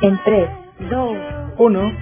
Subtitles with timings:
[0.00, 0.48] En 3,
[0.90, 1.16] 2,
[1.58, 1.92] 1.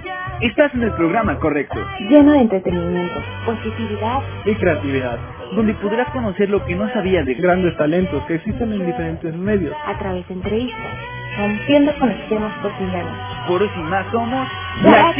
[0.41, 1.79] Estás en el programa correcto.
[2.09, 5.17] Lleno de entretenimiento, positividad y creatividad.
[5.55, 9.75] Donde podrás conocer lo que no sabías de grandes talentos que existen en diferentes medios.
[9.87, 10.93] A través de entrevistas,
[11.39, 13.47] rompiendo con los temas cotidianos.
[13.47, 14.47] Por eso y más somos
[14.83, 15.15] la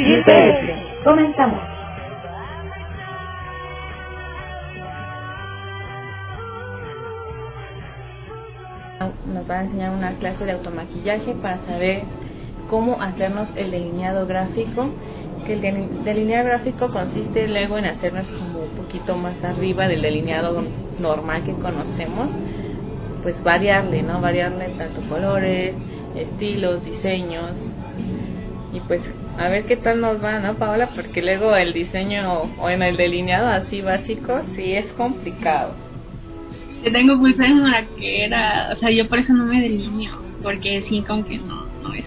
[1.03, 1.59] Comenzamos.
[9.33, 12.03] Nos va a enseñar una clase de automaquillaje para saber
[12.67, 14.89] cómo hacernos el delineado gráfico,
[15.45, 20.63] que el delineado gráfico consiste luego en hacernos como un poquito más arriba del delineado
[20.99, 22.31] normal que conocemos,
[23.23, 24.21] pues variarle, ¿no?
[24.21, 25.75] Variarle tanto colores,
[26.15, 27.71] estilos, diseños
[28.73, 29.01] y pues
[29.37, 30.89] a ver qué tal nos va, ¿no, Paola?
[30.95, 35.73] Porque luego el diseño o en el delineado así básico sí es complicado.
[36.83, 40.81] Yo tengo pulso de que era, o sea, yo por eso no me delineo, porque
[40.81, 42.05] sí, con que no, no es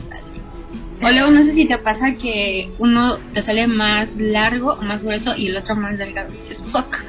[1.03, 5.03] o luego no sé si te pasa que uno te sale más largo o más
[5.03, 6.33] grueso y el otro más delgado.
[6.33, 7.05] Y dices, fuck.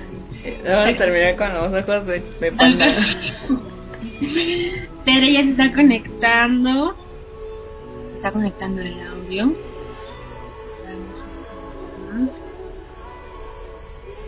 [0.63, 2.85] Vamos a terminar con los ojos de, de panda.
[5.05, 6.95] Pero ya se está conectando.
[8.15, 9.53] Está conectando el audio.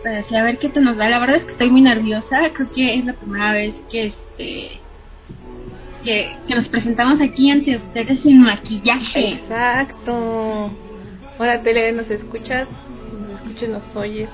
[0.02, 1.08] Pues a ver qué te nos da.
[1.08, 2.52] La verdad es que estoy muy nerviosa.
[2.52, 4.80] Creo que es la primera vez que este
[6.04, 9.30] que, nos presentamos aquí ante ustedes sin maquillaje.
[9.30, 10.70] Exacto.
[11.38, 12.68] Hola, Tele, ¿nos escuchas?
[13.28, 14.30] ¿Nos escuchas, nos oyes?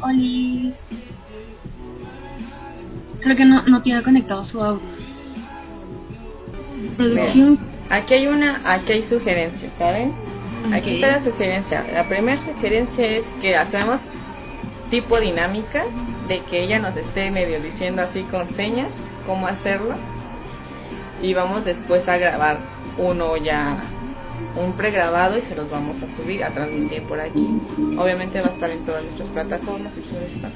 [0.00, 0.74] Olis.
[3.20, 4.86] Creo que no, no tiene conectado su audio.
[6.96, 7.58] Producción.
[7.90, 10.14] Aquí hay una, aquí hay sugerencias, ¿saben?
[10.72, 11.84] Aquí está la sugerencia.
[11.92, 14.00] La primera sugerencia es que hacemos
[14.90, 15.84] tipo dinámica
[16.28, 18.88] de que ella nos esté medio diciendo así con señas
[19.26, 19.96] cómo hacerlo
[21.22, 22.58] y vamos después a grabar
[22.98, 23.76] uno ya
[24.56, 27.46] un pregrabado y se los vamos a subir a transmitir por aquí.
[27.98, 30.48] Obviamente va a estar en todas nuestras plataformas y todo esto.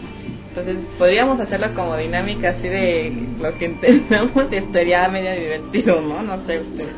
[0.48, 6.22] Entonces podríamos hacerlo como dinámica así de lo que entendamos y estaría medio divertido no
[6.22, 6.94] no sé ustedes.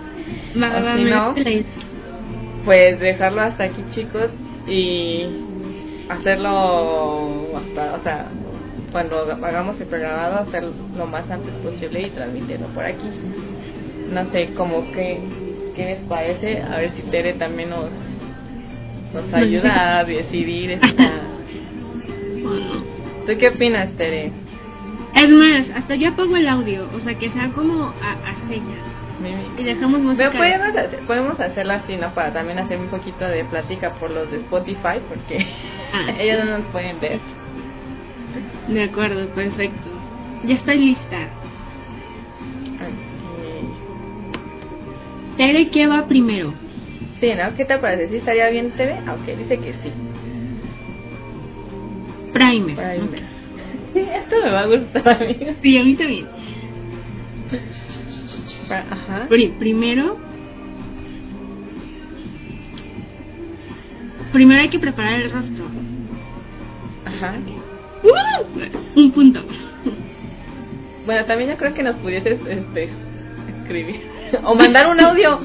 [0.97, 1.35] Si no
[2.65, 4.31] pues dejarlo hasta aquí chicos
[4.67, 5.27] y
[6.09, 8.27] hacerlo hasta o sea
[8.93, 13.09] cuando hagamos el pregrabado hacerlo lo más antes posible y transmitirlo por aquí
[14.11, 15.21] no sé, como que,
[15.77, 16.63] ¿qué les parece?
[16.63, 17.91] A ver si Tere también nos,
[19.15, 21.13] nos ayuda a decidir esta...
[23.27, 24.33] ¿Tú qué opinas, Tere?
[25.15, 28.79] Es más, hasta yo apago el audio, o sea, que sea como a, señas.
[29.59, 30.31] Y dejamos música.
[30.31, 32.15] Pero podemos, hacer, podemos hacerlo así, ¿no?
[32.15, 35.47] Para también hacer un poquito de plática por los de Spotify, porque
[35.93, 37.21] ah, ellos no nos pueden ver.
[38.69, 39.91] De acuerdo, perfecto.
[40.45, 41.29] Ya estoy lista.
[45.37, 46.53] Tere, ¿qué va primero?
[47.21, 47.55] Sí, ¿no?
[47.57, 48.09] ¿Qué te parece?
[48.09, 49.01] ¿Sí estaría bien Tere?
[49.07, 49.93] Aunque dice que sí.
[52.33, 52.77] Primer.
[52.77, 53.23] Primer.
[53.95, 55.37] Esto me va a gustar a mí.
[55.63, 56.27] Sí, a mí también.
[58.71, 59.29] Ajá.
[59.59, 60.19] primero.
[64.33, 65.65] Primero hay que preparar el rostro.
[67.05, 67.35] Ajá.
[68.03, 69.01] ¡Uh!
[69.01, 69.41] Un punto.
[71.05, 72.89] Bueno, también yo creo que nos pudieses este,
[73.59, 74.10] escribir
[74.45, 75.41] o mandar un audio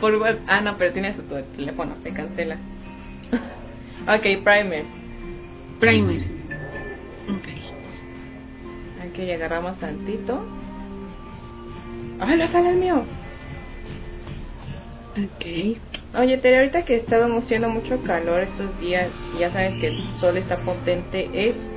[0.00, 0.40] por web.
[0.46, 1.22] Ah, no, pero tienes tu
[1.56, 2.56] teléfono, se cancela.
[4.02, 4.84] ok, primer.
[5.80, 6.20] Primer.
[7.28, 7.48] Ok.
[9.04, 10.44] Aquí agarramos tantito.
[12.20, 13.04] ¡Ay, le sale el mío!
[15.12, 15.78] Ok.
[16.18, 20.02] Oye, Tere, ahorita que estamos haciendo mucho calor estos días y ya sabes que el
[20.18, 21.72] sol está potente, ¿es,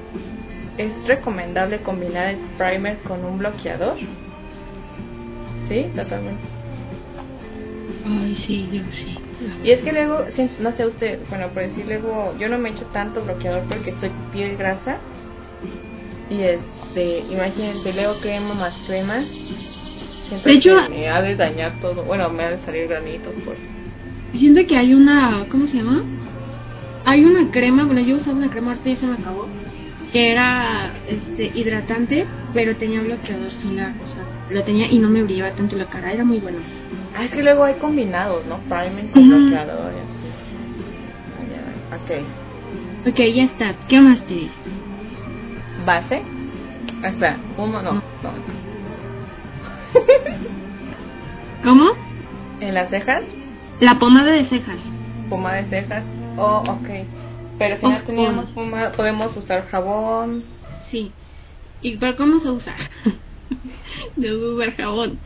[0.77, 3.97] ¿es recomendable combinar el primer con un bloqueador?
[5.69, 6.41] Sí, totalmente.
[8.05, 9.15] Ay, sí, yo sí.
[9.63, 10.25] Y es que luego,
[10.59, 14.11] no sé usted, bueno, por decir luego, yo no me echo tanto bloqueador porque soy
[14.33, 14.97] piel grasa.
[16.29, 19.23] Y este, imagínense, luego crema más crema.
[20.43, 22.03] De hecho, me ha de dañar todo.
[22.03, 23.55] Bueno, me ha de salir granitos por.
[24.33, 26.03] Siento que hay una, ¿cómo se llama?
[27.05, 29.47] Hay una crema, bueno, yo usaba una crema, ahorita ya se me acabó,
[30.11, 35.23] que era este hidratante, pero tenía bloqueador solar, o sea, lo tenía y no me
[35.23, 36.59] brillaba tanto la cara, era muy bueno.
[37.15, 38.57] Ah, es que luego hay combinados, ¿no?
[38.61, 40.19] Primer con bloqueador y así.
[41.95, 43.09] Ok.
[43.09, 43.73] Ok, ya está.
[43.87, 44.49] ¿Qué más te
[45.85, 46.21] ¿Base?
[47.03, 47.93] Espera, uno no.
[47.93, 48.01] no.
[51.63, 51.85] ¿Cómo?
[52.59, 53.23] ¿En las cejas?
[53.79, 54.79] La pomada de cejas.
[55.29, 56.03] Pomada de cejas.
[56.37, 56.89] Oh, ok.
[57.57, 60.43] Pero si no teníamos pomada, podemos usar jabón.
[60.89, 61.11] Sí.
[61.81, 62.73] ¿Y por cómo se usa?
[64.15, 65.19] de jabón.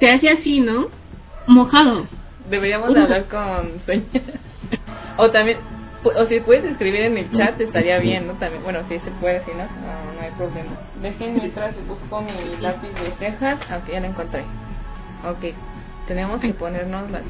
[0.00, 0.88] Se hace así, ¿no?
[1.46, 2.06] Mojado.
[2.48, 4.04] Deberíamos de hablar con Sueña.
[5.16, 5.58] o también,
[6.04, 8.34] o si puedes escribir en el chat estaría bien, ¿no?
[8.34, 10.70] También, bueno, si se puede, si no, no, no hay problema.
[11.00, 14.42] Dejen mientras busco mi lápiz de cejas, aunque ya lo encontré.
[15.24, 15.54] Ok,
[16.06, 17.22] tenemos que ponernos las...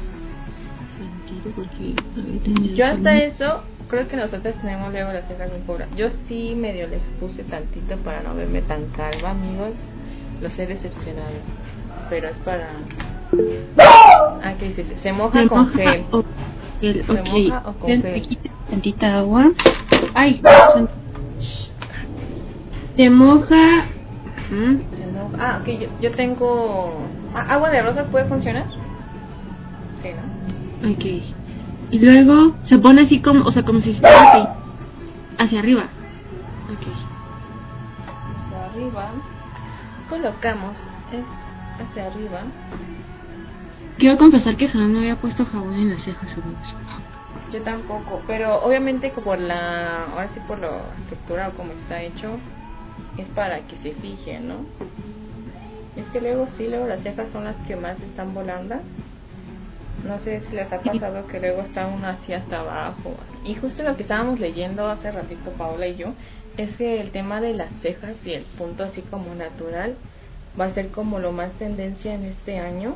[2.75, 5.87] Yo hasta eso, creo que nosotros tenemos luego las cejas muy pobres.
[5.95, 9.73] Yo sí medio les puse tantito para no verme tan calva, amigos.
[10.43, 11.31] Los he decepcionado.
[12.09, 12.69] Pero es para...
[14.43, 14.85] Ah, ¿qué dices?
[15.01, 16.05] Se moja ¿Se con moja gel.
[16.11, 16.23] o
[16.81, 17.05] gel?
[17.07, 18.27] ¿Se moja o con gel?
[18.69, 19.45] tantita agua.
[20.13, 20.41] Ay,
[22.97, 23.85] se moja.
[24.49, 27.01] Se moja- Ah, ok, yo, yo tengo...
[27.33, 28.65] Ah, ¿Agua de rosas puede funcionar?
[30.01, 30.09] Sí,
[30.81, 30.91] ¿no?
[30.91, 31.05] Ok.
[31.91, 34.47] Y luego se pone así como, o sea, como si estuviera así,
[35.39, 35.83] hacia arriba.
[36.69, 36.87] Ok.
[38.45, 39.09] Hacia arriba.
[40.13, 40.77] Colocamos
[41.11, 41.25] es
[41.81, 42.43] hacia arriba.
[43.97, 46.75] Quiero confesar que jamás me había puesto jabón en las cejas, amigos.
[47.51, 52.03] Yo tampoco, pero obviamente como por la, ahora sí por la estructura o como está
[52.03, 52.37] hecho,
[53.17, 54.57] es para que se fije, ¿no?
[55.95, 58.75] Es que luego sí, luego las cejas son las que más están volando.
[60.07, 63.15] No sé si les ha pasado que luego está uno así hasta abajo.
[63.43, 66.13] Y justo lo que estábamos leyendo hace ratito Paula y yo,
[66.57, 69.95] es que el tema de las cejas y el punto así como natural
[70.59, 72.95] va a ser como lo más tendencia en este año.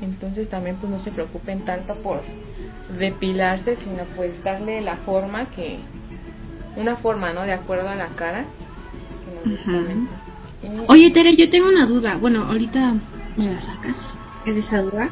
[0.00, 2.22] Entonces también pues no se preocupen tanto por
[2.98, 5.78] depilarse, sino pues darle la forma que
[6.76, 7.42] una forma, ¿no?
[7.42, 8.44] De acuerdo a la cara.
[10.60, 12.16] que nos Oye, Tere, yo tengo una duda.
[12.16, 12.94] Bueno, ahorita
[13.36, 13.96] me la sacas.
[14.46, 15.10] Es esa duda.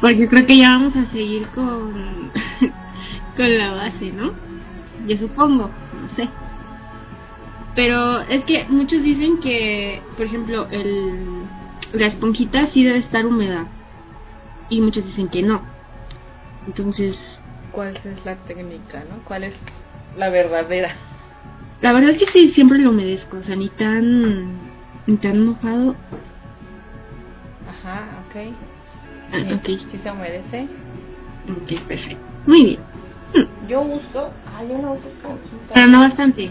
[0.00, 2.30] Porque creo que ya vamos a seguir con,
[3.36, 4.32] con la base, ¿no?
[5.06, 5.70] Yo supongo,
[6.10, 6.28] sé.
[7.74, 11.42] Pero es que muchos dicen que, por ejemplo, el,
[11.92, 13.66] la esponjita sí debe estar húmeda.
[14.68, 15.62] Y muchos dicen que no.
[16.66, 17.40] Entonces,
[17.72, 19.22] ¿Cuál es la técnica, no?
[19.24, 19.54] ¿Cuál es
[20.16, 20.96] la verdadera?
[21.80, 23.38] la verdad es que sí, siempre lo humedezco.
[23.38, 24.50] O sea, ni tan,
[25.06, 25.94] ni tan mojado.
[27.68, 28.52] Ajá, ok.
[29.32, 29.90] Ah, Sí, ok.
[29.92, 30.66] sí se humedece.
[31.48, 32.22] Ok, perfecto.
[32.46, 32.78] Muy bien.
[33.70, 34.32] Yo uso...
[34.52, 35.74] Ah, yo no uso esponjita.
[35.74, 36.50] Pero no bastante.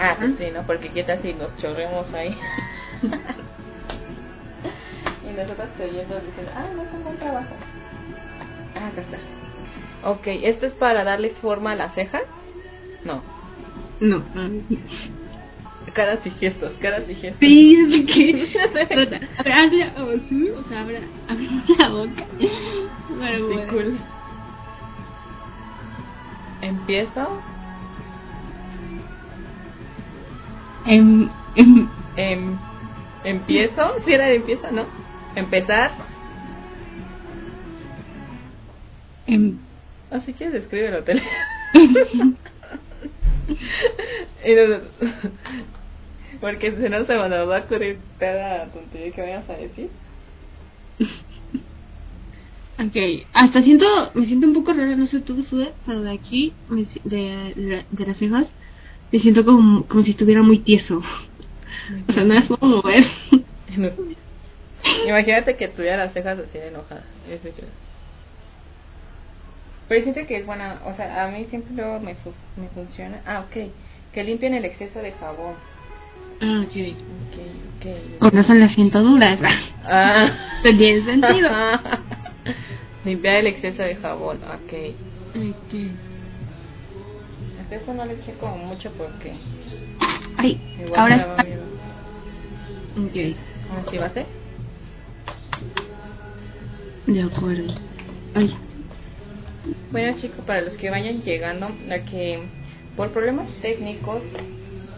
[0.00, 0.62] Ah, pues sí, ¿no?
[0.62, 2.30] Porque qué tal si nos chorremos ahí.
[5.28, 7.54] y nosotros creyendo diciendo, ah, no es un buen trabajo.
[8.74, 9.18] Ah, acá está.
[10.08, 12.22] Ok, ¿esto es para darle forma a la ceja?
[13.04, 13.22] No.
[14.00, 14.22] No.
[15.92, 17.40] Caras y gestos, caras y gestos.
[17.40, 18.42] Sí, es que.
[20.56, 21.02] O sea, abre
[21.78, 22.24] la boca.
[22.38, 23.70] Pero Sí, bueno.
[23.70, 23.98] cool.
[26.64, 27.42] Empiezo.
[30.86, 32.56] Em, em, Em,
[33.24, 33.82] empiezo.
[34.04, 34.86] Si era de empieza, ¿no?
[35.36, 35.90] Empezar.
[39.26, 39.58] em.
[40.38, 41.22] Quieres, escríbelo, tele.
[44.44, 44.82] Y nos-
[46.40, 49.90] Porque si no se me va a ocurrir cada tontería que vayas a decir.
[52.78, 52.96] Ok,
[53.32, 56.54] hasta siento, me siento un poco rara, no sé tú, Sude, pero de aquí,
[57.04, 58.52] de, de, de las cejas,
[59.12, 61.00] me siento como, como si estuviera muy tieso.
[62.08, 63.04] O sea, no las puedo mover.
[65.06, 67.04] Imagínate que tuviera las cejas así de enojadas.
[69.88, 73.20] Pero siento que es buena, o sea, a mí siempre luego me, su- me funciona.
[73.26, 73.70] Ah, ok.
[74.12, 75.54] Que limpien el exceso de jabón.
[76.40, 76.76] Ah, ok.
[78.20, 78.32] Ok, ok.
[78.32, 79.40] No son las siento duras.
[79.84, 80.60] Ah.
[80.62, 81.50] Tiene sentido.
[83.04, 84.72] Limpiar el exceso de jabón, ok.
[85.36, 85.74] Ok.
[87.60, 89.32] Hasta eso no le eché como mucho porque
[90.36, 91.64] Ay, igual ahora me daba miedo.
[92.96, 94.26] Ok, va a ser.
[97.06, 97.74] de acuerdo.
[98.34, 98.54] Ay,
[99.90, 102.40] Bueno chicos, para los que vayan llegando, la que
[102.96, 104.22] por problemas técnicos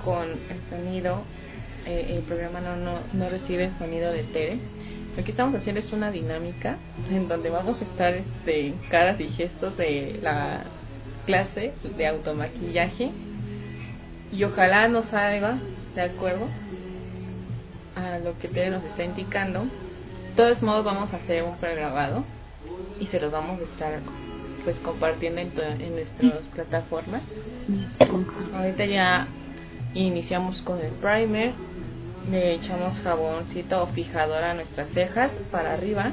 [0.05, 1.23] con el sonido,
[1.87, 4.59] eh, el programa no, no, no recibe el sonido de Tere.
[5.17, 6.77] Lo que estamos haciendo es una dinámica
[7.11, 10.65] en donde vamos a estar este, caras y gestos de la
[11.25, 13.11] clase de automaquillaje
[14.31, 15.59] y ojalá nos salga
[15.95, 16.47] de acuerdo
[17.95, 19.63] a lo que Tere nos está indicando.
[19.63, 22.25] De todos modos vamos a hacer un pregrabado
[23.01, 24.01] y se los vamos a estar
[24.65, 27.23] pues compartiendo en, en nuestras plataformas.
[28.55, 29.29] Ahorita ya
[29.95, 31.53] iniciamos con el primer,
[32.31, 36.13] le echamos jaboncito o fijador a nuestras cejas para arriba,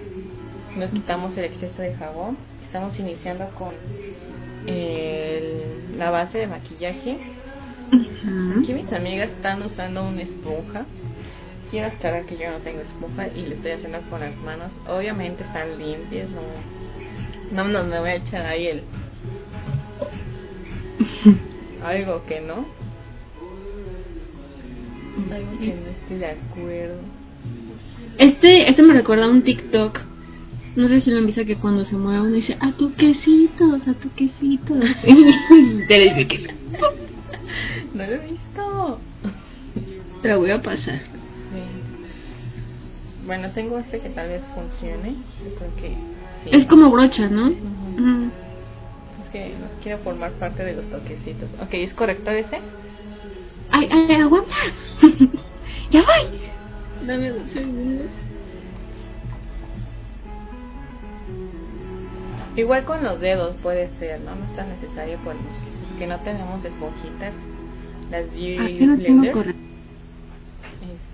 [0.76, 3.72] nos quitamos el exceso de jabón, estamos iniciando con
[4.68, 7.18] el- la base de maquillaje.
[8.62, 10.86] Aquí mis amigas están usando una esponja,
[11.70, 14.72] quiero aclarar que yo no tengo esponja y lo estoy haciendo con las manos.
[14.88, 18.84] Obviamente están limpias, no, no, no me voy a echar ahí el
[21.84, 22.66] algo que no,
[25.32, 26.98] algo que no estoy de acuerdo.
[28.18, 30.00] Este, este me recuerda a un TikTok.
[30.76, 33.88] No sé si lo han visto que cuando se mueve uno dice, a tu quesitos,
[33.88, 34.78] a tu quesitos.
[35.88, 36.28] Te
[37.94, 39.00] No lo he visto.
[40.22, 41.00] te lo voy a pasar.
[41.00, 41.62] Sí.
[43.28, 45.12] Bueno, tengo este que tal vez funcione.
[45.44, 45.90] Yo creo que
[46.44, 46.50] sí.
[46.58, 47.52] Es como brocha, ¿no?
[47.52, 48.32] Mm.
[49.24, 51.50] Es que no quiero formar parte de los toquecitos.
[51.62, 52.58] Ok, ¿es correcto ese?
[53.72, 54.56] Ay, ay, aguanta.
[55.90, 57.08] ya voy.
[57.08, 58.10] Dame dos segundos.
[62.56, 64.36] Igual con los dedos puede ser, ¿no?
[64.36, 67.34] No es tan necesario por los que no tenemos esponjitas.
[68.12, 69.24] Las beauty Ah, yo no.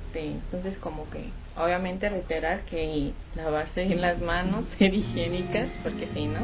[0.10, 6.26] Este, entonces como que obviamente reiterar que lavarse bien las manos, ser higiénicas, porque si
[6.26, 6.40] no,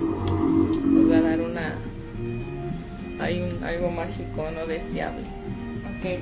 [0.00, 1.74] nos va a dar una
[3.20, 5.24] hay un, algo mágico no deseable.
[5.98, 6.20] Ok,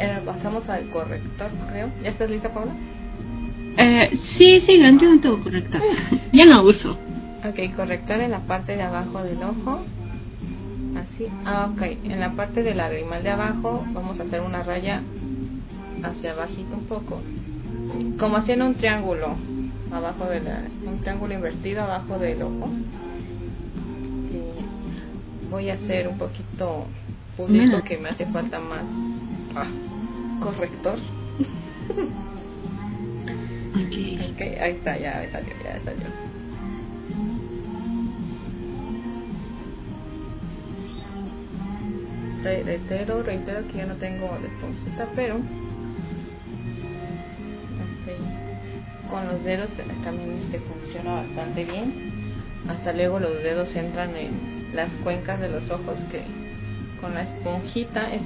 [0.00, 1.90] ahora pasamos al corrector, creo.
[2.02, 2.72] ¿Ya estás lista, Paula?
[3.78, 5.82] Eh, sí, sí, yo no tengo corrector.
[6.32, 6.98] Ya no uso.
[7.48, 9.80] Ok, corrector en la parte de abajo del ojo.
[10.96, 11.26] Así.
[11.44, 11.82] Ah, ok.
[12.04, 15.02] En la parte del lagrimal de abajo vamos a hacer una raya
[16.02, 17.20] hacia abajito un poco.
[18.18, 19.36] Como haciendo un triángulo
[19.92, 22.70] abajo de la, un triángulo invertido abajo del ojo.
[25.50, 26.86] Voy a hacer un poquito
[27.36, 28.84] público que me hace falta más
[29.54, 29.68] ah,
[30.40, 30.98] corrector.
[33.76, 34.32] Ok.
[34.32, 36.06] Ok, ahí está, ya salió, ya salió.
[42.42, 45.36] Re- reitero, reitero que yo no tengo esponjita, pero
[49.10, 49.70] con los dedos
[50.04, 51.92] también este funciona bastante bien.
[52.68, 56.22] Hasta luego los dedos entran en las cuencas de los ojos que
[57.00, 58.22] con la esponjita es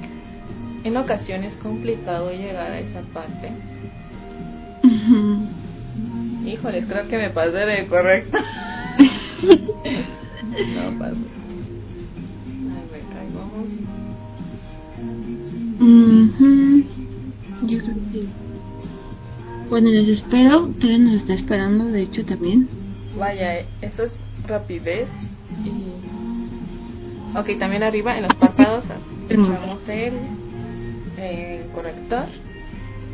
[0.83, 3.51] en ocasiones complicado llegar a esa parte.
[6.45, 8.37] Híjoles, creo que me pasé de correcto.
[9.41, 11.15] no pasé.
[12.67, 13.69] A ver, ahí vamos.
[17.63, 18.25] Yo creo que.
[19.69, 20.67] Bueno, les espero.
[20.79, 22.67] Todavía nos está esperando, de hecho, también.
[23.17, 24.17] Vaya, eso es
[24.47, 25.07] rapidez.
[25.63, 26.10] Y...
[27.33, 28.83] Ok, también arriba en los párpados
[29.29, 30.13] echamos el,
[31.17, 32.25] el corrector.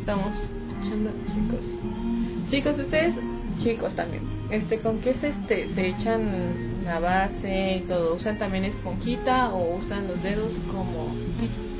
[0.00, 0.36] Estamos
[0.82, 2.50] echando, chicos.
[2.50, 3.14] Chicos, ustedes,
[3.62, 8.16] chicos también, este, ¿con qué se, este, se echan la base y todo?
[8.16, 11.14] ¿Usan también esponjita o usan los dedos como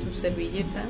[0.03, 0.83] su servilleta?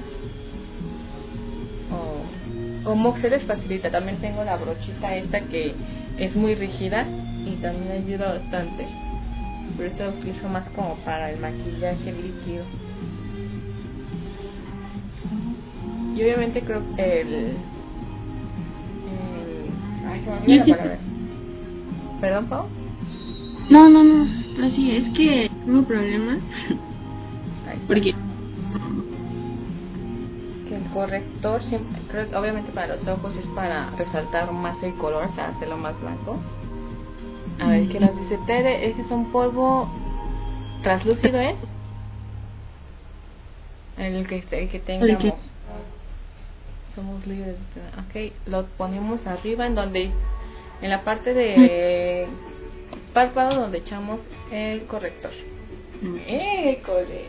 [1.92, 5.74] O como se les facilita, también tengo la brochita esta que
[6.20, 7.08] es muy rígida
[7.44, 9.09] y también ayuda bastante.
[9.78, 12.66] Pero esta la utilizo más como para el maquillaje líquido.
[16.16, 17.34] Y obviamente creo que el...
[17.34, 17.58] el
[20.08, 21.00] ay, se me olvidó sí- palabra.
[22.20, 22.66] ¿Perdón, Pau?
[23.70, 24.26] No, no, no.
[24.56, 26.40] Pero sí, es que tengo problemas.
[27.88, 28.14] Porque.
[30.68, 34.94] que el corrector siempre, creo que obviamente para los ojos es para resaltar más el
[34.96, 36.40] color, o sea, hacerlo más blanco.
[37.60, 38.88] A ver, ¿qué nos dice Tere?
[38.90, 39.90] ¿Ese es un polvo
[40.84, 41.56] translúcido es?
[43.98, 45.18] El que, el que tengamos.
[45.24, 45.34] que-
[46.96, 47.56] Somos libres.
[48.08, 50.12] Ok, lo ponemos arriba en donde,
[50.82, 52.28] en la parte de
[53.14, 55.32] párpado donde echamos el corrector.
[56.28, 57.26] ¡École!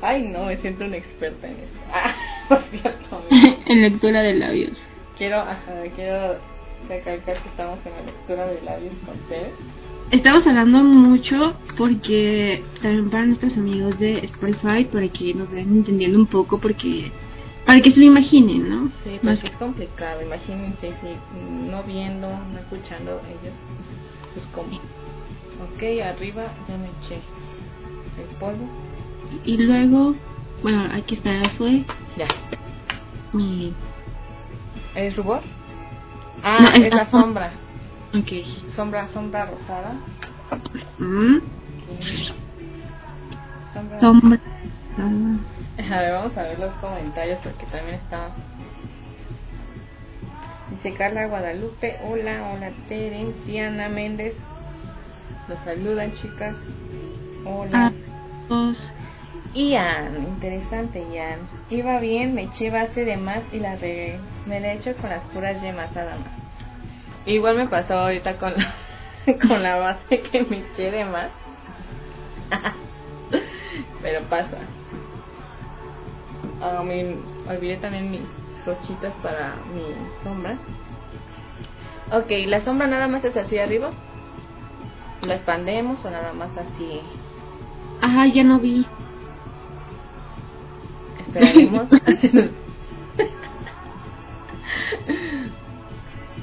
[0.00, 1.78] Ay, no, me siento una experta en esto.
[1.92, 2.14] Ah,
[2.48, 3.22] por cierto.
[3.66, 4.78] en lectura de labios.
[5.16, 6.36] Quiero, ajá, quiero
[6.88, 9.18] recalcar que estamos en la lectura de labios con.
[10.10, 16.18] Estamos hablando mucho porque también para nuestros amigos de Spotify, para que nos vayan entendiendo
[16.18, 17.12] un poco, porque
[17.66, 18.90] para que se lo imaginen, ¿no?
[19.04, 20.22] Sí, pues es complicado.
[20.22, 23.56] Imagínense si no viendo, no escuchando ellos,
[24.32, 24.68] pues como.
[25.74, 27.20] Ok, arriba ya me eché
[28.18, 28.66] el polvo.
[29.44, 30.14] Y luego,
[30.62, 31.84] bueno, aquí está Azue.
[32.16, 32.28] Ya.
[33.38, 33.74] Y...
[34.94, 35.42] ¿Es rubor?
[36.42, 37.50] Ah, No, es es- la sombra.
[38.14, 38.44] Ok.
[38.74, 39.92] Sombra, sombra rosada.
[40.98, 41.38] Mm.
[43.74, 44.00] Sombra.
[44.00, 44.38] sombra.
[44.98, 48.30] Ah, A ver, vamos a ver los comentarios porque también está.
[50.70, 54.34] Dice Carla Guadalupe, hola, hola Tere, Diana Méndez,
[55.48, 56.54] los saludan chicas,
[57.44, 57.92] hola.
[58.50, 58.72] Ah.
[59.54, 61.40] Ian, interesante Ian.
[61.70, 64.18] Iba bien, me eché base de más y la regué.
[64.46, 66.28] Me la he hecho con las puras yemas nada más.
[67.26, 68.74] Igual me pasó ahorita con la,
[69.48, 71.30] con la base que me eché de más.
[74.02, 74.58] Pero pasa.
[76.60, 76.82] Ah,
[77.48, 78.28] olvidé también mis
[78.66, 80.58] rochitas para mis sombras.
[82.10, 83.90] Ok, la sombra nada más es así arriba.
[85.22, 87.00] ¿La expandemos o nada más así?
[88.00, 88.86] Ajá, ya no vi.
[91.28, 91.86] Esperaremos.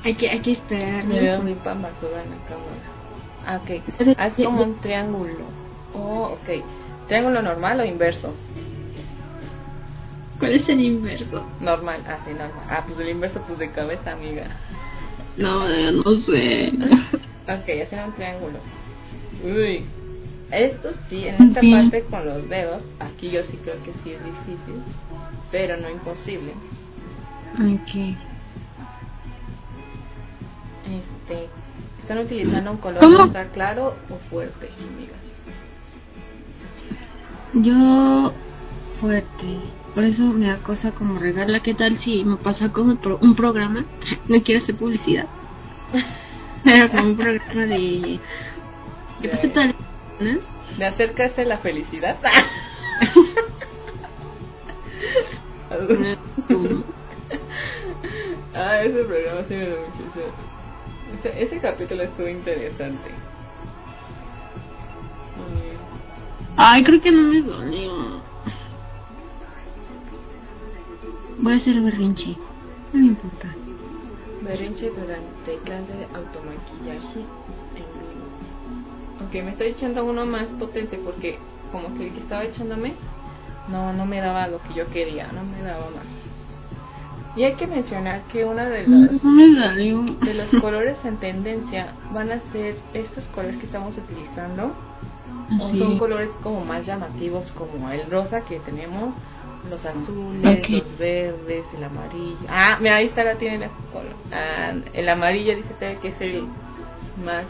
[0.04, 1.04] Hay que, hay que esperar.
[1.06, 2.96] Me veo mi pan basura en la cámara.
[3.48, 4.18] Ah, ok.
[4.20, 5.46] Haz como un triángulo.
[5.96, 6.63] Oh, ok.
[7.08, 8.34] ¿Triángulo normal o inverso?
[10.39, 11.44] ¿Cuál es el inverso?
[11.60, 12.68] Normal, ah, sí, normal.
[12.70, 14.46] Ah, pues el inverso, pues de cabeza, amiga.
[15.38, 16.72] No, no sé.
[17.48, 18.58] Ok, hacer un triángulo.
[19.44, 19.86] Uy.
[20.52, 21.72] Esto sí, en esta Sí.
[21.72, 24.84] parte con los dedos, aquí yo sí creo que sí es difícil,
[25.52, 26.54] pero no imposible.
[27.56, 28.16] Ok.
[30.86, 31.50] Este,
[32.02, 35.18] ¿Están utilizando un color rosa claro o fuerte, amigas?
[37.54, 38.34] Yo
[39.00, 39.60] fuerte.
[39.96, 41.62] Por eso me da cosa como regarla.
[41.62, 43.86] ¿Qué tal si me pasa como pro- un programa?
[44.28, 45.28] No quiero hacer publicidad.
[46.64, 48.20] Pero como un programa de...
[49.22, 49.75] ¿Qué pasa tal?
[50.19, 50.39] ¿No?
[50.77, 52.17] ¿De acercarse la felicidad?
[58.53, 60.25] ah, ese programa sí me dio muchísimo.
[61.19, 63.10] Ese, ese capítulo estuvo interesante.
[65.36, 65.75] Mm,
[66.57, 68.22] Ay, creo que no me dolió.
[71.38, 72.36] Voy a hacer berrinche.
[72.93, 73.53] No me importa.
[74.41, 77.25] Berrinche durante clase de automaquillaje.
[79.25, 81.38] Ok, me estoy echando uno más potente porque
[81.72, 82.94] como que el que estaba echándome
[83.70, 86.05] no, no me daba lo que yo quería, no me daba más.
[87.36, 90.03] Y hay que mencionar que una de dolió.
[90.03, 94.72] de los colores en tendencia van a ser estos colores que estamos utilizando.
[95.60, 99.16] O son colores como más llamativos como el rosa que tenemos
[99.70, 102.48] los azules los verdes el amarillo.
[102.48, 104.14] Ah mira ahí está la tiene la color.
[104.31, 106.46] Ah, el amarillo dice que que es el
[107.24, 107.46] más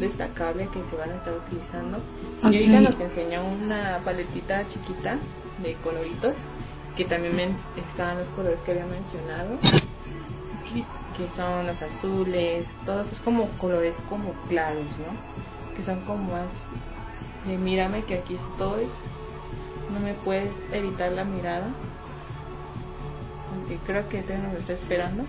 [0.00, 1.98] destacable que se van a estar utilizando
[2.42, 5.18] y ahorita nos enseñó una paletita chiquita
[5.62, 6.34] de coloritos
[6.96, 9.58] que también estaban los colores que había mencionado
[11.16, 15.74] que son los azules, todos esos como colores como claros, ¿no?
[15.76, 16.46] Que son como más
[17.46, 18.86] de mírame que aquí estoy,
[19.92, 21.68] no me puedes evitar la mirada,
[23.52, 25.24] aunque creo que te nos está esperando.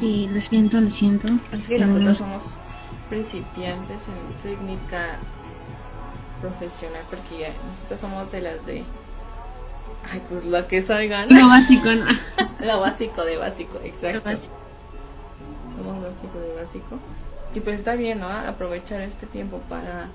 [0.00, 1.28] Sí, lo siento, lo siento.
[1.52, 2.56] Es que nosotros no- somos
[3.12, 5.18] principiantes en técnica
[6.40, 8.84] profesional porque ya nosotros somos de las de
[10.10, 11.28] ay pues lo que salgan.
[11.28, 12.06] Lo básico, ¿no?
[12.66, 14.54] lo básico de básico Lo exacto básico.
[15.76, 16.98] somos básico de básico.
[17.54, 20.08] Y pues está bien no aprovechar este tiempo para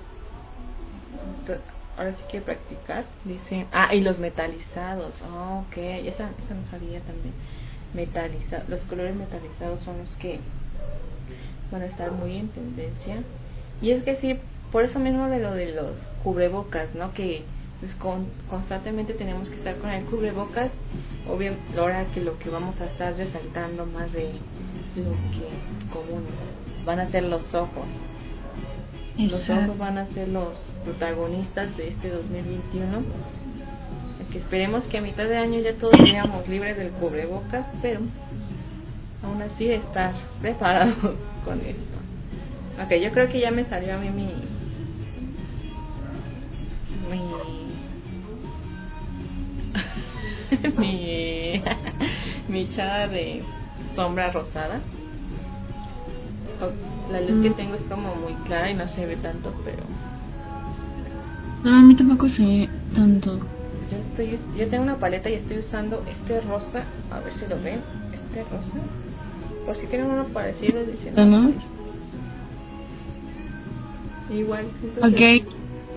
[1.96, 3.68] ahora sí que practicar dicen.
[3.70, 5.22] Ah y los metalizados.
[5.22, 5.76] Ah ok.
[5.76, 7.32] Esa, esa no sabía también.
[7.94, 10.40] Metalizados los colores metalizados son los que
[11.70, 13.16] van a estar muy en tendencia.
[13.80, 14.36] Y es que sí
[14.72, 17.42] por eso mismo de lo de los cubrebocas no que
[17.80, 20.70] pues con- constantemente tenemos que estar con el cubrebocas
[21.30, 24.32] obvio ahora que lo que vamos a estar resaltando más de
[24.96, 26.24] lo que común
[26.84, 27.86] van a ser los ojos.
[29.16, 30.54] Los ojos van a ser los
[30.84, 33.02] protagonistas de este 2021
[34.32, 38.00] que esperemos que a mitad de año ya todos seamos libres del cubrebocas pero
[39.28, 40.94] aún así estar preparados
[41.44, 41.98] con esto
[42.82, 44.34] ok yo creo que ya me salió a mí mi
[47.10, 47.22] mi
[50.78, 51.62] mi
[52.48, 53.42] mi echada de
[53.94, 54.80] sombra rosada
[57.10, 57.54] la luz que Mm.
[57.54, 59.82] tengo es como muy clara y no se ve tanto pero
[61.64, 63.40] No, a mí tampoco sé tanto.
[63.90, 67.56] yo estoy yo tengo una paleta y estoy usando este rosa a ver si lo
[67.62, 67.80] ven
[68.12, 68.78] este rosa
[69.68, 71.50] por si tienen uno parecido diciendo Ajá.
[74.30, 75.44] igual que- Ok.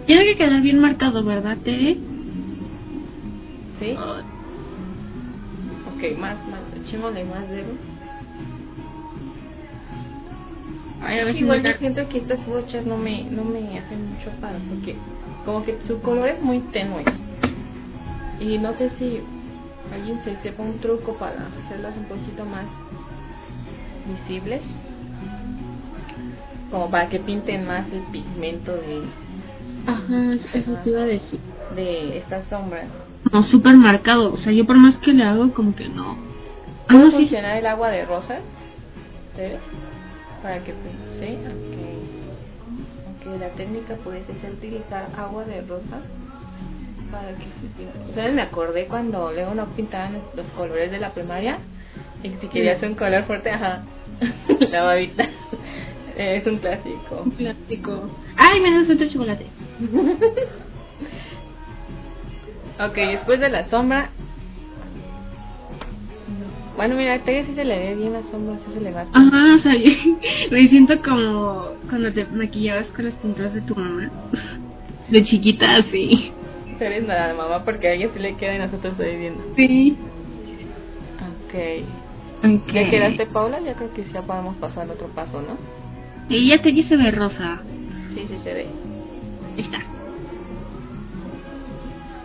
[0.07, 1.97] Tiene que quedar bien marcado, ¿verdad, Tere?
[3.79, 3.91] sí
[5.87, 7.69] ok más más echémosle más dedo
[11.01, 14.09] Ay, a ver si igual yo siento que estas brochas no me no me hacen
[14.09, 14.97] mucho paro porque
[15.45, 17.05] como que su color es muy tenue
[18.41, 19.21] y no sé si
[19.93, 22.65] alguien se sepa un truco para hacerlas un poquito más
[24.11, 24.61] visibles
[26.69, 29.01] como para que pinten más el pigmento de
[29.87, 31.39] Ajá, eso te iba a decir.
[31.75, 32.85] de estas sombras.
[33.31, 34.33] No, súper marcado.
[34.33, 36.17] O sea, yo por más que le hago, como que no.
[36.87, 37.17] Ah, ¿Puede sí.
[37.17, 38.41] funcionar el agua de rosas?
[40.43, 40.73] Para que,
[41.19, 41.97] sí, aunque,
[43.05, 46.01] aunque la técnica pudiese ser utilizar agua de rosas
[47.11, 47.45] para que
[48.15, 51.57] se me acordé cuando luego no pintaban los colores de la primaria
[52.23, 53.83] y si querías un color fuerte, ajá,
[54.59, 55.29] la babita.
[56.15, 57.21] Es un clásico.
[57.23, 58.09] Un plástico.
[58.37, 59.45] Ay, me das otro chocolate.
[62.83, 64.09] Ok, después de la sombra.
[66.75, 69.05] Bueno, mira, a Taya sí se le ve bien la sombra, sí se le va.
[69.13, 69.73] Ajá, o sea,
[70.51, 74.09] me siento como cuando te maquillabas con las pinturas de tu mamá.
[75.09, 76.31] De chiquita, así.
[76.79, 79.43] Eres la mamá porque a ella sí le queda y nosotros estoy viendo.
[79.55, 79.95] Sí.
[81.45, 81.85] Ok.
[82.43, 82.73] Ok.
[82.73, 83.59] ¿Ya quedaste, Paula?
[83.59, 85.57] Ya creo que ya podemos pasar al otro paso, ¿no?
[86.27, 87.61] Y ya te se ve rosa.
[88.13, 88.67] Sí, sí se ve.
[89.55, 89.79] Ahí está.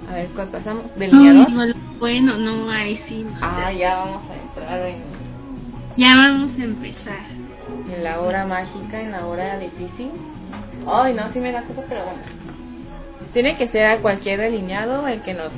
[0.09, 0.85] A ver, ¿cuál pasamos?
[0.97, 1.51] ¿Delineador?
[1.51, 3.27] no, bueno, no, ahí sí.
[3.41, 5.03] Ah, ya vamos a entrar en,
[5.97, 7.21] Ya vamos a empezar.
[7.89, 10.13] en la hora mágica, en la hora difícil.
[10.87, 12.21] Ay, no, sí me da cosa, pero bueno.
[13.33, 15.53] Tiene que ser a cualquier delineado el que nos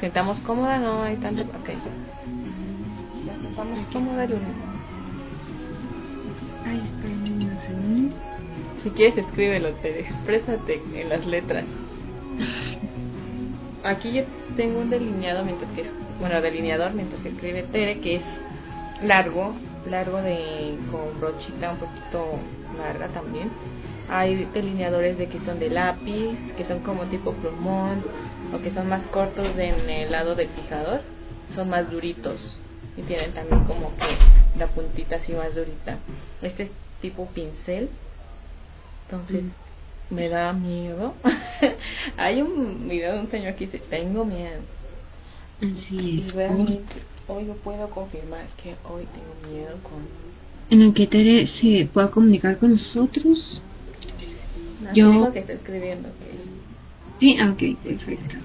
[0.00, 1.42] sentamos cómoda, no hay tanto.
[1.42, 1.70] Ok.
[3.52, 4.48] Ya sentamos cómoda, Luna.
[6.64, 8.18] Ay, espérenme unos segundos.
[8.82, 11.64] Si quieres, escríbelo, te exprésate en las letras.
[13.84, 14.22] Aquí yo
[14.56, 15.84] tengo un delineado mientras que
[16.18, 18.22] bueno, delineador mientras que escribe Tere que es
[19.02, 19.54] largo,
[19.90, 22.38] largo de con brochita un poquito
[22.78, 23.50] larga también.
[24.08, 28.02] Hay delineadores de que son de lápiz, que son como tipo plumón
[28.54, 31.02] o que son más cortos en el lado del fijador,
[31.54, 32.56] son más duritos
[32.96, 35.98] y tienen también como que la puntita así más durita.
[36.42, 37.88] Este es tipo pincel,
[39.06, 39.44] entonces
[40.10, 41.14] me da miedo.
[42.16, 44.60] Hay un video de un señor que dice, tengo miedo.
[45.58, 46.34] Así Y es.
[47.28, 50.06] hoy yo puedo confirmar que hoy tengo miedo con...
[50.70, 53.62] En el que Tere se pueda comunicar con nosotros.
[54.82, 56.08] No, Yo- que está escribiendo.
[57.20, 58.36] Sí, ah, ok, perfecto.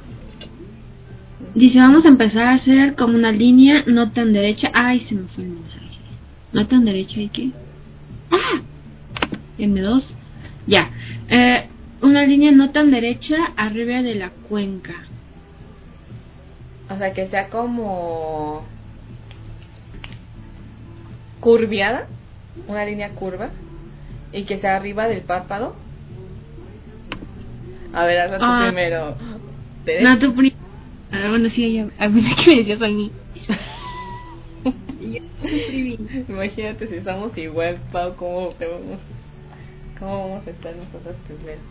[1.53, 4.71] Dice, vamos a empezar a hacer como una línea no tan derecha.
[4.73, 5.99] Ay, se me fue el mensaje.
[6.51, 7.51] No tan derecha, ¿y qué?
[8.31, 8.61] ¡Ah!
[9.59, 10.03] M2.
[10.65, 10.89] Ya.
[11.29, 11.67] Eh,
[12.01, 14.93] una línea no tan derecha arriba de la cuenca.
[16.89, 18.63] O sea, que sea como...
[21.39, 22.07] curviada,
[22.67, 23.49] una línea curva,
[24.33, 25.75] y que sea arriba del párpado.
[27.93, 28.65] A ver, hazlo tú Ah.
[28.67, 29.15] primero.
[30.01, 30.55] No, tú pri-
[31.11, 31.87] Ah, bueno, sí, ya.
[31.99, 33.11] A ver, ¿qué me decías a mí?
[36.27, 38.99] Imagínate si estamos igual, Pau, ¿cómo, vamos,
[39.99, 41.61] cómo vamos a estar nosotros primero?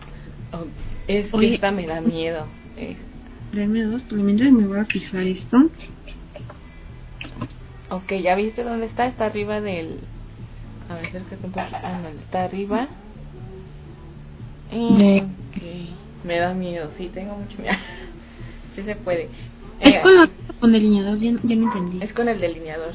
[0.53, 0.67] Oh,
[1.09, 1.55] es que Oye.
[1.55, 2.47] esta me da miedo.
[2.77, 2.97] Eh,
[3.53, 5.57] Dame dos, mientras me voy a fijar esto.
[7.91, 9.07] ok, ¿ya viste dónde está?
[9.07, 10.01] Está arriba del...
[10.89, 11.77] A ver, acércate un poquito.
[11.83, 12.89] Ah, no, está arriba.
[14.71, 15.23] Eh.
[16.25, 17.75] Me da miedo, sí, tengo mucho miedo.
[18.77, 19.29] Sí se puede.
[19.81, 22.03] Es Eh, con, la- con delineador, ya, ya no entendí.
[22.03, 22.95] es con el delineador.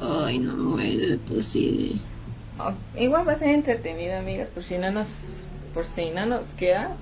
[0.00, 2.00] Ay, no es posible.
[2.58, 5.08] Oh, igual va a ser entretenido, amigas, por si no nos,
[5.72, 6.96] por si no nos queda,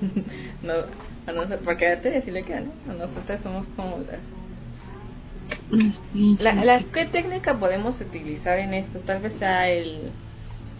[0.62, 0.72] no,
[1.26, 2.72] a nosotros, porque a Tere sí le queda, ¿no?
[2.92, 4.20] A nosotras somos como las...
[6.38, 8.98] La, la- ¿Qué técnica podemos utilizar en esto?
[9.00, 10.10] Tal vez sea el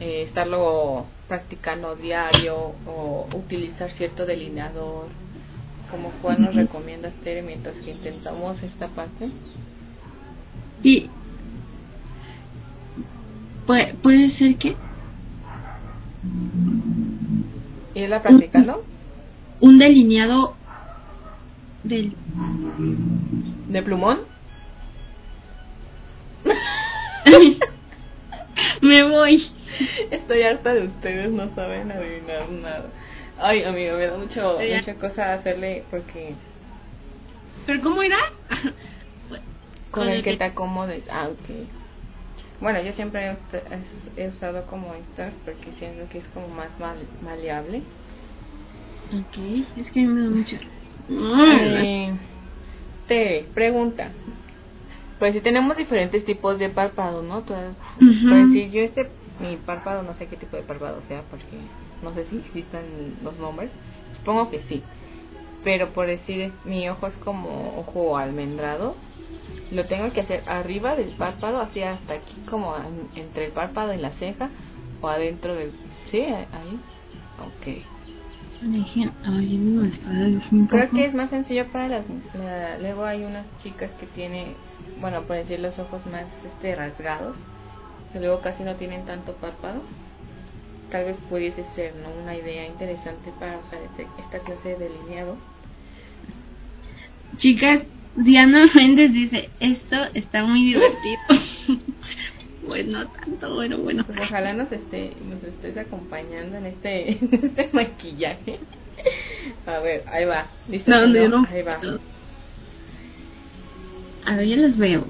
[0.00, 5.06] eh, estarlo practicando diario o utilizar cierto delineador.
[5.92, 6.58] Como cuál nos Ujú.
[6.64, 9.28] recomiendas, Tere, mientras que intentamos esta parte?
[10.82, 11.10] Y
[13.66, 14.74] puede, puede ser que
[17.94, 18.82] ¿Irla practicando?
[19.60, 20.56] un delineado
[21.84, 22.14] del
[23.68, 24.20] ¿De plumón?
[28.82, 29.46] me voy.
[30.10, 32.90] Estoy harta de ustedes, no saben adivinar nada.
[33.42, 34.76] Ay, amigo, me da mucho, Ya.
[34.78, 36.34] mucha cosa hacerle porque
[37.66, 38.16] ¿Pero cómo era?
[39.90, 41.04] con el que te acomodes.
[41.10, 41.68] Ah, ok.
[42.60, 43.36] Bueno, yo siempre
[44.16, 47.82] he, he usado como estas porque siento que es como más mal, maleable.
[49.12, 50.56] Ok, es que a mí me da mucho.
[51.10, 52.14] Eh,
[53.08, 54.12] te pregunta.
[55.18, 57.42] Pues si tenemos diferentes tipos de párpados, ¿no?
[57.42, 58.28] Todas- Ujú.
[58.28, 61.58] Pues si yo este, mi párpado, no sé qué tipo de párpado sea, porque
[62.02, 62.84] no sé si existan
[63.22, 63.70] los nombres.
[64.18, 64.82] Supongo que sí.
[65.64, 68.96] Pero por decir, mi ojo es como ojo almendrado.
[69.70, 73.94] Lo tengo que hacer arriba del párpado, así hasta aquí, como en- entre el párpado
[73.94, 74.50] y la ceja,
[75.00, 75.72] o adentro del...
[76.10, 76.20] ¿Sí?
[76.20, 76.78] Ahí.
[77.40, 77.66] Ok.
[80.68, 82.04] Creo que es más sencillo para las...
[82.34, 84.54] la- luego hay unas chicas que tienen,
[85.00, 87.34] bueno, por decir los ojos más este, rasgados,
[88.12, 89.80] que luego casi no tienen tanto párpado.
[90.92, 92.10] Tal vez pudiese ser ¿no?
[92.22, 95.38] una idea interesante para usar este, esta clase de delineado.
[97.38, 101.18] Chicas, Diana Méndez dice, esto está muy divertido.
[102.66, 104.04] bueno, tanto, bueno, bueno.
[104.04, 108.58] Pues ojalá nos esté, nos estés acompañando en este, en este maquillaje.
[109.64, 110.48] A ver, ahí va.
[110.68, 110.90] ¿Listo?
[110.90, 111.46] No, no, yo no.
[111.50, 111.80] Ahí va.
[114.26, 115.06] A ver, ya las veo.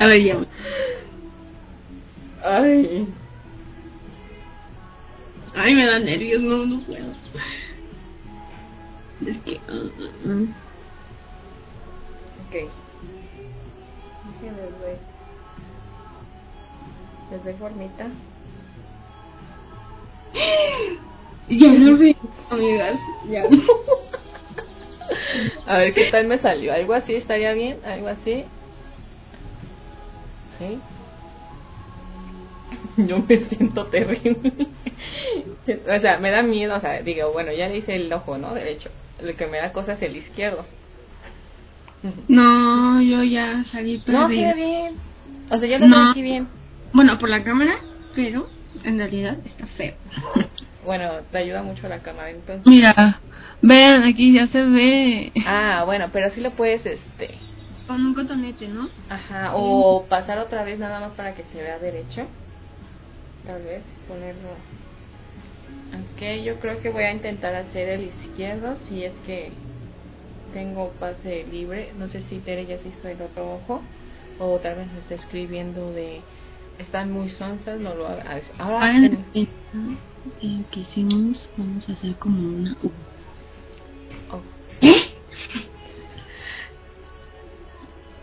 [0.00, 0.36] A ver, ya.
[2.44, 3.06] Ay.
[5.54, 7.14] Ay, me da nervios, no, no puedo.
[9.26, 9.60] Es que...
[9.68, 10.44] ah, ah, ah.
[12.46, 12.54] Ok.
[14.40, 14.98] Déjenme ver.
[17.30, 18.06] Les doy formita.
[21.48, 22.16] Ya lo vi,
[22.50, 23.00] amigas.
[23.28, 23.44] Ya.
[25.66, 26.72] A ver qué tal me salió.
[26.72, 27.78] ¿Algo así estaría bien?
[27.84, 28.44] ¿Algo así?
[32.96, 34.52] Yo me siento terrible.
[35.96, 36.76] o sea, me da miedo.
[36.76, 38.54] O sea, digo, bueno, ya le hice el ojo, ¿no?
[38.54, 38.90] Derecho.
[39.22, 40.64] Lo que me da cosa es el izquierdo.
[42.28, 44.48] No, yo ya salí No, perdida.
[44.48, 44.94] ve bien.
[45.50, 46.10] O sea, yo lo No.
[46.10, 46.46] aquí bien.
[46.92, 47.72] Bueno, por la cámara,
[48.14, 48.48] pero
[48.84, 49.94] en realidad está feo.
[50.84, 52.64] Bueno, te ayuda mucho la cámara, entonces.
[52.64, 53.20] Mira,
[53.60, 57.34] vean, aquí ya se ve Ah, bueno, pero sí lo puedes, este...
[57.88, 58.88] con un cotonete, ¿no?
[59.08, 62.26] Ajá, o pasar otra vez nada más para que se vea derecho.
[63.44, 64.50] Tal vez ponerlo.
[65.94, 69.50] Ok, yo creo que voy a intentar hacer el izquierdo si es que
[70.52, 71.92] tengo pase libre.
[71.98, 73.80] No sé si Tere ya se hizo el otro ojo
[74.38, 76.20] o tal vez me está escribiendo de
[76.78, 78.22] están muy sonsas, no lo haga.
[78.30, 79.48] a ver, Ahora en
[80.42, 82.90] en que hicimos, vamos a hacer como una U.
[84.30, 84.40] oh,
[84.82, 85.02] ¿Eh?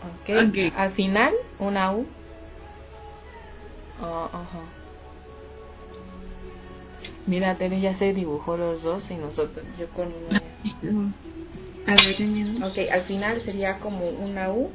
[0.06, 0.72] Ok, Ok.
[0.76, 2.06] al final una U.
[4.02, 4.60] Oh, ajá.
[7.26, 10.40] Mira, Tere ya se dibujó los dos y nosotros, yo con una.
[11.86, 12.64] A ver.
[12.64, 14.70] Ok, al final sería como una U.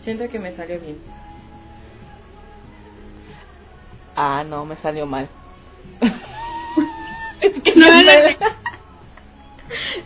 [0.00, 0.98] Siento que me salió bien.
[4.14, 5.28] Ah, no, me salió mal.
[7.40, 8.38] es que No, no, me.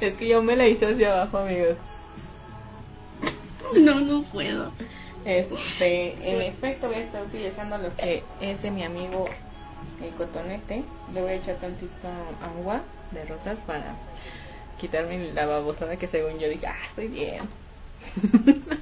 [0.01, 1.77] Es que yo me la hice hacia abajo, amigos.
[3.77, 4.73] No, no puedo.
[5.25, 9.29] Este, en efecto voy a estar utilizando lo que es de mi amigo
[10.03, 10.85] el cotonete.
[11.13, 12.09] Le voy a echar tantita
[12.43, 13.95] agua de rosas para
[14.81, 17.43] quitarme la babosada que según yo dije, ah, estoy bien.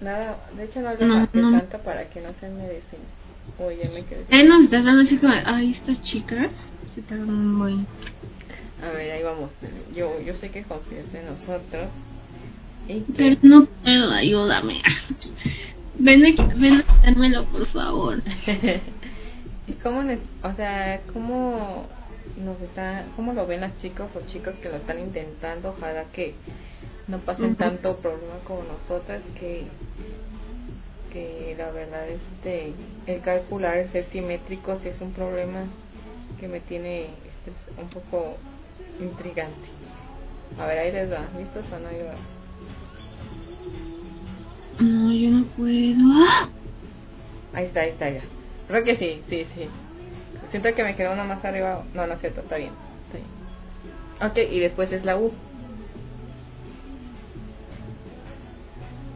[0.00, 1.58] Nada, de hecho no lo No, no.
[1.58, 3.00] tanto para que no se me desen.
[3.58, 4.24] Oye, me quedé.
[4.30, 6.50] Él nos está hablando así como, ay, estas chicas
[6.94, 7.86] se tardan muy...
[8.82, 9.50] A ver, ahí vamos.
[9.94, 11.90] Yo, yo sé que confías en nosotros.
[12.88, 13.12] Y que...
[13.12, 14.82] Pero no puedo, ayúdame.
[15.98, 18.22] Ven aquí, ven a quitármelo, por favor.
[19.66, 20.02] ¿Y cómo,
[20.42, 21.86] o sea, cómo
[22.36, 25.74] nos está, cómo lo ven las chicos o chicos que lo están intentando?
[25.76, 26.34] Ojalá que
[27.06, 29.64] no pasen tanto problema como nosotras, que
[31.14, 32.72] que la verdad este
[33.06, 35.66] el calcular el ser simétrico sí es un problema
[36.40, 38.36] que me tiene este, un poco
[39.00, 39.68] intrigante.
[40.58, 41.88] A ver, ahí les va, ¿listos o no?
[41.88, 42.14] Ahí va.
[44.80, 46.26] No, yo no puedo.
[46.28, 46.48] ¡Ah!
[47.52, 48.22] Ahí está, ahí está ya.
[48.68, 49.68] Creo que sí, sí, sí.
[50.50, 51.84] Siento que me quedó una más arriba.
[51.94, 52.72] No, no es cierto, está bien.
[53.06, 54.44] Está bien.
[54.46, 55.32] Ok, y después es la U.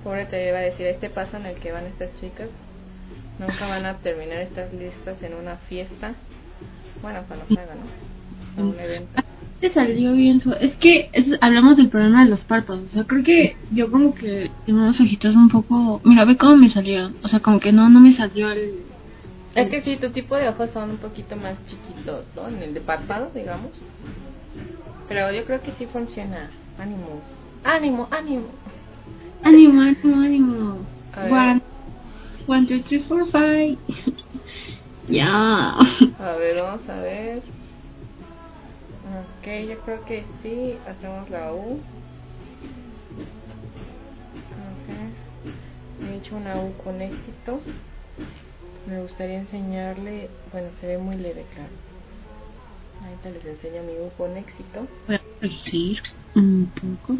[0.05, 2.49] Pobre te iba a decir, este paso en el que van estas chicas.
[3.39, 6.15] Nunca van a terminar estas listas en una fiesta.
[7.03, 8.63] Bueno, cuando salgan, ¿no?
[8.63, 9.23] A un evento.
[9.61, 10.53] Te salió bien su...
[10.53, 12.85] Es que es- hablamos del problema de los párpados.
[12.91, 16.01] O sea, creo que yo como que tengo unos ojitos un poco...
[16.05, 17.17] Mira, ve cómo me salieron.
[17.23, 18.83] O sea, como que no, no me salió el...
[19.55, 22.47] Es que sí, tu tipo de ojos son un poquito más chiquitos, ¿no?
[22.49, 23.71] En el de párpado, digamos.
[25.09, 26.51] Pero yo creo que sí funciona.
[26.79, 27.21] Ánimo.
[27.65, 28.47] Ánimo, ánimo.
[29.43, 30.79] Ánimo, ánimo, ánimo.
[32.47, 33.77] One, two, three, four, five.
[35.09, 35.71] ya.
[36.21, 37.43] A ver, vamos a ver.
[39.09, 40.77] Ok, yo creo que sí.
[40.87, 41.81] Hacemos la U.
[44.53, 44.89] Ok.
[46.05, 47.61] He hecho una U con éxito.
[48.87, 50.29] Me gustaría enseñarle.
[50.53, 51.71] Bueno, se ve muy leve, claro.
[53.05, 54.87] Ahorita les enseño mi U con éxito.
[55.07, 56.03] Voy a corregir
[56.35, 57.17] un poco.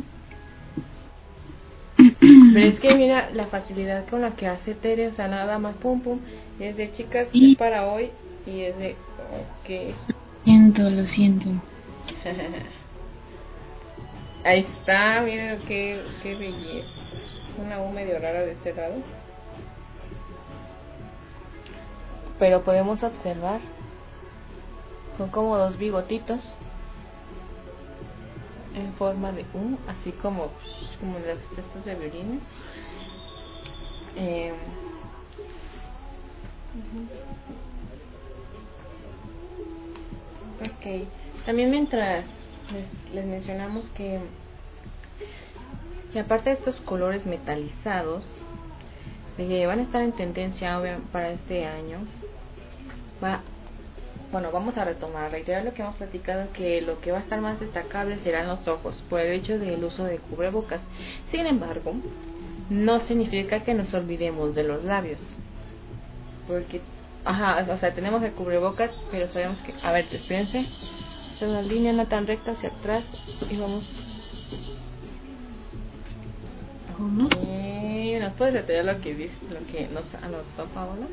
[2.21, 5.77] Pero es que mira la facilidad con la que hace Tere, o sea, nada más
[5.77, 6.21] pum pum.
[6.61, 8.11] Es de chicas Y- es para hoy
[8.47, 8.97] y es de.
[9.19, 9.95] Ok.
[10.45, 11.49] Siento, lo siento.
[14.45, 16.89] Ahí está, miren qué, qué belleza.
[17.59, 18.95] Una U medio rara de este lado.
[22.39, 23.61] Pero podemos observar.
[25.17, 26.55] Son como dos bigotitos.
[28.75, 30.51] En forma de U, así como,
[31.01, 32.43] como las testas de violines.
[34.17, 34.53] Eh,
[36.75, 37.09] ujú.
[40.65, 41.09] Ok.
[41.49, 42.27] También mientras
[42.71, 44.19] les, les mencionamos que,
[46.13, 48.23] que aparte de estos colores metalizados,
[49.39, 50.79] que van a estar en tendencia
[51.11, 52.01] para este año,
[53.25, 53.41] va,
[54.31, 57.41] bueno, vamos a retomar, reiterar lo que hemos platicado, que lo que va a estar
[57.41, 60.83] más destacable serán los ojos, por el hecho del uso de cubrebocas.
[61.31, 61.95] Sin embargo,
[62.69, 65.21] no significa que nos olvidemos de los labios,
[66.47, 66.83] porque,
[67.25, 70.67] ajá, o sea, tenemos el cubrebocas, pero sabemos que, a ver, espérense,
[71.39, 73.05] es una línea no tan recta hacia atrás
[73.49, 73.85] y vamos.
[76.97, 77.29] ¿Cómo?
[77.29, 81.07] ¿Nos puedes detallar lo que dice, lo que nos anotó Paola?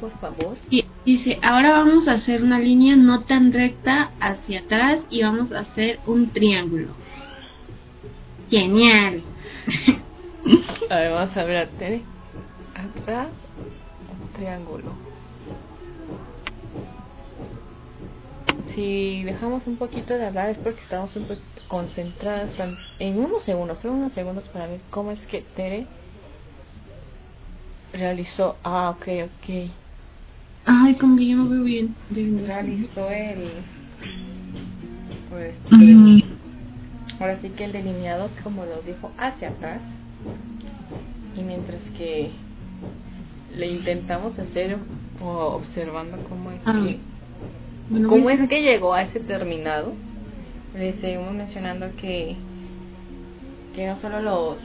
[0.00, 0.56] Por favor.
[0.68, 5.52] Y dice, ahora vamos a hacer una línea no tan recta hacia atrás y vamos
[5.52, 6.88] a hacer un triángulo.
[8.50, 9.22] Genial.
[10.90, 11.68] A ver, vamos a ver.
[12.74, 13.28] Atrás,
[14.20, 15.09] un triángulo.
[18.74, 22.50] Si dejamos un poquito de hablar es porque estamos un poquito concentradas
[22.98, 25.86] en unos segundos, solo unos segundos para ver cómo es que Tere
[27.92, 28.56] realizó.
[28.64, 29.70] Ah, ok, ok.
[30.66, 31.94] Ay, como que yo no veo bien.
[32.10, 33.50] Realizó el.
[35.30, 35.54] Pues,
[37.18, 39.80] Ahora sí que el delineado, como nos dijo, hacia atrás.
[41.36, 42.30] Y mientras que
[43.56, 44.78] le intentamos hacer
[45.22, 46.98] o observando cómo es Ah, que
[47.90, 49.92] bueno, cómo es que llegó a ese terminado,
[50.74, 52.36] le seguimos mencionando que
[53.74, 54.58] que no solo los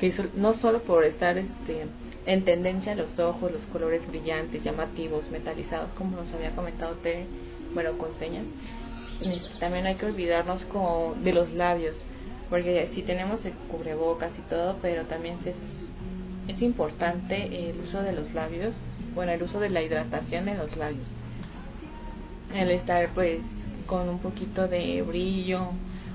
[0.00, 1.86] que no solo por estar este
[2.26, 7.26] en tendencia los ojos, los colores brillantes, llamativos, metalizados, como nos había comentado Tere,
[7.74, 8.44] bueno, con señas,
[9.58, 12.00] también hay que olvidarnos como de los labios,
[12.48, 15.56] porque si tenemos el cubrebocas y todo, pero también es,
[16.54, 18.74] es importante el uso de los labios,
[19.14, 21.10] bueno, el uso de la hidratación de los labios.
[22.54, 23.40] El estar pues
[23.86, 25.68] con un poquito de brillo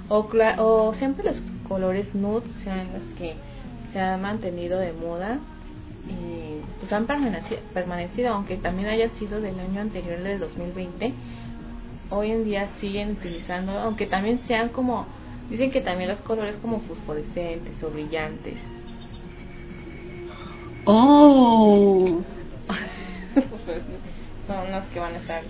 [0.10, 3.36] o, o siempre los colores nude sean los que
[3.91, 5.39] se han mantenido de moda
[6.08, 11.13] y pues han permaneci- permanecido, aunque también haya sido del año anterior del 2020
[12.12, 15.08] hoy en día siguen utilizando, aunque también sean como,
[15.50, 18.60] dicen que también los colores como fosforescentes o brillantes.
[20.86, 22.21] Oh,
[24.48, 25.41] Son los que van a estar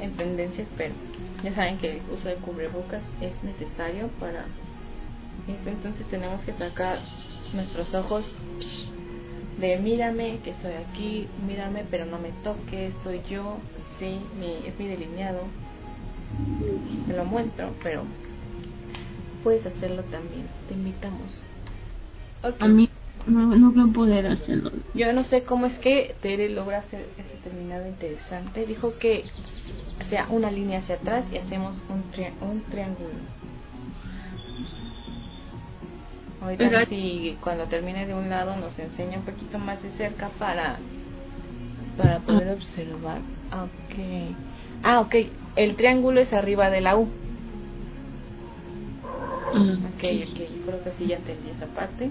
[0.00, 0.94] en tendencias, pero
[1.42, 4.46] ya saben que el uso de cubrebocas es necesario para
[5.48, 6.98] esto, entonces tenemos que sacar
[7.52, 8.24] nuestros ojos.
[9.58, 13.58] De mírame que estoy aquí, mírame pero no me toques, soy yo,
[13.98, 15.40] sí, mi, es mi delineado,
[17.06, 18.04] te lo muestro, pero
[19.42, 21.42] puedes hacerlo también, te invitamos.
[22.60, 22.88] A mí
[23.26, 24.70] no, no poder hacerlo.
[24.94, 28.64] Yo no sé cómo es que Tere logra hacer ese terminado interesante.
[28.66, 29.24] Dijo que
[30.08, 33.10] sea una línea hacia atrás y hacemos un, tri- un triángulo.
[36.40, 40.28] Ahorita Pero- si cuando termine de un lado nos enseña un poquito más de cerca
[40.38, 40.78] para
[41.96, 43.18] para poder observar.
[43.52, 44.34] Ok.
[44.84, 45.14] Ah, ok.
[45.56, 47.08] El triángulo es arriba de la U.
[49.52, 52.10] Ah, Ok, ok, creo que sí ya entendí esa parte.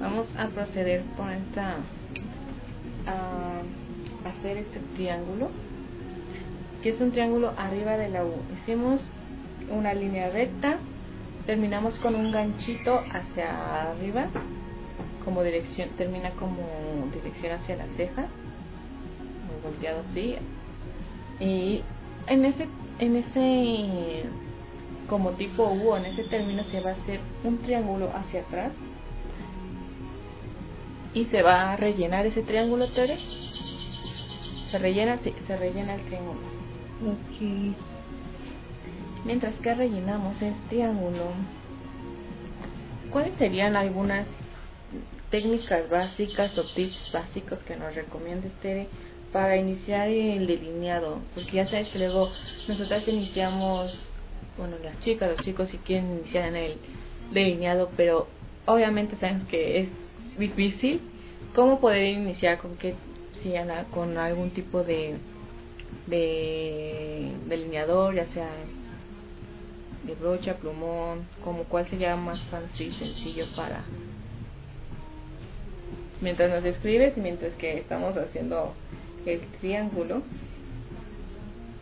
[0.00, 1.76] Vamos a proceder con esta
[3.06, 3.60] a
[4.28, 5.50] hacer este triángulo,
[6.82, 8.32] que es un triángulo arriba de la U.
[8.56, 9.02] Hicimos
[9.70, 10.78] una línea recta,
[11.44, 14.28] terminamos con un ganchito hacia arriba,
[15.22, 16.62] como dirección, termina como
[17.12, 18.26] dirección hacia la ceja,
[19.62, 20.36] volteado así,
[21.40, 21.82] y
[22.26, 22.68] en ese,
[23.00, 24.24] en ese
[25.10, 28.72] como tipo U, en ese término se va a hacer un triángulo hacia atrás
[31.14, 33.18] y se va a rellenar ese triángulo, Tere.
[34.70, 36.40] Se rellena, sí, se rellena el triángulo.
[37.04, 37.74] Ok.
[39.24, 41.32] Mientras que rellenamos el triángulo,
[43.10, 44.26] ¿cuáles serían algunas
[45.30, 48.88] técnicas básicas o tips básicos que nos recomiendes, Tere,
[49.32, 52.30] para iniciar el delineado, porque ya sabes que luego
[52.66, 54.04] nosotras iniciamos,
[54.58, 56.76] bueno, las chicas, los chicos si quieren iniciar en el
[57.32, 58.26] delineado, pero
[58.66, 59.88] obviamente sabemos que es
[60.40, 61.00] difícil.
[61.54, 62.94] ¿Cómo poder iniciar con qué
[63.42, 65.16] si Ana, con algún tipo de
[66.06, 68.48] de delineador, ya sea
[70.04, 73.84] de brocha, plumón, como cuál sería más fácil y sencillo para
[76.20, 78.74] mientras nos escribes y mientras que estamos haciendo
[79.26, 80.22] el triángulo.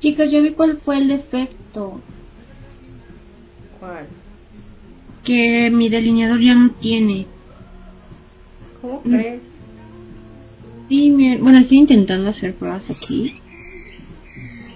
[0.01, 2.01] Chicos, yo vi cuál fue el defecto.
[3.81, 4.07] ¿Cuál?
[5.25, 7.27] Que mi delineador ya no tiene.
[8.81, 9.11] ¿Cómo Mm.
[9.11, 9.41] crees?
[10.89, 13.35] Sí, miren, bueno, estoy intentando hacer pruebas aquí.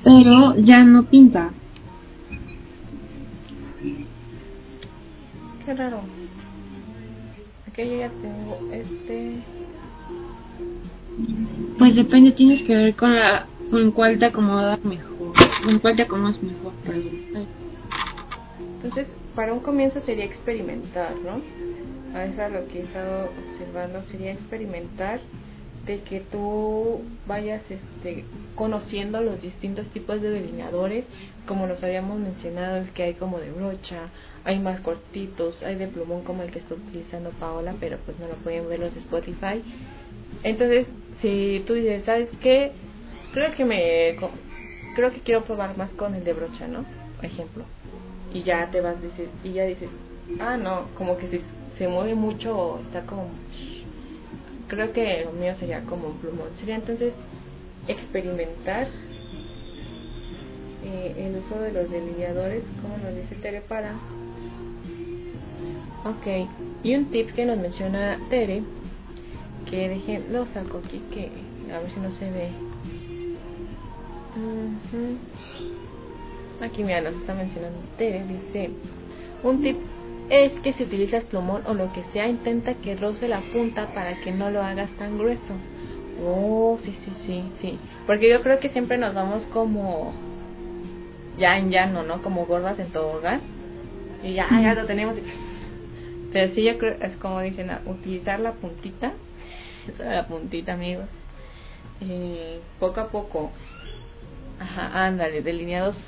[0.05, 1.51] Pero ya no pinta.
[5.65, 6.01] Qué raro.
[7.69, 9.43] Aquí yo ya tengo este.
[11.79, 15.33] Pues depende, tienes que ver con la con cuál te acomoda mejor.
[15.65, 16.73] Con cuál te acomodas mejor.
[18.83, 21.41] Entonces, para un comienzo sería experimentar, ¿no?
[22.15, 25.21] A eso es lo que he estado observando, sería experimentar
[25.87, 31.05] de que tú vayas este, conociendo los distintos tipos de delineadores,
[31.47, 34.11] como los habíamos mencionado, es que hay como de brocha,
[34.45, 38.29] hay más cortitos, hay de plumón como el que está utilizando Paola, pero pues no
[38.29, 39.63] lo pueden ver los de Spotify.
[40.45, 40.87] Entonces,
[41.21, 42.73] si tú dices, ¿sabes qué?
[43.33, 44.17] Creo que me
[44.95, 46.85] creo que quiero probar más con el de brocha, ¿no?
[47.17, 47.65] Por ejemplo.
[48.33, 49.89] Y ya te vas decir, y ya dices,
[50.41, 51.41] ah, no, como que se,
[51.79, 53.29] se mueve mucho o está como
[54.73, 56.49] creo que lo mío sería como un plumón.
[56.59, 57.13] Sería entonces
[57.87, 58.89] experimentar
[60.83, 63.93] eh, el uso de los delineadores, como nos dice Tere para.
[66.05, 66.49] Ok,
[66.83, 68.63] y un tip que nos menciona Tere,
[69.71, 71.29] que dejen, lo saco aquí, que
[71.71, 72.49] a ver si no se ve.
[76.63, 78.71] Aquí mira, nos está mencionando Tere, dice,
[79.43, 79.77] un tip
[80.33, 84.19] es que si utilizas plumón o lo que sea, intenta que roce la punta para
[84.23, 85.55] que no lo hagas tan grueso.
[86.25, 87.79] Oh, sí, sí, sí, sí.
[88.07, 90.15] Porque yo creo que siempre nos vamos como
[91.37, 92.23] ya en llano, ¿no?
[92.23, 93.43] Como gordas en tobogán.
[94.25, 95.19] Y ya, ya lo tenemos.
[96.33, 99.13] Pero sí, yo creo, es como dicen, utilizar la puntita.
[99.99, 101.11] La puntita, amigos.
[102.01, 103.51] Eh, poco a poco.
[104.59, 106.03] Ajá, ándale, delineados.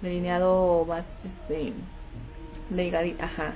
[0.00, 1.72] Delineado más, este
[2.76, 3.54] delgadita, ajá.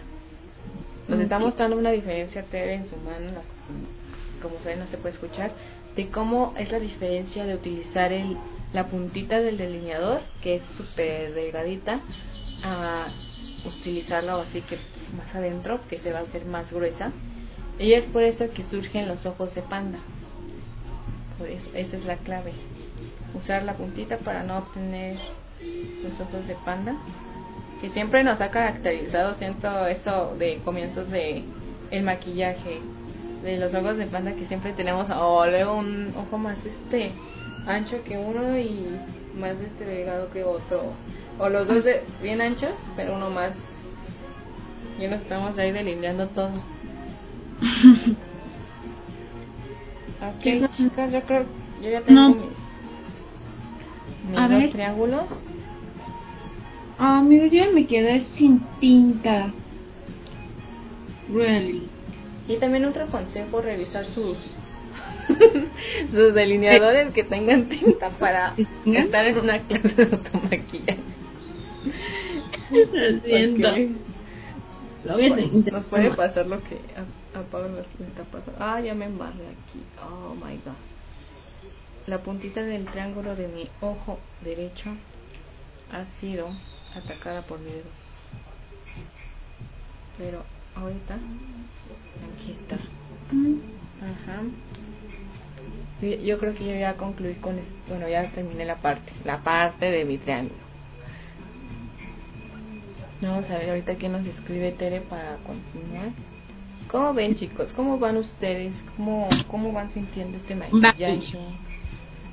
[1.09, 1.43] Nos está Ok.
[1.43, 5.53] mostrando una diferencia Tere en su mano, la- como ven no se puede escuchar,
[5.95, 8.37] de cómo es la diferencia de utilizar el,
[8.73, 12.01] la puntita del delineador, que es súper delgadita,
[12.63, 13.09] a
[13.65, 14.79] utilizarla así que
[15.17, 17.13] más adentro, que se va a hacer más gruesa.
[17.79, 19.99] Y es por eso que surgen los ojos de panda.
[21.39, 22.53] Por eso, esa es la clave.
[23.35, 25.19] Usar la puntita para no obtener
[26.03, 26.97] los ojos de panda
[27.81, 31.43] que siempre nos ha caracterizado siento eso de comienzos de
[31.91, 32.81] el maquillaje
[33.43, 37.13] de los ojos de panda que siempre tenemos o luego un ojo más este
[37.67, 38.87] ancho que uno y
[39.39, 40.95] más este delgado que otro
[41.39, 43.53] o los dos de- bien anchos pero uno más
[44.99, 46.51] y nos estamos ahí delineando todo
[50.23, 51.45] ok chicas yo creo
[51.83, 52.35] yo ya tengo No.
[52.35, 52.47] mis
[54.31, 54.71] mis A dos ver.
[54.73, 55.45] triángulos
[56.99, 59.53] amigo, yo me quedé sin tinta.
[61.33, 61.89] Really.
[62.49, 64.37] Y también otro consejo, revisar sus
[66.13, 68.55] sus delineadores que tengan tinta para
[68.87, 70.99] estar en una clase de automaquillaje.
[72.71, 73.77] Lo siento.
[73.77, 75.73] Intentar.
[75.73, 78.59] nos puede pasar lo que a, a Pablo le está pasando.
[78.59, 79.83] Ah, ya me embarré aquí.
[80.03, 80.75] Oh my god.
[82.07, 84.91] La puntita del triángulo de mi ojo derecho
[85.93, 86.49] ha sido
[86.97, 87.91] atacada por mi dedo.
[90.19, 90.43] Pero
[90.75, 92.77] ahorita aquí está.
[92.77, 94.43] Ajá.
[96.01, 100.05] Yo creo que yo ya concluí con bueno, ya terminé la parte, la parte de
[100.05, 100.67] mi triángulo.
[103.23, 106.11] Vamos a ver ahorita qué nos escribe Tere para continuar.
[106.89, 107.73] ¿Cómo ven chicos?
[107.75, 108.75] ¿Cómo van ustedes?
[108.97, 111.21] ¿Cómo, cómo van sintiendo este maquillaje?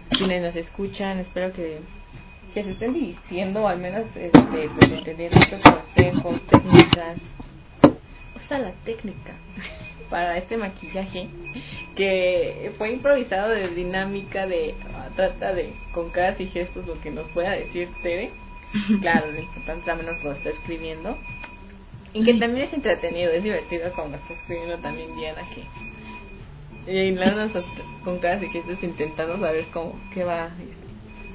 [0.09, 1.79] Quienes nos escuchan, espero que,
[2.53, 7.17] que se estén divirtiendo o al menos este, pues, entender estos consejos, técnicas.
[8.35, 9.33] Usa la técnica
[10.09, 11.27] para este maquillaje
[11.95, 17.09] que fue improvisado de dinámica de ah, trata de con caras y gestos lo que
[17.09, 18.31] nos pueda decir Tere
[19.01, 21.17] claro lo importante también nos lo está escribiendo
[22.13, 25.63] y que también es entretenido es divertido como está escribiendo también Diana que
[26.91, 27.51] Y nos-
[28.03, 30.49] con cara de que estás intentando saber cómo, qué va.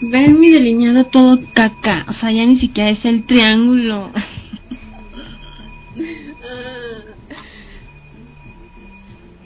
[0.01, 2.07] Ven mi delineado todo caca.
[2.09, 4.11] O sea, ya ni siquiera es el triángulo.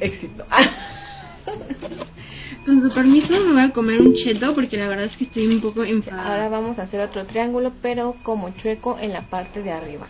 [0.01, 0.45] Éxito.
[2.67, 5.49] Con su permiso me voy a comer un cheto porque la verdad es que estoy
[5.49, 6.31] un poco enfadada.
[6.31, 10.07] Ahora vamos a hacer otro triángulo, pero como chueco en la parte de arriba.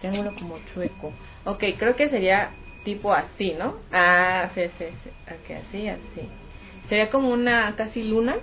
[0.00, 1.12] Triángulo como chueco.
[1.44, 2.50] Ok, creo que sería
[2.84, 3.76] tipo así, ¿no?
[3.92, 5.10] Ah, sí, sí, sí.
[5.26, 6.28] Así, así.
[6.88, 8.36] Sería como una casi luna.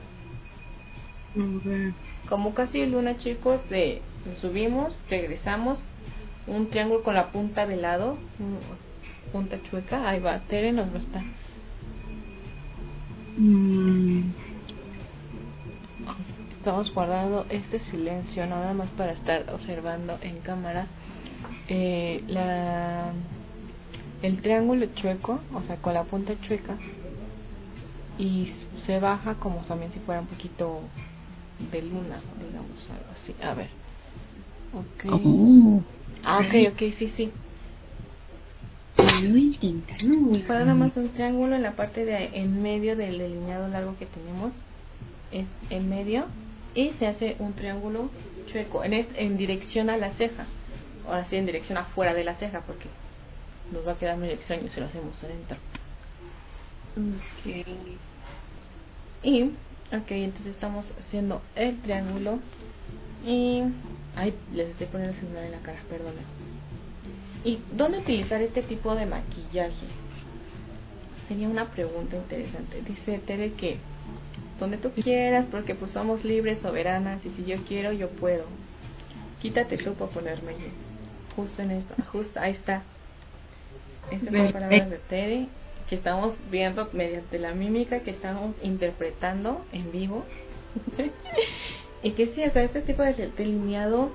[2.29, 4.01] Como casi luna, chicos, de
[4.41, 5.79] subimos, regresamos.
[6.45, 8.17] Un triángulo con la punta de lado.
[9.31, 10.09] Punta chueca.
[10.09, 11.23] Ahí va, Tere nos lo está.
[13.38, 14.31] Mm,
[16.63, 20.88] Estamos guardando este silencio nada más para estar observando en cámara
[21.67, 23.11] eh, la,
[24.21, 26.77] el triángulo chueco, o sea, con la punta chueca
[28.17, 28.53] y
[28.86, 30.79] se baja como también si fuera un poquito
[31.72, 33.36] de luna, digamos, algo así.
[33.41, 33.70] A ver.
[34.74, 35.12] Ok.
[35.12, 35.82] oh,
[36.24, 37.32] Ah, ok, ok, sí, sí.
[38.97, 44.06] lo nada más un triángulo en la parte de en medio del delineado largo que
[44.06, 44.54] tenemos.
[45.32, 46.26] Es en medio.
[46.76, 48.10] Y se hace un triángulo
[48.47, 50.45] chueco en, en dirección a la ceja.
[51.06, 52.88] Ahora sí, en dirección afuera de la ceja, porque
[53.72, 55.58] nos va a quedar muy extraño si lo hacemos adentro.
[59.24, 59.51] Y,
[59.94, 62.39] ok, entonces estamos haciendo el triángulo.
[63.26, 63.64] Y.
[64.16, 66.24] Ay, les estoy poniendo el celular en la cara, perdonen.
[67.44, 69.88] ¿Y dónde utilizar este tipo de maquillaje?
[71.28, 72.82] Sería una pregunta interesante.
[72.82, 73.78] Dice Tere que
[74.60, 78.46] donde tú quieras, porque pues somos libres, soberanas, y si yo quiero, yo puedo.
[79.41, 80.68] Quítate tú para ponerme yo.
[81.36, 82.84] Justo en esto, justo, ahí está.
[84.12, 85.48] Estas son palabras de Tere
[85.89, 90.23] que estamos viendo mediante la mímica que estamos interpretando en vivo.
[92.03, 94.11] y que sí, o sea, este tipo de delineado,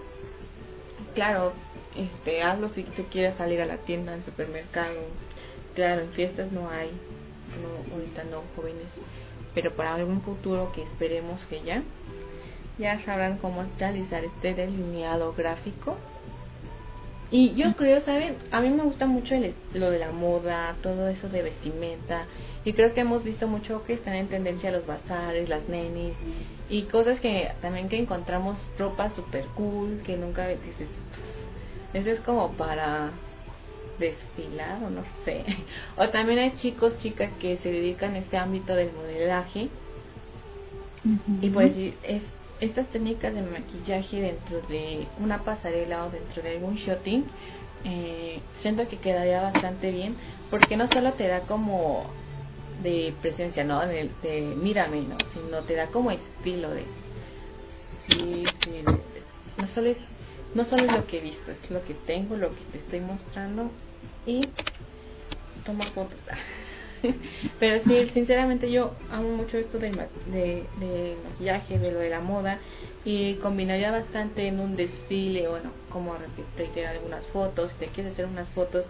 [1.14, 1.52] claro,
[1.96, 4.94] este, hazlo si tú quieres salir a la tienda, al supermercado.
[5.74, 6.90] Claro, en fiestas no hay,
[7.62, 8.88] no, ahorita no, jóvenes,
[9.54, 11.82] pero para algún futuro que esperemos que ya,
[12.78, 15.96] ya sabrán cómo realizar este delineado gráfico.
[17.30, 18.36] Y yo creo, ¿saben?
[18.50, 22.24] A mí me gusta mucho el, lo de la moda, todo eso de vestimenta.
[22.64, 26.14] Y creo que hemos visto mucho que están en tendencia los bazares, las nenis.
[26.70, 30.88] Y cosas que también que encontramos ropa super cool, que nunca dices.
[31.92, 33.10] Eso es como para
[33.98, 35.44] desfilar o no sé.
[35.96, 39.68] O también hay chicos, chicas que se dedican a este ámbito del modelaje.
[41.40, 42.22] Y pues es,
[42.60, 47.24] estas técnicas de maquillaje dentro de una pasarela o dentro de algún shooting,
[47.84, 50.16] eh, siento que quedaría bastante bien
[50.50, 52.04] porque no solo te da como
[52.82, 53.80] de presencia, ¿no?
[53.86, 55.16] De, de mírame, ¿no?
[55.32, 56.84] Sino te da como estilo de...
[58.06, 59.22] Sí, sí, de-
[59.56, 59.98] no solo es
[60.54, 63.00] no solo es lo que he visto, es lo que tengo, lo que te estoy
[63.00, 63.70] mostrando
[64.26, 64.48] y
[65.64, 66.18] toma fotos.
[67.60, 72.10] Pero sí, sinceramente yo amo mucho esto de, ma- de, de maquillaje, de lo de
[72.10, 72.60] la moda
[73.04, 76.14] y combinaría bastante en un desfile, bueno, como
[76.56, 78.84] reiterar algunas fotos, si te quieres hacer unas fotos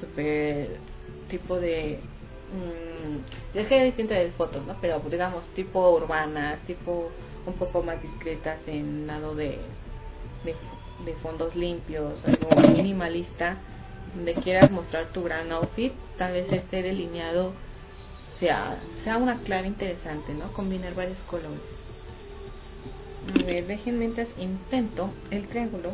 [0.00, 0.76] súper
[1.28, 2.00] tipo de...
[2.52, 4.76] mm, es que hay distintas de fotos, ¿no?
[4.80, 7.10] Pero digamos tipo urbanas, tipo
[7.46, 9.58] un poco más discretas en lado de,
[11.04, 13.58] de fondos limpios, algo minimalista,
[14.14, 17.52] donde quieras mostrar tu gran outfit, tal vez esté delineado
[18.40, 20.52] sea, sea una clave interesante, ¿no?
[20.52, 21.60] Combinar varios colores.
[23.34, 25.92] A ver, dejen mientras intento el triángulo.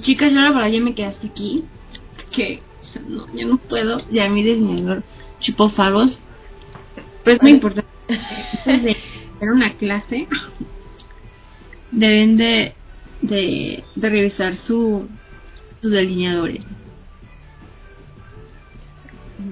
[0.00, 1.64] Chicas, yo la verdad ya me quedé hasta aquí.
[2.30, 4.00] Que o sea, no, ya no puedo.
[4.10, 5.02] Ya mi delineador
[5.40, 6.20] chupofagos.
[7.22, 7.88] Pero es muy importante.
[8.64, 10.28] Hacer una clase,
[11.90, 12.74] deben de,
[13.22, 15.08] de, de revisar su,
[15.84, 16.66] sus delineadores.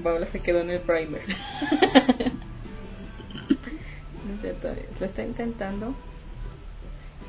[0.03, 1.21] Paula se quedó en el primer.
[4.99, 5.95] lo está intentando.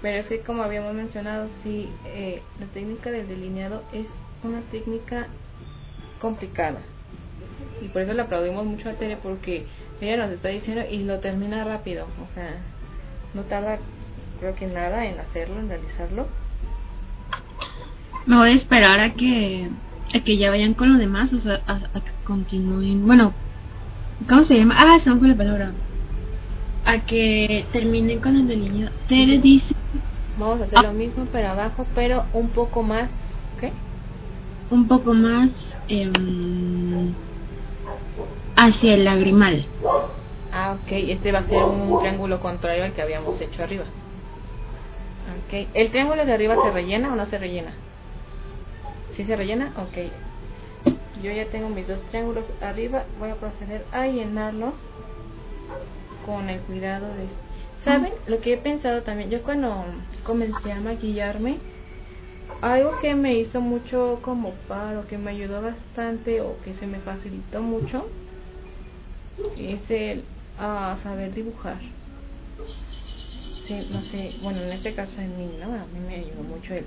[0.02, 4.06] Pero es que como habíamos mencionado, sí, eh, la técnica del delineado es
[4.42, 5.28] una técnica
[6.22, 6.80] complicada.
[7.82, 9.66] Y por eso le aplaudimos mucho a Tere porque
[10.00, 12.06] ella nos está diciendo y lo termina rápido.
[12.06, 12.56] O sea,
[13.34, 13.80] no tarda
[14.40, 16.28] creo que nada en hacerlo, en realizarlo.
[18.26, 19.70] Me voy a esperar a que,
[20.14, 23.06] a que ya vayan con lo demás, o sea, a, a que continúen.
[23.06, 23.34] Bueno,
[24.30, 24.76] ¿cómo se llama?
[24.78, 25.72] Ah, se me fue la palabra.
[26.86, 28.92] A que terminen con el delineado.
[29.08, 29.74] Tere dice
[30.38, 33.10] Vamos a hacer lo mismo pero abajo, pero un poco más,
[33.60, 33.72] ¿qué?
[34.72, 35.78] un poco más.
[35.88, 37.14] em,
[38.56, 39.66] hacia el lagrimal.
[40.52, 40.92] Ah, ok.
[40.92, 43.84] Este va a ser un triángulo contrario al que habíamos hecho arriba.
[45.48, 45.68] Ok.
[45.74, 47.74] ¿El triángulo de arriba se rellena o no se rellena?
[49.16, 49.72] ¿Sí se rellena?
[49.78, 50.12] Ok.
[51.22, 53.06] Yo ya tengo mis dos triángulos arriba.
[53.20, 54.76] Voy a proceder a llenarlos
[56.26, 57.28] con el cuidado de...
[57.84, 58.14] ¿Saben?
[58.28, 59.86] Lo que he pensado también, yo cuando
[60.24, 61.58] comencé a maquillarme,
[62.62, 67.00] algo que me hizo mucho como paro, que me ayudó bastante o que se me
[67.00, 68.08] facilitó mucho,
[69.58, 70.24] es el
[70.58, 71.78] a saber dibujar.
[73.68, 75.74] Sí, no sé, bueno, en este caso en mí, ¿no?
[75.74, 76.86] A mí me ayudó mucho el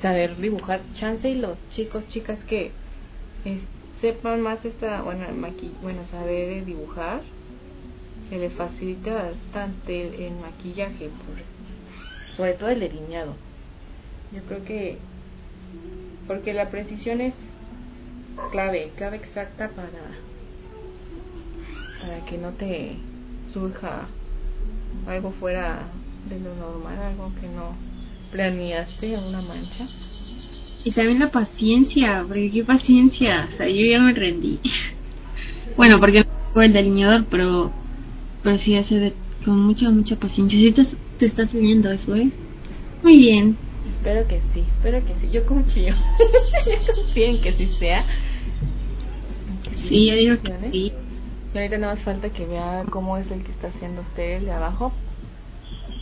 [0.00, 0.80] saber dibujar.
[0.94, 2.72] Chance y los chicos, chicas que
[3.44, 3.60] eh,
[4.00, 7.22] sepan más esta, bueno, maqui bueno, saber dibujar,
[8.28, 11.10] se les facilita bastante el, maquillaje,
[12.36, 13.34] sobre todo el delineado.
[14.32, 14.98] Yo creo que,
[16.26, 17.34] porque la precisión es
[18.52, 19.90] clave, clave exacta para
[22.00, 22.96] para que no te
[23.52, 24.06] surja
[25.06, 25.82] algo fuera
[26.28, 27.89] de lo normal, algo que no
[28.30, 29.88] planeaste, una mancha.
[30.84, 34.60] Y también la paciencia, porque qué paciencia, o sea, yo ya me rendí.
[35.76, 37.70] bueno, porque no tengo el delineador, pero,
[38.42, 39.14] pero sí hace de,
[39.44, 40.58] con mucha, mucha paciencia.
[40.58, 40.84] Si te,
[41.18, 42.30] te está saliendo eso, ¿eh?
[43.02, 43.56] Muy bien.
[43.96, 45.94] Espero que sí, espero que sí, yo confío.
[46.66, 48.06] yo confío en que sí sea.
[49.86, 50.92] sí, yo digo que sí.
[51.52, 54.44] Y ahorita nada más falta que vea cómo es el que está haciendo usted el
[54.46, 54.92] de abajo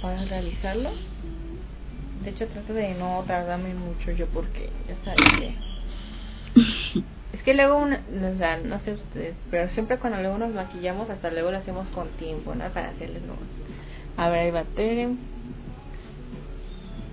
[0.02, 0.90] para realizarlo.
[2.22, 5.54] De hecho, trato de no tardarme mucho yo porque ya sabes que...
[7.36, 8.02] es que luego, una,
[8.34, 11.88] o sea, no sé ustedes, pero siempre cuando luego nos maquillamos, hasta luego lo hacemos
[11.88, 12.68] con tiempo, ¿no?
[12.70, 13.34] Para hacerles no.
[14.16, 15.06] A ver, ahí va Tere.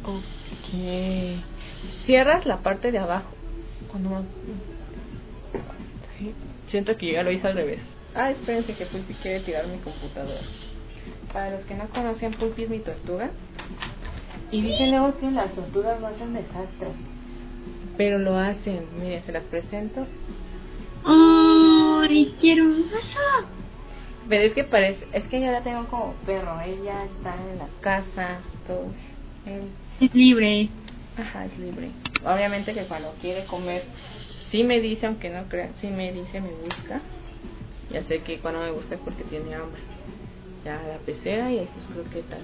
[0.03, 1.43] Ok.
[2.05, 3.29] Cierras la parte de abajo.
[3.89, 4.23] Cuando...
[6.67, 7.81] Siento que yo ya lo hice al revés.
[8.15, 10.41] Ah, espérense que Pulpi quiere tirar mi computadora.
[11.33, 13.29] Para los que no conocen, Pulpi es mi tortuga.
[14.55, 16.87] Y dicen luego que las tortugas no hacen desastre.
[17.97, 18.87] Pero lo hacen.
[18.97, 20.07] Miren, se las presento.
[21.03, 23.19] ¡Ay, quiero eso!
[24.29, 26.61] Pero es que parece, es que yo la tengo como perro.
[26.61, 28.85] Ella está en la casa, todo.
[29.99, 30.69] Es libre.
[31.17, 31.89] Ajá, es libre.
[32.25, 33.83] Obviamente que cuando quiere comer,
[34.51, 37.01] sí me dice, aunque no crea, sí me dice, me busca.
[37.91, 39.81] Ya sé que cuando me gusta es porque tiene hambre.
[40.63, 42.39] Ya la pecera y sus croquetas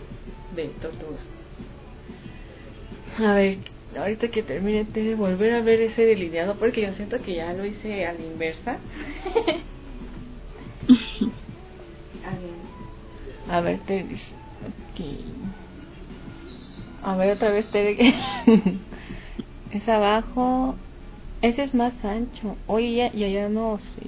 [0.54, 1.41] de tortugas.
[3.20, 3.58] A ver,
[3.98, 7.66] ahorita que termine de volver a ver ese delineado porque yo siento que ya lo
[7.66, 8.78] hice a la inversa.
[13.50, 14.06] a ver, te.
[17.04, 17.98] A ver otra vez te
[19.72, 20.76] es abajo.
[21.42, 22.56] Ese es más ancho.
[22.68, 24.08] Oye, ya, ya, ya no sé.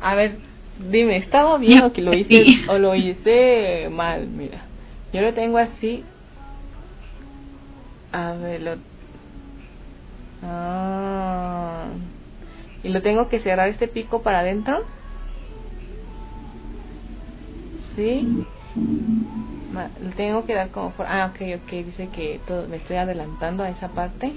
[0.00, 0.38] A ver,
[0.90, 4.28] dime, ¿estaba bien o que lo hice o lo hice mal?
[4.28, 4.66] Mira,
[5.12, 6.04] yo lo tengo así.
[8.14, 8.76] A ver, lo.
[10.42, 11.86] Ah.
[12.82, 14.84] Y lo tengo que cerrar este pico para adentro.
[17.96, 18.46] Sí.
[20.00, 20.94] Lo tengo que dar como.
[20.98, 21.70] Ah, ok, ok.
[21.70, 24.32] Dice que todo, me estoy adelantando a esa parte.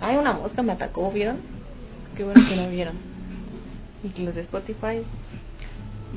[0.00, 1.38] Ay, una mosca me atacó, ¿vieron?
[2.16, 3.14] Qué bueno que no vieron
[4.04, 5.02] y los de Spotify,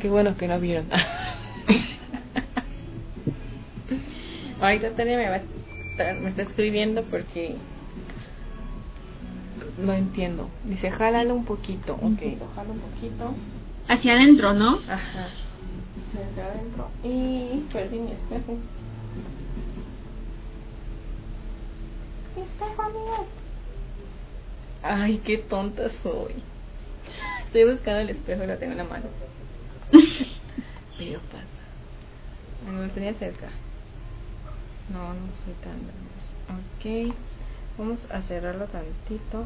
[0.02, 0.88] qué bueno que no vieron.
[4.60, 5.40] Ahorita Tania me, va
[6.22, 7.56] me está escribiendo porque
[9.78, 10.50] no entiendo.
[10.64, 11.94] Dice, jálalo un poquito.
[11.96, 13.36] Ok, lo jalo un poquito.
[13.88, 14.80] Hacia adentro, ¿no?
[14.88, 15.30] Ajá.
[16.12, 16.90] Hacia adentro.
[17.04, 18.58] Y perdí mi espejo.
[22.36, 23.28] espejo, amigo.
[24.84, 26.36] Ay, qué tonta soy.
[27.46, 29.06] Estoy buscando el espejo y lo tengo en la mano.
[30.98, 31.46] Pero pasa.
[32.72, 33.50] Me lo tenía cerca.
[34.92, 37.10] No, no soy tan grande.
[37.10, 37.16] Ok.
[37.78, 39.46] Vamos a cerrarlo tantito.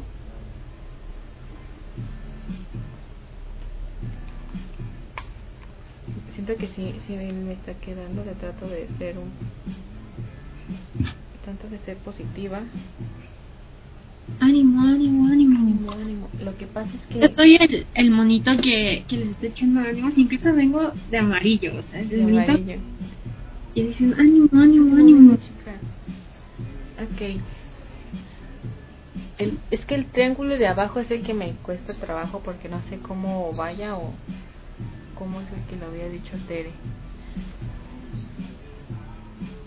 [6.34, 8.24] Siento que sí, sí me está quedando.
[8.24, 9.30] Le trato de ser un.
[11.44, 12.60] Tanto de ser positiva.
[14.38, 15.92] Ánimo, ánimo, ánimo.
[15.92, 17.20] ánimo, Lo que pasa es que.
[17.20, 20.10] Yo soy el, el monito que, que les está echando ánimo.
[20.16, 22.22] Incluso vengo de amarillo, o sea, el de.
[22.22, 22.80] Amarillo.
[23.74, 25.32] Y dicen ánimo, ánimo, ánimo.
[26.98, 27.40] Ok.
[29.38, 32.82] El, es que el triángulo de abajo es el que me cuesta trabajo porque no
[32.84, 34.12] sé cómo vaya o
[35.14, 36.72] cómo es el que lo había dicho Tere.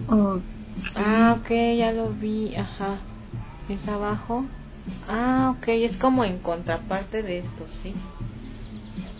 [0.07, 0.39] Oh.
[0.95, 2.99] Ah, ok, ya lo vi, ajá
[3.69, 4.45] es abajo
[5.07, 7.95] Ah, ok, es como en contraparte de esto, ¿sí?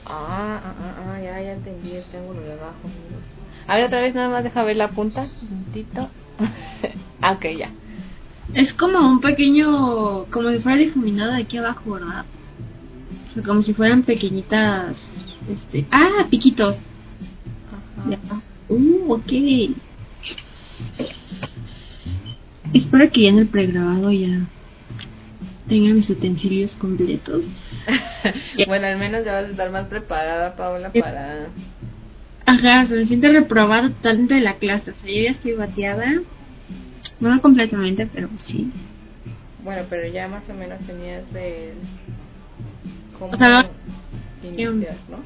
[0.05, 3.23] Ah, ah, ah, ah, ya, ya entendí el triángulo de abajo, amigos.
[3.67, 6.09] A ver, otra vez nada más deja ver la punta, un puntito.
[7.21, 7.71] ah, ok, ya.
[8.53, 12.25] Es como un pequeño, como si fuera difuminado de aquí abajo, ¿verdad?
[13.29, 14.97] O sea, como si fueran pequeñitas,
[15.49, 16.77] este, ah, piquitos.
[17.97, 18.09] Ajá.
[18.09, 18.19] Ya.
[18.69, 19.31] Uh, ok.
[22.73, 24.47] Espero que ya en el pregrabado ya
[25.67, 27.43] tenga mis utensilios completos.
[28.67, 31.47] bueno, al menos ya vas a estar más preparada, Paola, para...
[32.45, 34.91] Ajá, se me siento reprobada totalmente de la clase.
[34.91, 36.05] O sea, yo ya estoy bateada.
[37.19, 38.71] No completamente, pero sí.
[39.63, 41.73] Bueno, pero ya más o menos tenías el...
[43.17, 43.69] cómo O sea,
[44.43, 45.17] iniciar, ¿no?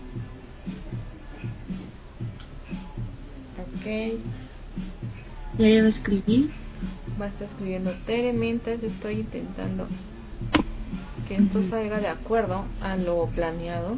[3.61, 4.19] Ok,
[5.57, 6.49] Ya ya lo escribí.
[7.19, 9.87] va a estar escribiendo Tere mientras estoy intentando
[11.27, 13.97] que esto salga de acuerdo a lo planeado.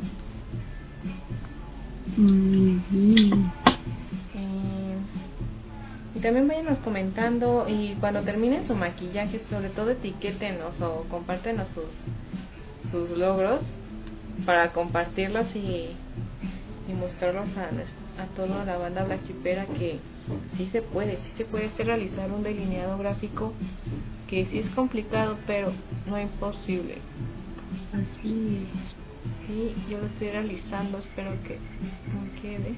[6.14, 12.92] Y también váyanos comentando y cuando terminen su maquillaje, sobre todo etiquétenos o compártenos sus,
[12.92, 13.62] sus logros
[14.46, 15.92] para compartirlos y,
[16.90, 20.00] y mostrarlos a, a toda la banda Black Chipera que
[20.58, 23.54] sí se puede, sí se puede hacer realizar un delineado gráfico
[24.28, 25.72] que sí es complicado, pero
[26.08, 27.00] no imposible.
[27.94, 29.01] Así es.
[29.52, 31.60] Sí, yo lo estoy realizando, espero que
[32.14, 32.78] no quede.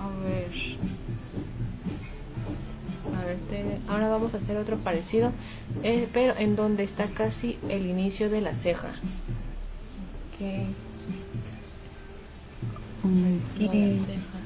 [0.00, 0.50] A ver.
[3.14, 5.30] A ver, te- ahora vamos a hacer otro parecido,
[5.84, 8.94] eh, pero en donde está casi el inicio de ceja.
[13.60, 13.70] La
[14.06, 14.40] ceja.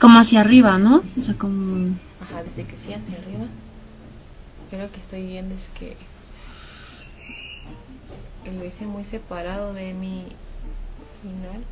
[0.00, 1.02] Como hacia arriba, ¿no?
[1.20, 1.94] O sea, como...
[2.20, 3.44] Ajá, desde que sí hacia arriba.
[4.70, 5.96] Yo lo que estoy viendo es que
[8.50, 10.26] lo hice muy separado de mi
[11.22, 11.64] final.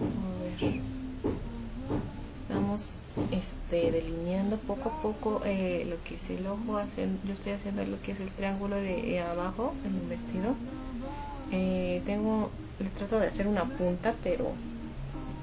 [0.00, 0.80] A ver.
[2.42, 2.82] Estamos
[3.32, 6.78] este, delineando poco a poco eh, lo que es el ojo.
[6.78, 10.56] hacen- yo estoy haciendo lo que es el triángulo de eh, abajo en el vestido.
[11.52, 14.52] Eh, tengo, le trato de hacer una punta, pero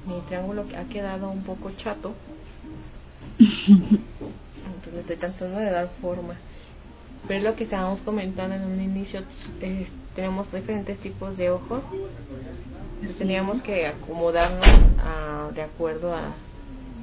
[0.08, 2.14] mi triángulo ha quedado un poco chato.
[3.38, 6.34] Entonces estoy tratando de dar forma.
[7.26, 9.22] Pero es lo que estábamos comentando en un inicio,
[9.60, 11.82] eh, tenemos diferentes tipos de ojos.
[12.94, 14.66] Entonces, teníamos que acomodarnos
[15.04, 16.34] a- de acuerdo a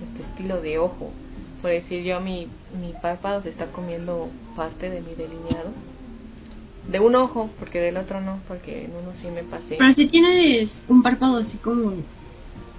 [0.03, 1.11] este estilo de ojo.
[1.61, 2.47] Por decir yo, mi,
[2.79, 5.71] mi párpado se está comiendo parte de mi delineado.
[6.87, 9.75] De un ojo, porque del otro no, porque en uno sí me pasé.
[9.77, 11.93] Pero si tienes un párpado así como...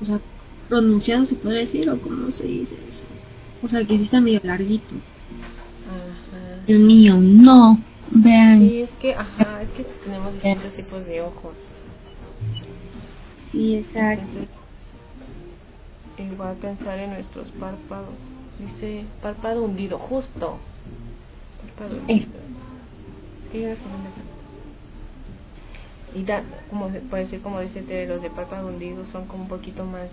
[0.01, 0.21] O sea,
[0.69, 3.05] pronunciado se puede decir o cómo se dice eso.
[3.63, 4.95] O sea, que sí está medio larguito.
[5.87, 6.63] Ajá.
[6.67, 7.81] El mío, no.
[8.11, 8.61] Vean.
[8.61, 11.55] Sí, es que, ajá, es que tenemos distintos tipos de ojos.
[13.53, 14.23] Sí, exacto.
[14.23, 14.49] Entonces,
[16.33, 18.15] igual pensar en nuestros párpados.
[18.59, 20.59] Dice párpado hundido, justo.
[21.77, 22.27] Párpado hundido.
[23.53, 24.26] Sí, era como un-
[26.15, 29.43] Y da, como se puede decir, como dice Tere, los de párpado hundido son como
[29.43, 30.09] un poquito más,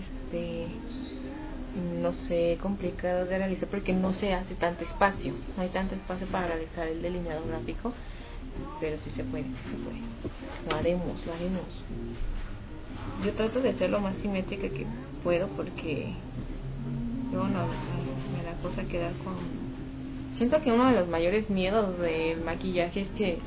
[0.00, 0.66] este,
[2.00, 5.32] no sé, complicados de realizar porque no se hace tanto espacio.
[5.56, 7.92] No hay tanto espacio para realizar el delineado gráfico,
[8.80, 10.00] pero sí se puede, sí se puede.
[10.68, 11.66] Lo haremos, lo haremos.
[13.24, 14.86] Yo trato de ser lo más simétrica que
[15.22, 16.12] puedo porque
[17.30, 19.36] luego no, me da cosa quedar con...
[20.36, 23.38] Siento que uno de los mayores miedos del maquillaje es que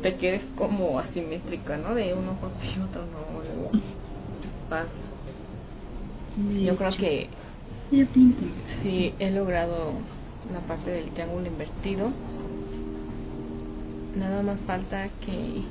[0.00, 1.94] te quedes como asimétrica, ¿no?
[1.94, 3.70] De un ojo sí y otro no, luego
[4.68, 4.90] pasa.
[6.64, 7.28] Yo creo que
[8.82, 9.92] sí he logrado
[10.52, 12.12] la parte del triángulo invertido.
[14.16, 15.62] Nada más falta que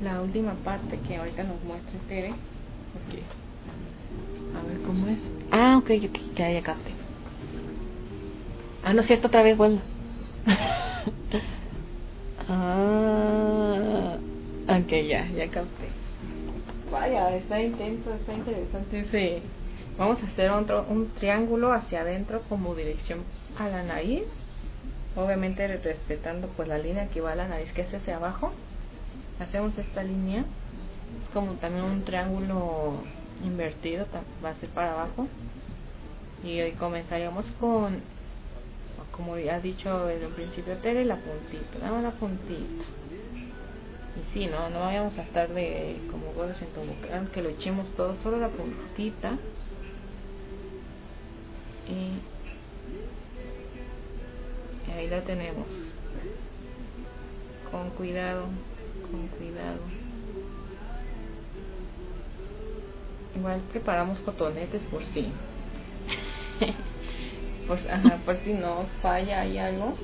[0.00, 2.34] la última parte que ahorita nos muestre Tere.
[4.54, 5.18] A ver cómo es.
[5.50, 6.90] Ah, ok, ok, ya, ya capté.
[8.84, 9.80] Ah, no es cierto, otra vez vuelvo.
[12.48, 14.16] ah,
[14.68, 15.88] ok, ya, ya capté.
[16.90, 19.42] Vaya, está intenso, está interesante ese.
[19.96, 23.20] Vamos a hacer otro, un triángulo hacia adentro como dirección
[23.58, 24.24] a la nariz.
[25.16, 28.52] Obviamente respetando pues la línea que va a la nariz que es hacia abajo.
[29.40, 30.44] Hacemos esta línea.
[31.22, 33.02] Es como también un triángulo
[33.44, 34.06] invertido,
[34.44, 35.28] va a ser para abajo.
[36.44, 38.00] Y hoy comenzaríamos con,
[39.12, 41.78] como ya ha dicho desde un principio Tere, la puntita.
[41.80, 42.84] Dame la puntita.
[44.16, 47.86] Y sí, no, no vayamos a estar de como gordos en tobogán, que lo echemos
[47.94, 49.38] todo, solo la puntita.
[51.88, 52.20] Y,
[54.90, 55.66] y ahí la tenemos.
[57.70, 58.46] Con cuidado,
[59.10, 59.78] con cuidado.
[63.34, 65.32] Igual preparamos cotonetes por si.
[67.66, 69.94] por, ajá, por si nos falla ahí algo.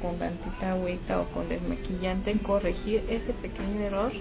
[0.00, 4.12] Con tantita agüita o con desmaquillante, corregir ese pequeño error.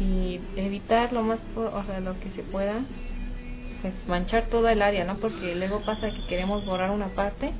[0.00, 2.80] Y evitar lo más, o sea, lo que se pueda.
[3.82, 5.16] Pues manchar toda el área, ¿no?
[5.18, 7.52] Porque luego pasa que queremos borrar una parte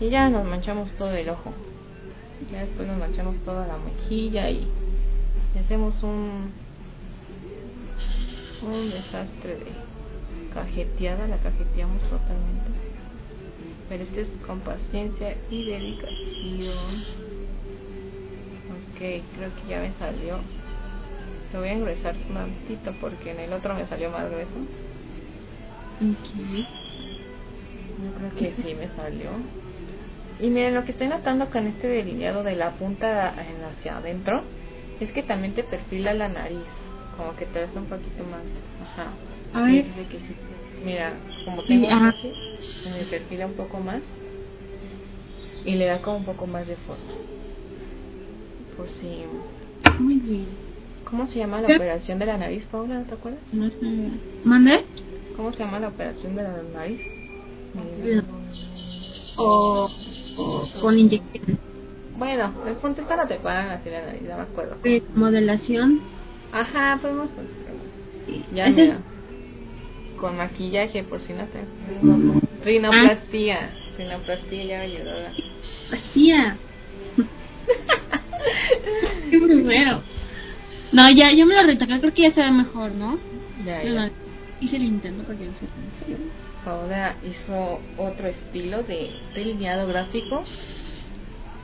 [0.00, 1.52] y ya nos manchamos todo el ojo.
[2.52, 4.66] Ya después nos manchamos toda la mejilla y,
[5.54, 6.52] y hacemos un
[8.62, 9.85] un desastre de
[10.56, 12.70] cajeteada, la cajeteamos totalmente.
[13.88, 17.04] Pero este es con paciencia y dedicación.
[18.70, 18.98] Ok,
[19.36, 20.38] creo que ya me salió.
[21.52, 24.58] Lo voy a engrosar un tantito porque en el otro me salió más grueso.
[26.00, 26.66] Ok.
[28.02, 29.30] Yo creo que sí me salió.
[30.40, 34.42] Y miren, lo que estoy notando con este delineado de la punta hacia adentro
[35.00, 36.66] es que también te perfila la nariz,
[37.16, 38.42] como que te hace un poquito más.
[38.82, 39.12] Ajá.
[39.56, 39.86] A ver.
[40.08, 40.36] Que sí.
[40.84, 41.14] Mira,
[41.46, 42.30] como tengo así,
[42.82, 44.02] se me perfila un poco más
[45.64, 47.04] y le da como un poco más de forma.
[48.76, 49.24] Por si.
[49.98, 50.46] Muy bien.
[51.04, 51.76] ¿Cómo se llama la ¿Qué?
[51.76, 52.98] operación de la nariz, Paula?
[52.98, 53.50] ¿No te acuerdas?
[53.52, 54.20] No bien.
[54.44, 54.84] ¿Mande?
[55.34, 57.00] ¿Cómo se llama la operación de la nariz?
[59.36, 59.90] O,
[60.36, 61.60] o con inyección.
[62.10, 64.76] Bueno, el punto es cuando te pagan así la nariz, ya me acuerdo.
[65.14, 66.02] Modelación.
[66.52, 67.30] Ajá, podemos
[68.52, 69.02] Ya, Ese- mira.
[70.20, 71.60] Con maquillaje, por si no te...
[72.64, 73.70] Rinoplastía.
[73.98, 75.12] Rinoplastía ya me ayudó.
[75.92, 76.56] Hostia.
[79.30, 80.02] Qué primero.
[80.92, 83.18] No, ya, yo me lo retoqué, creo que ya se ve mejor, ¿no?
[83.64, 84.06] Ya, Pero ya.
[84.06, 84.10] no,
[84.60, 85.66] hice el intento para que no se.
[86.64, 90.44] Paola hizo otro estilo de delineado gráfico.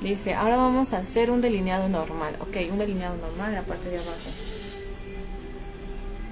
[0.00, 2.36] Dice, ahora vamos a hacer un delineado normal.
[2.40, 4.30] Ok, un delineado normal en la parte de abajo.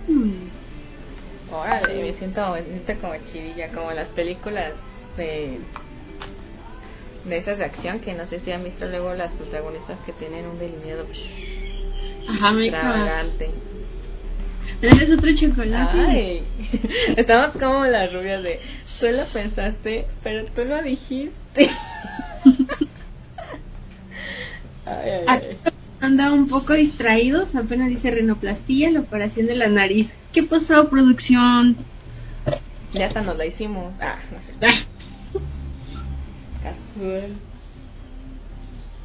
[0.08, 0.32] Hmm.
[1.52, 4.72] Órale, me siento, me siento como chivilla, como las películas
[5.16, 5.58] de
[7.24, 10.46] de esas de acción que no sé si han visto luego las protagonistas que tienen
[10.46, 11.06] un delineado
[12.28, 12.88] Ajá, me extra.
[12.88, 13.50] extravagante.
[14.80, 15.98] ¿Eres otro chocolate?
[15.98, 16.42] Ay,
[17.16, 18.60] estamos como las rubias de
[19.00, 21.34] tú lo pensaste, pero tú lo dijiste.
[24.86, 25.58] ay, ay, ay.
[26.00, 30.10] Anda un poco distraídos, apenas dice renoplastía, la operación de la nariz.
[30.32, 31.76] ¿Qué pasó, producción?
[32.92, 33.92] Ya hasta nos la hicimos.
[34.00, 34.52] Ah, no sé.
[34.62, 35.40] Ah,
[36.62, 37.32] Casual.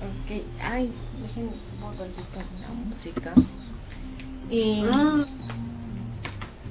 [0.02, 0.92] Ok, ay,
[1.22, 3.34] déjenme un tantito la música.
[4.50, 5.26] Y ah,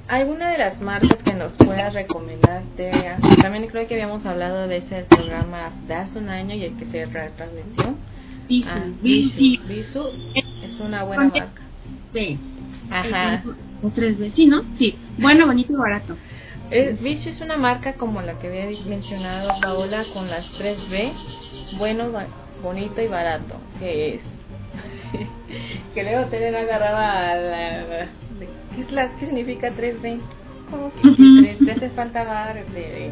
[0.07, 3.17] alguna de las marcas que nos puedas recomendar, Tea?
[3.41, 6.85] También creo que habíamos hablado de ese programa de hace un año y el que
[6.85, 7.95] se retransmitió.
[8.47, 9.63] Visu, Ah, Visu.
[9.67, 10.11] Visu
[10.61, 11.61] es una buena marca.
[12.13, 12.37] B.
[12.89, 13.43] Ajá.
[13.81, 14.63] O 3B, sí, ¿no?
[14.75, 14.97] Sí.
[15.17, 16.15] Bueno, bonito y barato.
[16.71, 21.13] Es, Vichy es una marca como la que había mencionado Paola con las 3B,
[21.77, 22.27] bueno, ba-
[22.63, 24.21] bonito y barato, que es.
[25.93, 27.87] que luego tener agarraba a la...
[28.39, 30.19] de- ¿Qué, es la, ¿Qué significa 3B?
[30.71, 31.15] ¿Cómo que Ujú.
[31.15, 33.11] si 3 te hace falta bar de...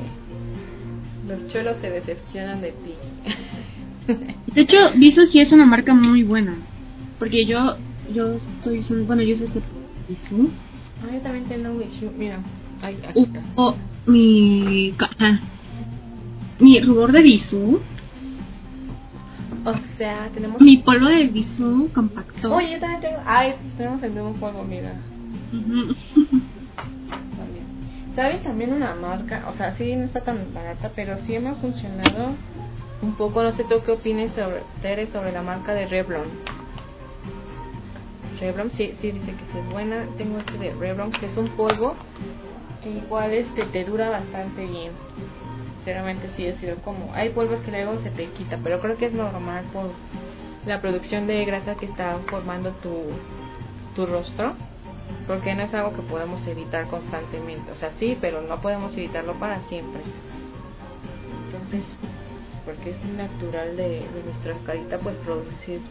[1.27, 2.95] Los cholos se decepcionan de ti.
[4.07, 6.55] De hecho, Visu sí es una marca muy buena.
[7.19, 7.77] Porque yo,
[8.13, 9.61] yo estoy usando, bueno, yo uso este
[10.09, 10.49] Visu.
[11.01, 12.39] Ah, yo también tengo un Vichy, mira.
[12.81, 13.41] Ay, aquí está.
[13.55, 14.93] Uso mi,
[16.59, 17.79] mi rubor de Visu,
[19.65, 20.61] O sea, tenemos...
[20.61, 22.53] mi polvo de Visu compacto.
[22.53, 23.17] Oye, yo también tengo...
[23.25, 24.95] Ay, tenemos el mismo juego, mira.
[25.51, 25.95] También.
[28.15, 29.45] ¿Sabes también una marca?
[29.53, 32.35] O sea, sí no está tan barata, pero sí me ha funcionado
[33.03, 33.43] un poco.
[33.43, 36.27] No sé tú qué opines sobre, Tere, sobre la marca de Revlon.
[38.39, 40.05] Revlon sí, sí dice que sí es buena.
[40.17, 41.95] Tengo este de Revlon, que es un polvo
[42.89, 44.91] igual este te dura bastante bien.
[45.77, 47.13] Sinceramente sí es sido como...
[47.13, 49.91] Hay polvos que luego se te quita, pero creo que es normal por
[50.65, 53.07] la producción de grasa que está formando tu,
[53.95, 54.55] tu rostro
[55.27, 57.71] porque no es algo que podemos evitar constantemente.
[57.71, 60.01] O sea, sí, pero no podemos evitarlo para siempre.
[61.45, 61.97] Entonces,
[62.65, 65.81] porque es natural de, de nuestra carita, pues producir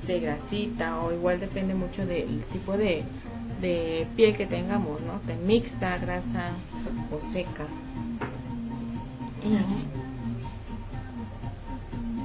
[0.00, 3.04] este grasita o igual depende mucho del tipo de,
[3.60, 5.18] de piel que tengamos, ¿no?
[5.26, 6.52] De mixta, grasa
[7.10, 7.66] o seca.
[9.44, 9.56] Y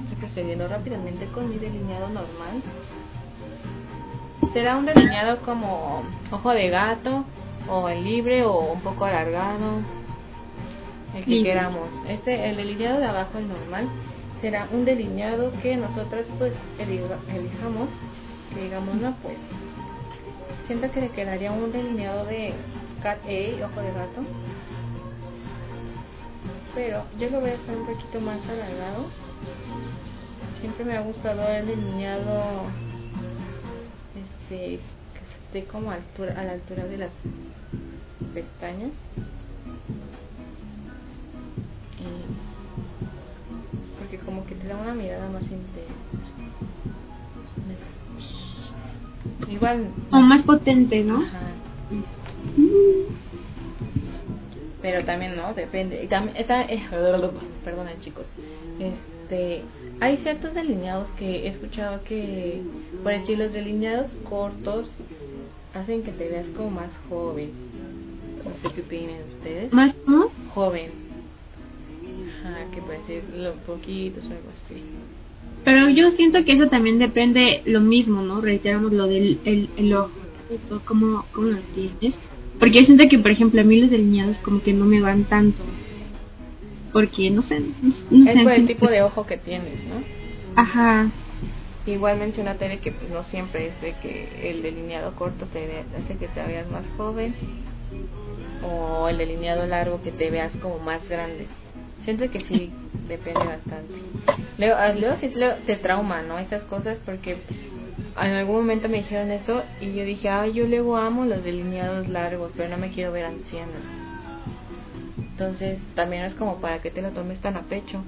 [0.03, 2.61] estoy procediendo rápidamente con mi delineado normal.
[4.53, 7.25] será un delineado como ojo de gato
[7.69, 9.81] o el libre o un poco alargado,
[11.15, 11.89] el que queramos.
[12.07, 13.87] Este, el delineado de abajo, el normal,
[14.41, 17.89] será un delineado que nosotros pues elijamos,
[18.53, 19.37] que digamos no pues
[20.71, 22.53] siento que le quedaría un delineado de
[23.03, 24.21] cat A, ojo de gato,
[26.73, 29.07] pero yo lo voy a hacer un poquito más alargado.
[30.61, 32.67] Siempre me ha gustado el delineado
[34.15, 37.11] este que esté como a, altura, a la altura de las
[38.33, 38.91] pestañas.
[44.51, 45.93] Que te da una mirada más intensa.
[49.49, 49.87] Igual.
[50.11, 51.21] O más potente, ¿no?
[51.21, 51.51] Ajá.
[54.81, 56.03] Pero también no, depende.
[56.03, 56.83] Y también está, eh,
[57.63, 58.27] perdonen chicos.
[58.79, 59.61] Este,
[60.01, 62.61] hay ciertos delineados que he escuchado que,
[63.03, 64.89] por decir, los delineados cortos
[65.73, 67.51] hacen que te veas como más joven.
[68.43, 69.71] No sé qué opinan ustedes.
[69.71, 70.29] Más, ¿no?
[70.53, 71.10] Joven.
[72.73, 74.81] Que por decir lo poquitos o algo así.
[75.63, 78.41] Pero yo siento que eso también depende lo mismo, ¿no?
[78.41, 80.11] Reiteramos lo del el, el ojo,
[80.85, 82.17] cómo, cómo lo tienes.
[82.59, 85.25] Porque yo siento que, por ejemplo, a mí los delineados como que no me van
[85.25, 85.63] tanto.
[86.93, 87.67] Porque, no sé, no,
[88.11, 90.03] no Es sé, por el tipo de ojo que tienes, ¿no?
[90.55, 91.09] Ajá,
[91.85, 96.15] Igual menciona Tere que pues no siempre es de que el delineado corto te hace
[96.15, 97.33] que te veas más joven
[98.63, 101.47] o el delineado largo que te veas como más grande.
[102.03, 102.71] Siento que sí
[103.07, 103.93] depende bastante.
[104.57, 106.39] Luego, ah, luego sí luego te trauma, ¿no?
[106.39, 107.37] Esas cosas porque
[108.21, 112.07] en algún momento me dijeron eso y yo dije, ay, yo luego amo los delineados
[112.07, 113.79] largos, pero no me quiero ver anciana.
[115.17, 118.03] Entonces también es como para que te lo tomes tan a pecho,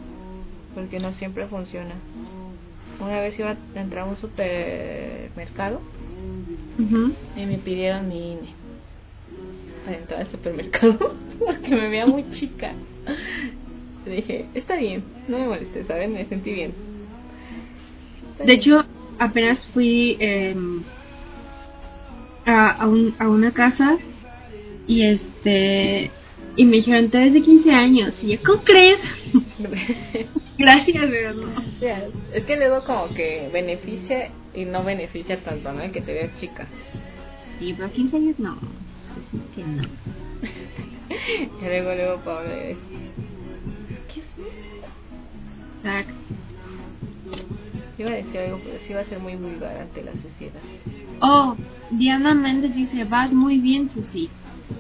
[0.76, 1.96] porque no siempre funciona.
[3.00, 5.82] Una vez iba a entrar a un supermercado
[7.36, 8.54] y me pidieron mi INE
[9.86, 10.98] para entrar al supermercado
[11.40, 12.74] porque me veía muy chica.
[14.10, 16.14] Dije, está bien, no me molestes, ¿saben?
[16.14, 16.74] Me sentí bien.
[18.32, 18.60] Está De bien.
[18.60, 18.86] hecho,
[19.20, 20.56] apenas fui eh,
[22.46, 23.98] a, a, un, a una casa
[24.88, 26.12] y este
[26.56, 28.14] y me dijeron, te ves de 15 años.
[28.22, 29.00] Y yo, ¿cómo crees?
[30.58, 31.48] Gracias, pero no.
[32.34, 35.82] Es que luego como que beneficia y no beneficia tanto, ¿no?
[35.82, 36.68] El que te veas chica.
[37.60, 38.56] Sí, pero 15 años no.
[39.32, 39.82] Sí, que no.
[41.62, 42.78] Y luego, luego Paola es,
[45.84, 46.14] Exacto.
[47.98, 50.62] iba a decir algo, pero sí iba a ser muy vulgar ante la sociedad.
[51.22, 51.56] Oh,
[51.92, 54.30] Diana Méndez dice, vas muy bien, Susi.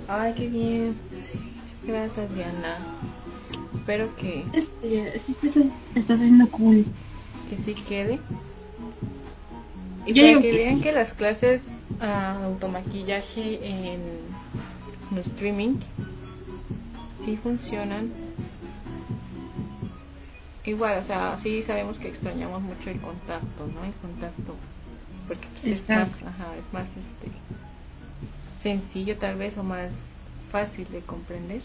[0.07, 0.95] Ay, qué bien.
[1.81, 2.77] Muchas gracias, Diana.
[3.75, 6.85] Espero que, Este, sí, sí, sí, estás haciendo cool.
[7.49, 8.19] que sí quede.
[10.05, 10.81] Y Yo para que que vean sí.
[10.81, 11.61] que las clases
[11.99, 14.01] ah, automaquillaje en,
[15.11, 15.75] en streaming
[17.25, 18.09] sí funcionan.
[20.65, 23.83] Igual, o sea, sí sabemos que extrañamos mucho el contacto, ¿no?
[23.83, 24.55] El contacto.
[25.27, 27.31] Porque pues, es más, ajá, es más este,
[28.61, 29.91] sencillo tal vez o más
[30.51, 31.61] fácil de comprender.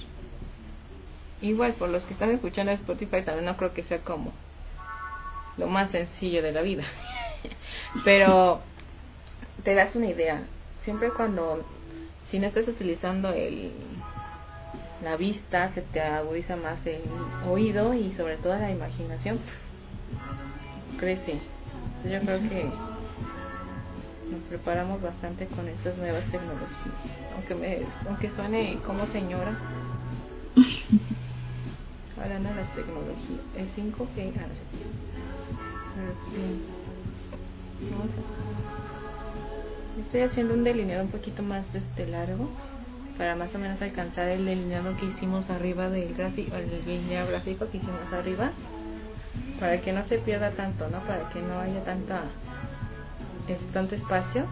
[1.41, 4.33] Igual, por los que están escuchando Spotify también no creo que sea como
[5.57, 6.85] lo más sencillo de la vida.
[8.05, 8.61] Pero
[9.63, 10.43] te das una idea.
[10.83, 11.65] Siempre cuando,
[12.25, 13.73] si no estás utilizando el
[15.03, 17.03] la vista, se te agudiza más el
[17.49, 19.39] oído y sobre todo la imaginación
[20.99, 21.41] crece.
[22.03, 22.65] Entonces yo creo que
[24.31, 26.95] nos preparamos bastante con estas nuevas tecnologías.
[27.35, 27.79] Aunque me,
[28.09, 29.57] aunque suene como señora.
[32.21, 33.41] Hablando de las tecnologías.
[33.57, 34.33] El 5G.
[34.37, 34.47] Ah,
[37.81, 38.21] no sé.
[40.01, 42.49] Estoy haciendo un delineado un poquito más este largo
[43.19, 47.69] para más o menos alcanzar el delineado que hicimos arriba del gráfico, el delineado gráfico
[47.69, 48.53] que hicimos arriba,
[49.59, 51.01] para que no se pierda tanto, ¿no?
[51.01, 52.23] Para que no haya tanta
[53.49, 54.45] es tanto espacio.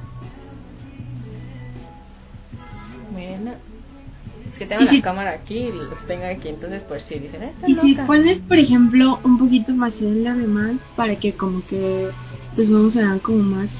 [3.14, 7.18] Miren, es que tengo la si- cámara aquí y los tengo aquí, entonces por si
[7.18, 8.06] dicen, "Eh, está Y si loca".
[8.06, 12.10] pones, por ejemplo, un poquito más en la demás para que como que
[12.56, 13.70] tus ojos se vean como más...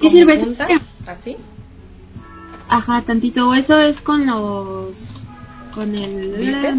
[0.00, 0.56] ¿Qué ¿Como sirve?
[1.06, 1.36] ¿Así?
[2.70, 3.48] Ajá, tantito.
[3.48, 5.26] O eso es con los...
[5.74, 6.36] Con el...
[6.36, 6.76] ¿Glitter?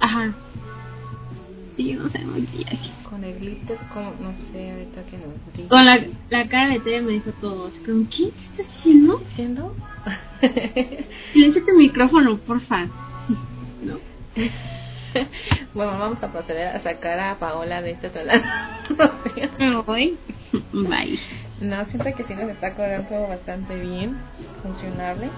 [0.00, 0.34] Ajá.
[1.76, 2.90] Sí, yo no sé maquillaje.
[3.08, 5.16] Con el glitter, como, no sé, ahorita que
[5.56, 5.68] diga.
[5.68, 5.98] Con la,
[6.30, 7.66] la cara de Tere me dijo todo.
[7.66, 9.20] Así como, ¿qué estás haciendo?
[9.32, 9.74] ¿Haciendo?
[11.32, 12.86] Silencio tu micrófono, porfa.
[13.82, 13.98] ¿No?
[15.74, 18.10] bueno, vamos a proceder a sacar a Paola de este.
[19.58, 20.16] Me voy.
[20.72, 21.18] Bye.
[21.60, 24.16] No, siento que sí nos está quedando bastante bien,
[24.62, 25.30] funcionable.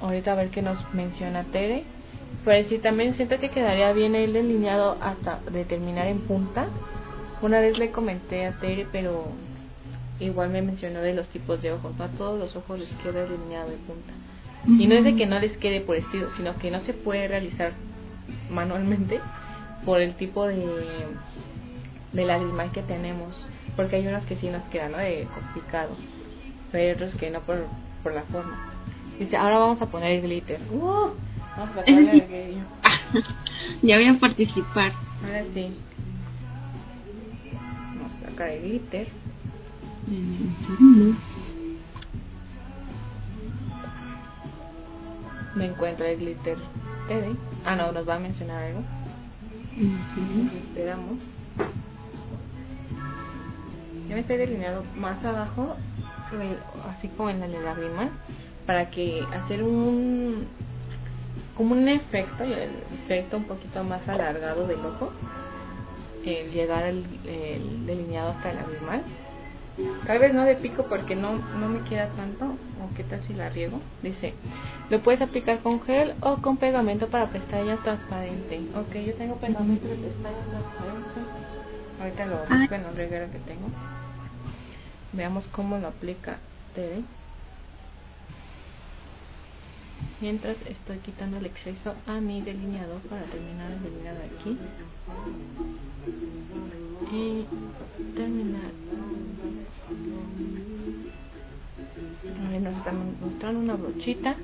[0.00, 1.84] Ahorita a ver qué nos menciona Tere.
[2.44, 6.68] Pero sí, también siento que quedaría bien el delineado hasta de terminar en punta.
[7.42, 9.26] Una vez le comenté a Tere, pero
[10.20, 11.94] igual me mencionó de los tipos de ojos.
[11.98, 14.12] No a todos los ojos les queda delineado de punta.
[14.66, 17.26] Y no es de que no les quede por estilo, sino que no se puede
[17.28, 17.72] realizar
[18.50, 19.20] manualmente
[19.84, 20.64] por el tipo de,
[22.12, 23.46] de lagrimal que tenemos.
[23.76, 24.98] Porque hay unos que sí nos quedan, ¿no?
[24.98, 25.96] De complicado.
[26.70, 27.66] Pero hay otros que no por,
[28.02, 28.72] por la forma.
[29.18, 30.60] Dice, ahora vamos a poner el glitter.
[30.70, 31.10] ¡Uh!
[31.56, 31.92] Vamos a sí.
[31.92, 32.54] el glitter.
[33.82, 34.92] Ya voy a participar.
[35.24, 35.76] Ahora sí.
[37.96, 39.08] Vamos a sacar el glitter.
[45.54, 46.58] Me encuentra el glitter.
[47.64, 48.82] Ah, no, nos va a mencionar algo.
[50.68, 51.18] Esperamos.
[54.10, 55.76] Ya me estoy delineando más abajo,
[56.32, 56.56] eh,
[56.90, 58.08] así como en la de la rima,
[58.66, 60.48] para que hacer un
[61.56, 62.70] como un efecto, el
[63.04, 65.12] efecto un poquito más alargado del ojo,
[66.26, 69.02] el llegar el, el delineado hasta el lagrimal.
[70.08, 73.34] Tal vez no de pico porque no, no me queda tanto, o qué tal si
[73.34, 73.80] la riego.
[74.02, 74.34] Dice,
[74.90, 78.60] lo puedes aplicar con gel o con pegamento para pestañas transparente.
[78.74, 81.20] Ok, yo tengo pegamento de pestañas transparente.
[82.00, 82.58] Ahorita lo Ah.
[82.58, 83.68] busco en el reguero que tengo.
[85.12, 86.38] Veamos cómo lo aplica
[86.74, 87.02] Tere.
[90.20, 94.58] Mientras estoy quitando el exceso a mi delineador para terminar el delineado aquí.
[97.10, 97.46] Y
[98.14, 98.70] terminar.
[102.50, 104.36] Ahí nos está mostrando una brochita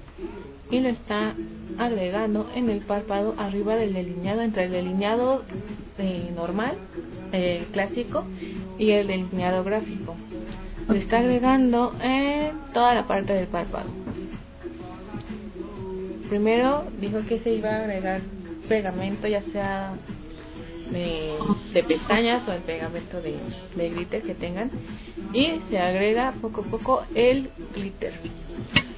[0.70, 1.34] y lo está
[1.78, 5.42] agregando en el párpado arriba del delineado, entre el delineado
[5.98, 6.76] eh, normal,
[7.32, 8.24] eh, clásico,
[8.78, 10.16] y el delineado gráfico.
[10.88, 13.88] Lo está agregando en toda la parte del párpado.
[16.28, 18.20] Primero dijo que se iba a agregar
[18.68, 19.94] pegamento, ya sea
[20.90, 23.36] de, pestañas o el pegamento de,
[23.76, 24.70] de glitter que tengan.
[25.32, 28.14] Y se agrega poco a poco el glitter.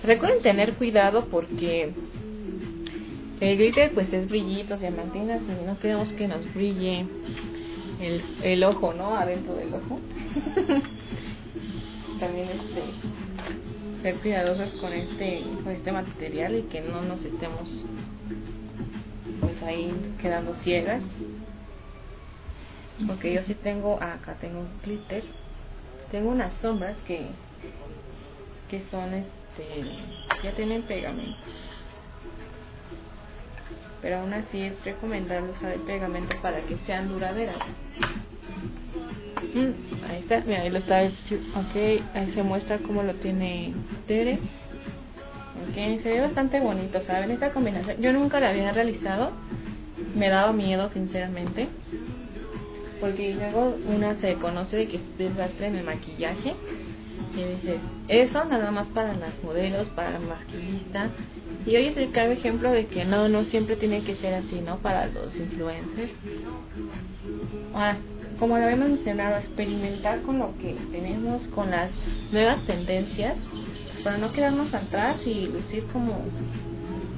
[0.04, 1.92] Recuerden tener cuidado porque
[3.40, 7.06] el glitter pues es brillitos diamantinas y no queremos que nos brille
[8.00, 10.00] el, el ojo no adentro del ojo.
[12.20, 12.82] También este
[14.02, 17.84] ser cuidadosos con este con este material y que no nos estemos
[19.40, 21.02] pues ahí quedando ciegas
[23.06, 25.22] porque yo sí tengo acá tengo un glitter.
[26.10, 27.26] Tengo unas sombras que
[28.68, 29.82] que son este
[30.42, 31.38] ya tienen pegamento.
[34.02, 37.56] Pero aún así es recomendable usar el pegamento para que sean duraderas.
[39.54, 41.76] Mm, ahí está mira ahí lo está ok
[42.14, 43.74] ahí se muestra cómo lo tiene
[44.06, 44.38] Tere.
[45.68, 49.32] Ok se ve bastante bonito saben esta combinación yo nunca la había realizado.
[50.14, 51.68] Me daba miedo sinceramente
[53.00, 56.54] porque luego una se conoce de que es desastre en el maquillaje
[57.34, 61.10] y dices eso nada más para las modelos para la maquillista
[61.66, 64.60] y hoy es el claro ejemplo de que no no siempre tiene que ser así
[64.60, 66.12] no para los influencers.
[67.74, 67.98] Ahora,
[68.38, 71.90] como lo habíamos mencionado experimentar con lo que tenemos con las
[72.32, 73.36] nuevas tendencias
[74.02, 76.24] para no quedarnos atrás y lucir como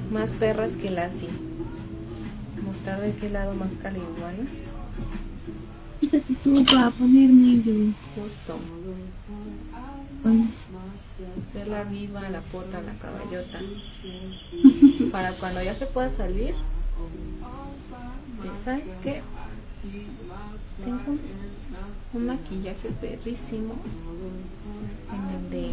[0.09, 1.27] más perras que las sí
[2.61, 4.47] mostrar de qué lado más caligüey
[6.11, 7.73] Quítate tú para ponerme yo.
[8.15, 8.59] justo
[10.25, 10.49] Ay.
[11.53, 13.61] ser la viva, la pota, la caballota.
[15.11, 16.53] Para cuando ya se pueda salir,
[18.43, 19.21] ¿y ¿sabes qué?
[20.83, 21.17] Tengo
[22.13, 23.75] un, maquillaje perrísimo
[25.13, 25.71] en donde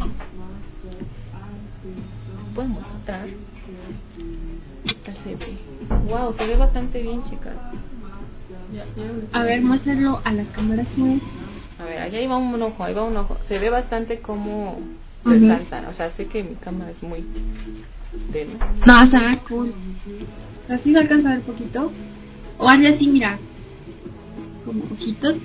[2.55, 3.27] puedo mostrar
[5.03, 5.57] tal se ve.
[6.07, 7.57] Wow, se ve bastante bien, chicas.
[9.33, 11.21] A ver, muéstralo a la cámara, pues.
[11.79, 13.37] a ver, allá iba un ojo, ahí va un ojo.
[13.47, 14.77] Se ve bastante como
[15.25, 15.29] Ujú.
[15.29, 15.85] resaltan.
[15.85, 17.25] O sea, sé que mi cámara es muy
[18.31, 18.57] tenue.
[18.85, 19.73] No, se ve cool.
[20.69, 21.91] ¿Así se alcanza a ver poquito?
[22.57, 23.39] O hazle así, mira.
[24.65, 25.37] Como ojitos.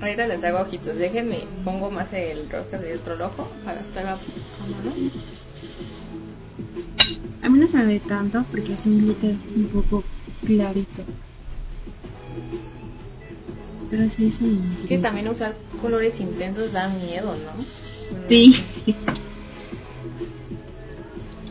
[0.00, 0.96] Ahorita les hago ojitos.
[0.98, 4.18] Déjenme, pongo más el rostro del otro ojo para estar a
[7.42, 10.02] a mí no se ve tanto porque es un glitter un poco
[10.44, 11.04] clarito.
[13.90, 17.64] Pero sí es un Que también usar colores intensos da miedo, ¿no?
[18.28, 18.54] Sí.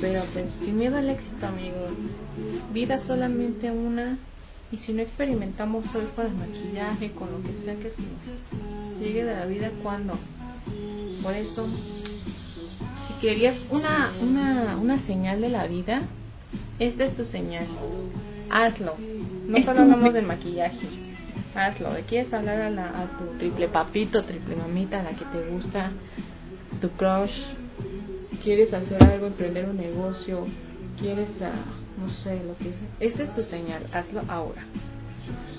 [0.01, 1.91] Pero pues sin miedo al éxito, amigos.
[2.73, 4.17] Vida solamente una.
[4.71, 7.93] Y si no experimentamos hoy con el maquillaje, con lo que sea que
[8.99, 10.17] Llegue de la vida cuando.
[11.21, 11.67] Por eso,
[13.07, 16.03] si querías una, una, una señal de la vida,
[16.79, 17.67] esta es tu señal.
[18.49, 18.95] Hazlo.
[19.47, 20.87] No solo hablamos del maquillaje.
[21.55, 21.93] Hazlo.
[21.93, 25.49] ¿Le quieres hablar a, la, a tu triple papito, triple mamita, a la que te
[25.49, 25.91] gusta,
[26.81, 27.31] tu crush?
[28.43, 30.47] ¿Quieres hacer algo, emprender un negocio?
[30.99, 31.51] ¿Quieres, ah,
[31.99, 33.83] no sé, lo que Esta es tu señal.
[33.91, 34.63] Hazlo ahora.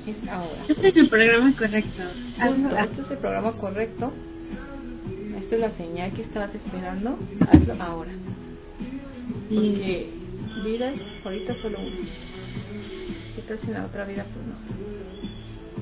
[0.06, 0.64] Es ahora.
[0.68, 2.02] Este es el programa correcto.
[2.38, 2.78] Hazlo.
[2.78, 4.12] este es el programa correcto.
[5.38, 7.18] Esta es la señal que estabas esperando.
[7.50, 8.12] Hazlo ahora.
[9.48, 10.10] Porque
[10.64, 12.25] vida es ahorita solo una.
[13.46, 14.54] ¿Qué tal si en la otra vida pues no?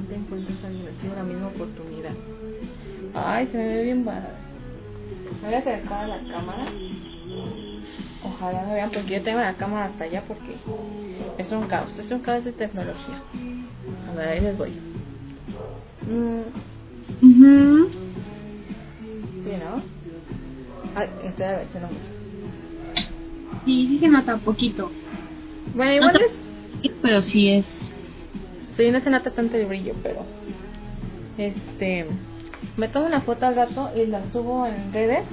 [0.00, 2.10] No te encuentras alguien así, la misma oportunidad.
[3.14, 4.28] Ay, se me ve bien padre.
[5.40, 6.66] Me voy a acercar a la cámara.
[8.22, 10.56] Ojalá me vean porque yo tengo la cámara hasta allá porque
[11.38, 13.22] es un caos, es un caos de tecnología.
[14.10, 14.72] A ver, ahí les voy.
[16.02, 16.42] Mm.
[19.42, 19.82] Sí, ¿no?
[20.96, 21.98] Ay, este a ver, se nombra.
[23.64, 24.90] Sí, sí se nota poquito.
[25.74, 26.53] Bueno, igual No te-
[27.02, 27.66] Pero sí es.
[28.76, 30.24] Sí, no se nota tanto el brillo, pero.
[31.38, 32.06] Este.
[32.76, 35.26] Me tomo una foto al rato y la subo en redes.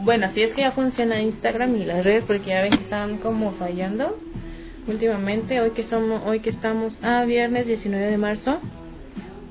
[0.00, 3.18] Bueno, si es que ya funciona Instagram y las redes, porque ya ven que están
[3.18, 4.16] como fallando
[4.88, 5.60] últimamente.
[5.60, 8.58] Hoy que somos, hoy que estamos a viernes 19 de marzo,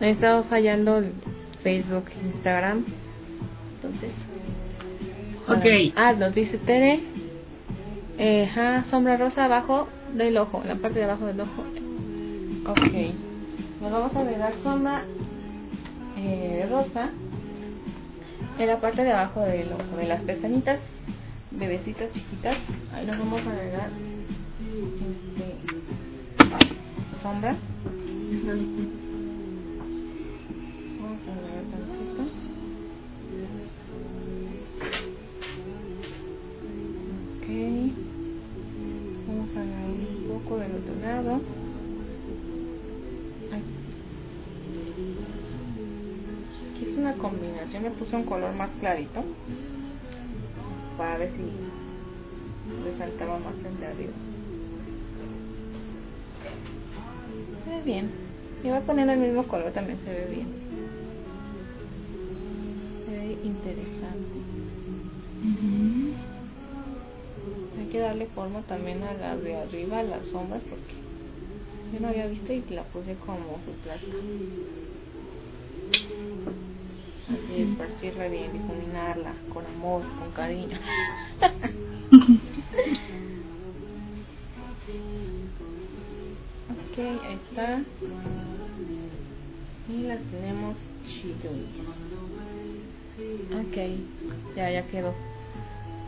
[0.02, 1.14] ha estado fallando el
[1.64, 2.86] Facebook, Instagram.
[3.76, 4.12] Entonces.
[5.48, 5.94] Ok.
[5.96, 7.00] Ah, nos dice Tere.
[8.18, 8.50] Eh,
[8.86, 11.64] sombra rosa abajo del ojo, la parte de abajo del ojo.
[12.68, 12.82] Ok.
[13.82, 15.04] Nos vamos a agregar sombra
[16.18, 17.10] eh, rosa
[18.60, 20.80] en la parte de abajo del ojo, de las pestañitas,
[21.52, 22.58] bebecitas chiquitas.
[22.94, 23.90] Ahí nos vamos a agregar
[25.00, 25.56] este,
[27.22, 27.56] sombra.
[41.24, 41.42] Lado.
[46.74, 49.24] Aquí es una combinación, le puse un color más clarito.
[50.98, 51.72] Para ver si
[52.84, 54.14] resaltaba más el de arriba.
[57.64, 58.12] Se ve bien.
[58.64, 60.48] Y voy a poner el mismo color, también se ve bien.
[63.06, 64.38] Se ve interesante.
[67.80, 71.01] Hay que darle forma también a las de arriba, a las sombras, porque
[71.92, 74.02] yo no había visto y la puse como su plata.
[77.28, 80.78] Así, esparcirla bien, difuminarla con amor, con cariño.
[86.70, 87.82] ok, ahí está.
[89.90, 91.56] Y la tenemos chidos.
[93.52, 93.78] Ok,
[94.56, 95.14] ya, ya quedó.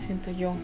[0.07, 0.55] Siento yo.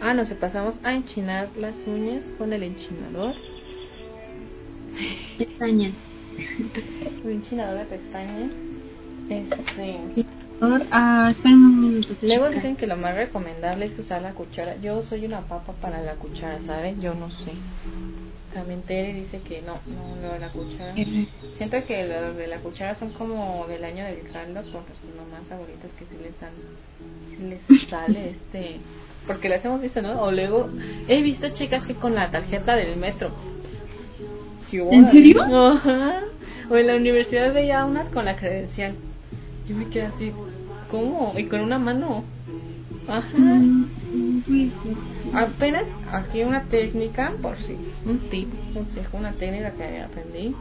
[0.00, 3.34] Ah, nos pasamos a enchinar las uñas con el enchinador.
[5.38, 5.94] Pestañas.
[7.24, 8.50] Un enchinador de pestañas.
[9.28, 10.26] Este.
[10.90, 12.14] Ah, esperen un minuto.
[12.22, 12.56] Luego chica.
[12.56, 14.76] dicen que lo más recomendable es usar la cuchara.
[14.76, 17.00] Yo soy una papa para la cuchara, ¿saben?
[17.00, 17.52] Yo no sé.
[18.52, 20.94] También Tere dice que no, no, lo de la cuchara.
[21.56, 25.50] Siento que los de la cuchara son como del año del caldo con sus mamás
[25.50, 26.52] abuelitas que sí les dan,
[27.30, 28.78] sí les sale este,
[29.26, 30.20] porque las hemos visto, ¿no?
[30.22, 30.68] O luego
[31.08, 33.30] he visto chicas que con la tarjeta del metro.
[34.70, 35.42] ¿Qué ¿En serio?
[35.42, 36.20] Ajá.
[36.70, 38.94] O en la universidad veía unas con la credencial.
[39.68, 40.32] Yo me quedé así,
[40.90, 41.34] ¿cómo?
[41.36, 42.24] Y con una mano.
[43.06, 43.36] Ajá.
[43.38, 44.70] mm,
[45.34, 47.76] Apenas aquí una técnica, por si,
[48.06, 50.54] un tip, un consejo, una técnica que aprendí.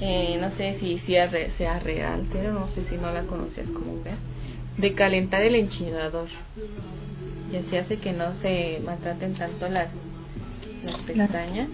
[0.00, 3.68] Eh, no sé si sea, re- sea real, pero no sé si no la conocías
[3.70, 4.14] como ver.
[4.76, 6.28] De calentar el enchinador.
[7.52, 9.92] Y así hace que no se maltraten tanto las,
[10.84, 11.68] las pestañas.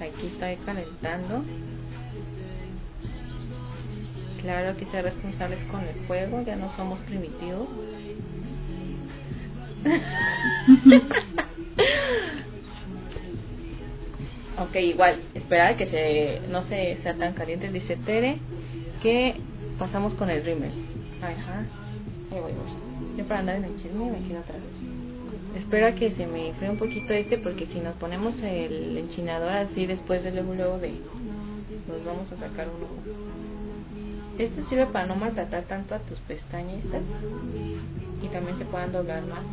[0.00, 1.42] Aquí estoy calentando.
[4.42, 7.68] Claro que ser responsables con el fuego, ya no somos primitivos.
[14.58, 18.36] ok, igual, esperar que se, no se sea tan caliente, dice Tere,
[19.02, 19.36] que
[19.78, 20.72] pasamos con el rímel.
[21.22, 21.64] Ajá,
[22.30, 22.79] ahí voy, voy.
[23.16, 25.62] Yo para andar en el chisme me quedo otra vez.
[25.62, 29.86] Espera que se me enfríe un poquito este porque si nos ponemos el enchinador así
[29.86, 30.92] después de luego, luego de
[31.88, 32.96] nos vamos a sacar un ojo.
[34.38, 37.02] Esto sirve para no maltratar tanto a tus pestañitas
[38.22, 39.44] y también se puedan doblar más.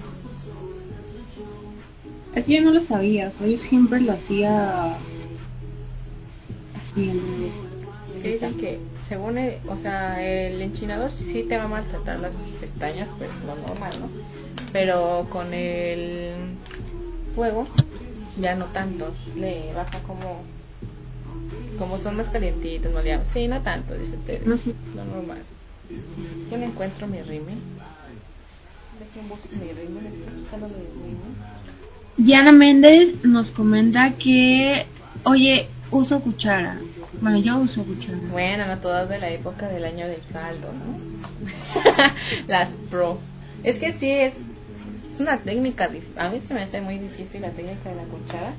[2.35, 4.97] Es que yo no lo sabía, yo siempre lo hacía
[6.95, 7.51] el
[8.21, 8.79] Que dicen que
[9.09, 13.55] según el, o sea, el enchinador sí te va a maltratar las pestañas, pues lo
[13.55, 14.09] normal, ¿no?
[14.73, 16.55] Pero con el
[17.35, 17.67] fuego
[18.39, 20.41] ya no tanto, le baja como
[21.77, 23.27] como son más calientitos, maleables.
[23.33, 24.41] Sí, no tanto, dice Tere.
[24.45, 24.73] No sé.
[24.95, 25.43] Lo normal.
[26.49, 27.57] Yo no encuentro mi rímel.
[28.99, 31.35] Dejen busco mi rímel, estoy buscando mi rímel.
[32.17, 34.87] Diana Méndez nos comenta que,
[35.23, 36.79] oye, uso cuchara.
[37.21, 38.17] Bueno, yo uso cuchara.
[38.31, 40.97] Bueno, no todas de la época del año del caldo, ¿no?
[42.47, 43.19] Las pro.
[43.63, 44.33] Es que sí, es,
[45.13, 48.53] es una técnica, a mí se me hace muy difícil la técnica de la cuchara,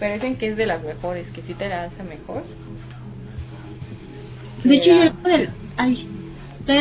[0.00, 2.42] pero dicen que es de las mejores, que sí te la hace mejor.
[4.64, 5.50] De hecho, yo lo del...
[5.76, 6.08] Ay,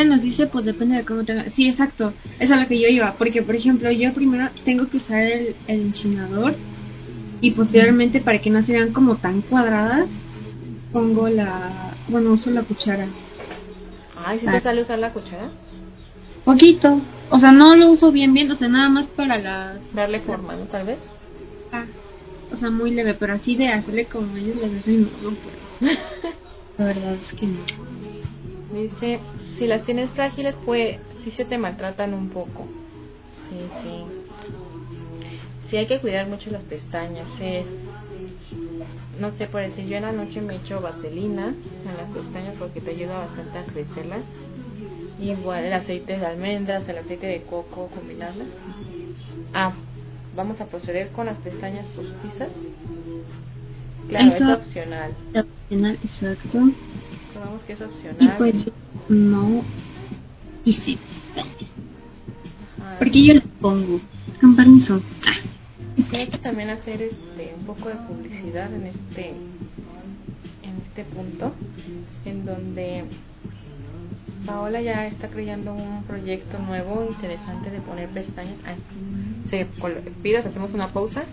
[0.07, 1.49] nos dice, pues depende de cómo tenga...
[1.49, 2.13] Sí, exacto.
[2.39, 3.13] Eso es a lo que yo iba.
[3.13, 6.55] Porque, por ejemplo, yo primero tengo que usar el, el enchinador
[7.41, 10.07] y posteriormente, para que no se vean como tan cuadradas,
[10.91, 11.95] pongo la...
[12.07, 13.07] Bueno, uso la cuchara.
[14.15, 14.51] Ay, ¿sí Ah.
[14.53, 15.49] te sale usar la cuchara?
[16.45, 16.99] Poquito.
[17.29, 18.51] O sea, no lo uso bien, bien.
[18.51, 19.79] O sea, nada más para las...
[19.93, 20.65] Darle forma, ¿no?
[20.65, 20.99] Tal vez.
[21.71, 21.85] Ah,
[22.53, 23.13] o sea, muy leve.
[23.13, 25.95] Pero así de hacerle como ellos les hacen, no, no puedo.
[26.77, 27.59] La verdad es que no.
[28.73, 29.19] Dice,
[29.57, 32.67] si las tienes frágiles, pues sí se te maltratan un poco.
[33.49, 34.03] Sí, sí.
[35.69, 37.27] Sí, hay que cuidar mucho las pestañas.
[37.39, 37.65] eh.
[39.21, 42.81] No sé, por decir, yo en la noche me echo vaselina en las pestañas porque
[42.81, 44.21] te ayuda bastante a crecerlas.
[45.21, 48.47] Igual el aceite de almendras, el aceite de coco, combinarlas.
[49.53, 49.73] Ah,
[50.35, 52.49] vamos a proceder con las pestañas postizas.
[54.09, 55.11] Claro, Eso- es opcional.
[55.33, 56.59] La opcional, exacto.
[57.67, 58.37] Que es Y opcional.
[58.39, 58.65] pues
[59.07, 59.63] no
[60.65, 60.97] hice
[62.79, 62.95] Ajá.
[62.97, 64.01] Porque yo le pongo.
[64.41, 64.99] Con permiso.
[65.95, 71.53] Sí, hay que también hacer este un poco de publicidad en este en este punto
[72.25, 73.05] en donde
[74.45, 78.55] Paola ya está creando un proyecto nuevo interesante de poner pestañas.
[78.65, 78.77] Ay,
[79.49, 79.67] se
[80.23, 81.25] pidas hacemos una pausa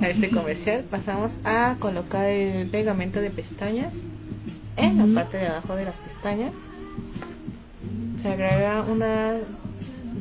[0.00, 0.84] a este comercial.
[0.90, 3.94] Pasamos a colocar el pegamento de pestañas
[4.76, 6.52] en la parte de abajo de las pestañas.
[8.22, 9.42] Se agrega unas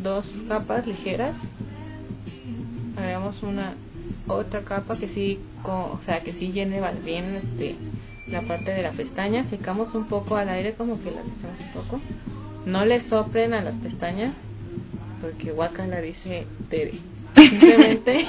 [0.02, 1.36] dos capas ligeras
[2.96, 3.76] agregamos una
[4.28, 7.76] otra capa que sí o sea que sí llene bien este
[8.28, 9.44] la parte de la pestaña.
[9.50, 12.02] Secamos un poco al aire como que las hacemos un poco.
[12.66, 14.34] No le soplen a las pestañas
[15.22, 15.52] porque
[15.88, 17.00] la dice Tere.
[17.36, 18.26] Simplemente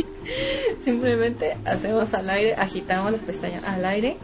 [0.84, 4.16] simplemente hacemos al aire agitamos las pestañas al aire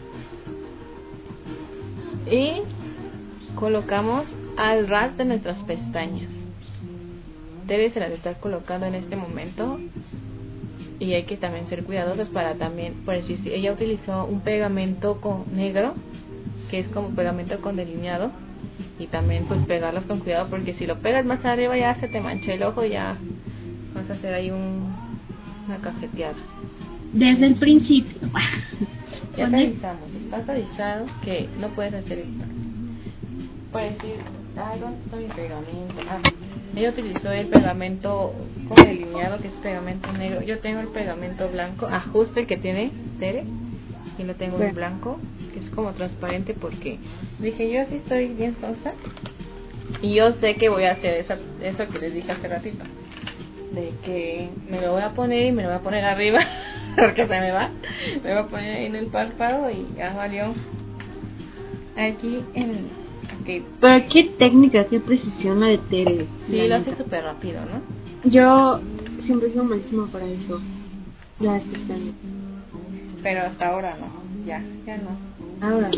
[2.31, 2.63] y
[3.55, 6.36] colocamos al ras de nuestras pestañas
[7.67, 9.79] Tere se las está colocando en este momento
[10.99, 15.21] y hay que también ser cuidadosos para también, por decir, si ella utilizó un pegamento
[15.21, 15.95] con negro,
[16.71, 18.31] que es como pegamento con delineado,
[18.99, 22.21] y también pues pegarlos con cuidado porque si lo pegas más arriba ya se te
[22.21, 23.17] mancha el ojo ya
[23.95, 24.95] vas a hacer ahí un,
[25.67, 26.37] una cajeteada.
[27.13, 28.29] Desde el principio.
[29.37, 32.45] Ya te avisamos, estás avisado que no puedes hacer esto.
[33.71, 34.17] Por decir,
[34.81, 35.95] ¿dónde está mi pegamento?
[36.09, 36.21] Ah,
[36.77, 38.35] ella utilizó el pegamento
[38.69, 40.43] con delineado, que es pegamento negro.
[40.43, 43.45] Yo tengo el pegamento blanco, ajuste el que tiene Tere,
[44.19, 45.19] y lo tengo en blanco,
[45.55, 46.99] que es como transparente porque
[47.39, 48.93] dije, yo sí estoy bien sonsa,
[50.03, 52.85] y yo sé que voy a hacer esa, eso que les dije hace ratito.
[53.73, 56.41] De que me lo voy a poner y me lo voy a poner arriba,
[56.97, 57.71] porque se me va.
[58.23, 60.55] Me voy a poner en el párpado y ya valió.
[61.97, 63.06] Aquí en.
[63.47, 66.27] Pero qué técnica, qué precisión la de Tere.
[66.47, 66.91] Sí, la lo neta.
[66.93, 68.31] hace súper rápido, ¿no?
[68.31, 68.81] Yo
[69.21, 70.61] siempre sido malísima para eso.
[71.41, 72.15] Las pestañas.
[73.23, 74.09] Pero hasta ahora no.
[74.47, 75.67] Ya, ya no.
[75.67, 75.91] Ahora.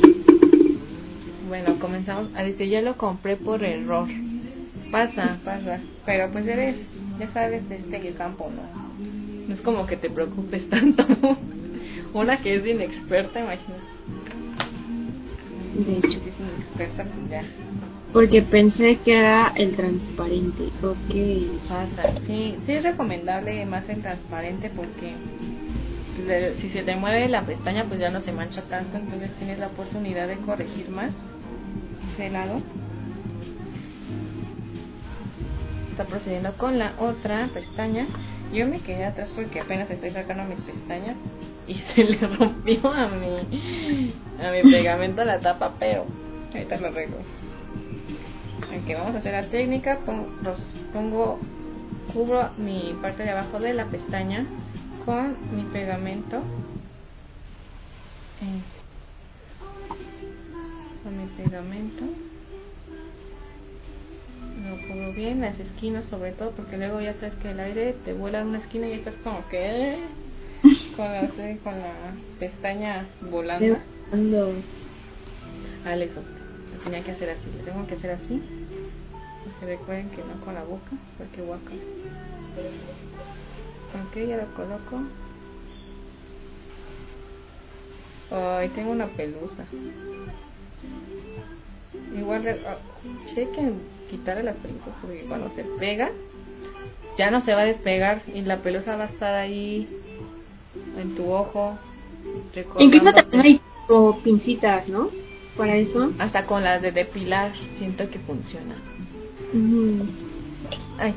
[1.49, 2.29] Bueno, comenzamos.
[2.35, 4.09] A decir, ya lo compré por error.
[4.91, 5.81] Pasa, pasa.
[6.05, 6.77] Pero pues eres,
[7.19, 8.63] ya sabes, de este campo, ¿no?
[9.49, 11.07] No es como que te preocupes tanto.
[12.13, 13.88] Una que es inexperta, imagínate.
[15.79, 16.21] De hecho.
[16.21, 17.43] Si es inexperta, pues ya.
[18.13, 20.65] Porque pensé que era el transparente.
[20.83, 21.13] Ok.
[22.27, 25.15] Sí, sí es recomendable más en transparente porque
[26.61, 29.69] si se te mueve la pestaña pues ya no se mancha tanto, entonces tienes la
[29.69, 31.15] oportunidad de corregir más
[32.17, 32.61] de lado.
[35.93, 38.09] Está procediendo con la otra pestaña.
[38.53, 41.17] Yo me quedé atrás porque apenas estoy sacando mis pestañas
[41.69, 43.37] y se le rompió a mi
[44.43, 46.05] a mi pegamento la tapa, pero
[46.55, 47.17] ahorita lo arreglo.
[48.73, 50.61] Aquí vamos a hacer la técnica, pon- los-
[50.93, 51.39] pongo,
[52.13, 54.47] cubro mi parte de abajo de la pestaña
[55.05, 56.37] con mi pegamento.
[58.41, 58.63] Eh,
[61.39, 62.05] pegamento.
[64.69, 68.13] Lo pongo bien, las esquinas sobre todo, porque luego ya sabes que el aire te
[68.13, 69.99] vuela en una esquina y estás como que...
[70.97, 71.95] con, la, sí, con la
[72.39, 73.79] pestaña volando.
[74.11, 74.55] Cuando
[75.85, 78.43] Alex, lo tenía que hacer así, lo tengo que hacer así.
[79.61, 81.73] Recuerden que no con la boca, porque guaca.
[83.95, 85.03] Ok, ya lo coloco.
[88.31, 89.65] Ay, tengo una pelusa.
[92.17, 92.77] Igual, ah,
[93.35, 93.81] chequen
[94.11, 96.11] quitarle las pelusas porque cuando se pega,
[97.17, 99.89] ya no se va a despegar y la pelusa va a estar ahí
[100.99, 101.79] en tu ojo.
[102.79, 103.61] Incluso también hay
[104.23, 105.11] pincitas, ¿no?
[105.57, 106.13] Para eso.
[106.19, 108.77] Hasta con las de depilar siento que funciona.
[110.99, 111.15] Ay,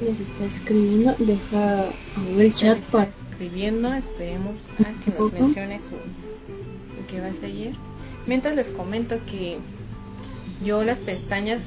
[0.00, 1.14] se está escribiendo.
[1.18, 3.10] Deja abrir el chat para.
[3.30, 7.74] escribiendo, esperemos a que nos mencione su lo que va a seguir.
[8.26, 9.58] Mientras les comento que
[10.64, 11.60] yo las pestañas,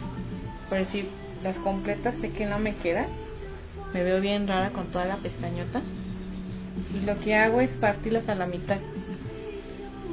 [0.69, 1.07] por decir,
[1.43, 3.07] las completas sé que no me quedan.
[3.93, 5.81] Me veo bien rara con toda la pestañota.
[6.93, 8.77] Y lo que hago es partirlas a la mitad.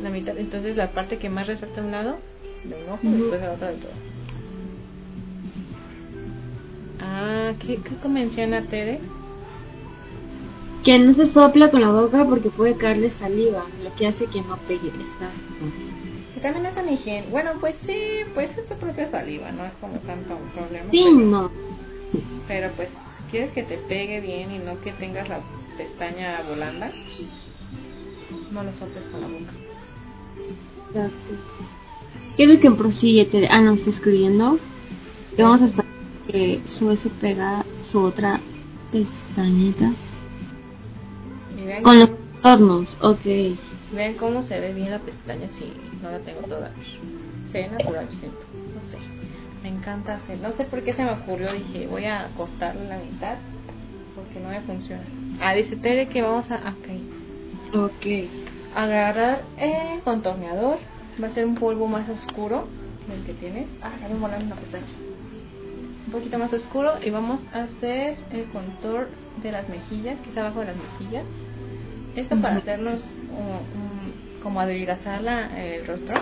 [0.03, 2.17] La mitad, entonces la parte que más resalta a un lado,
[2.65, 3.93] de un ojo, y después de la otra del todo.
[7.01, 9.01] Ah, ¿qué, qué menciona Tere?
[10.85, 14.43] Que no se sopla con la boca porque puede caerle saliva, lo que hace que
[14.43, 14.89] no pegue.
[14.89, 15.65] Exacto.
[16.35, 17.27] Que también es tan higiene.
[17.31, 20.91] Bueno, pues sí, pues es tu propia saliva, no es como tanto un problema.
[20.91, 21.51] Sí, pero, no.
[22.49, 22.89] pero pues,
[23.31, 25.41] quieres que te pegue bien y no que tengas la
[25.77, 26.91] pestaña volanda,
[28.51, 29.53] no lo soples con la boca.
[30.89, 31.35] Exacto.
[32.37, 33.25] ¿Qué es lo que prosigue?
[33.27, 33.49] Tere?
[33.51, 34.59] Ah, no, está escribiendo.
[35.37, 35.93] Que vamos a esperar
[36.29, 38.41] que sube su pega su otra
[38.93, 39.93] pestañita.
[41.57, 43.25] Vean, Con los contornos, ok.
[43.93, 45.73] vean cómo se ve bien la pestaña si
[46.03, 46.71] no la tengo toda.
[47.53, 48.39] Se ve natural, siento.
[48.75, 48.99] No sé.
[49.63, 50.39] Me encanta hacer.
[50.41, 51.53] No sé por qué se me ocurrió.
[51.53, 53.37] Dije, voy a cortarle la mitad
[54.15, 55.03] porque no me funciona.
[55.41, 56.57] Ah, dice Tere que vamos a.
[56.57, 57.77] Ok.
[57.85, 58.07] Ok.
[58.77, 60.79] agarrar el contorneador
[61.23, 62.67] va a ser un polvo más oscuro
[63.09, 64.85] del que tienes ah me volaron una pestaña
[66.07, 69.09] un poquito más oscuro y vamos a hacer el contour
[69.43, 71.25] de las mejillas que es abajo de las mejillas
[72.17, 76.15] esto para hacernos un- un- como adelgazar la, el rostro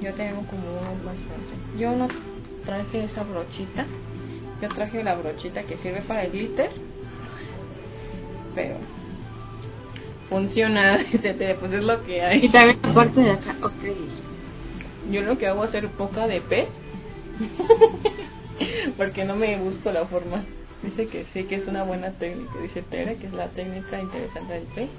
[0.00, 1.58] yo tengo como más fuertes.
[1.78, 2.06] yo no
[2.64, 3.86] traje esa brochita
[4.62, 6.70] yo traje la brochita que sirve para el glitter
[8.54, 8.76] pero
[10.30, 12.48] funciona, etcétera, pues es lo que Y hay.
[12.48, 13.72] también la parte de acá, ok.
[15.10, 16.68] Yo lo que hago es hacer poca de pez,
[18.96, 20.44] porque no me busco la forma.
[20.82, 24.52] Dice que sí, que es una buena técnica, dice Tere, que es la técnica interesante
[24.54, 24.90] del pez.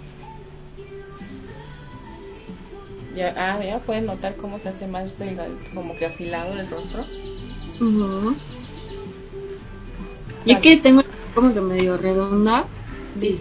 [3.15, 7.05] Ya, ah, ya pueden notar cómo se hace más delgado, como que afilado el rostro.
[7.81, 8.35] Ujú.
[10.47, 11.03] Yo que tengo
[11.35, 12.65] como que medio redonda,
[13.19, 13.39] sí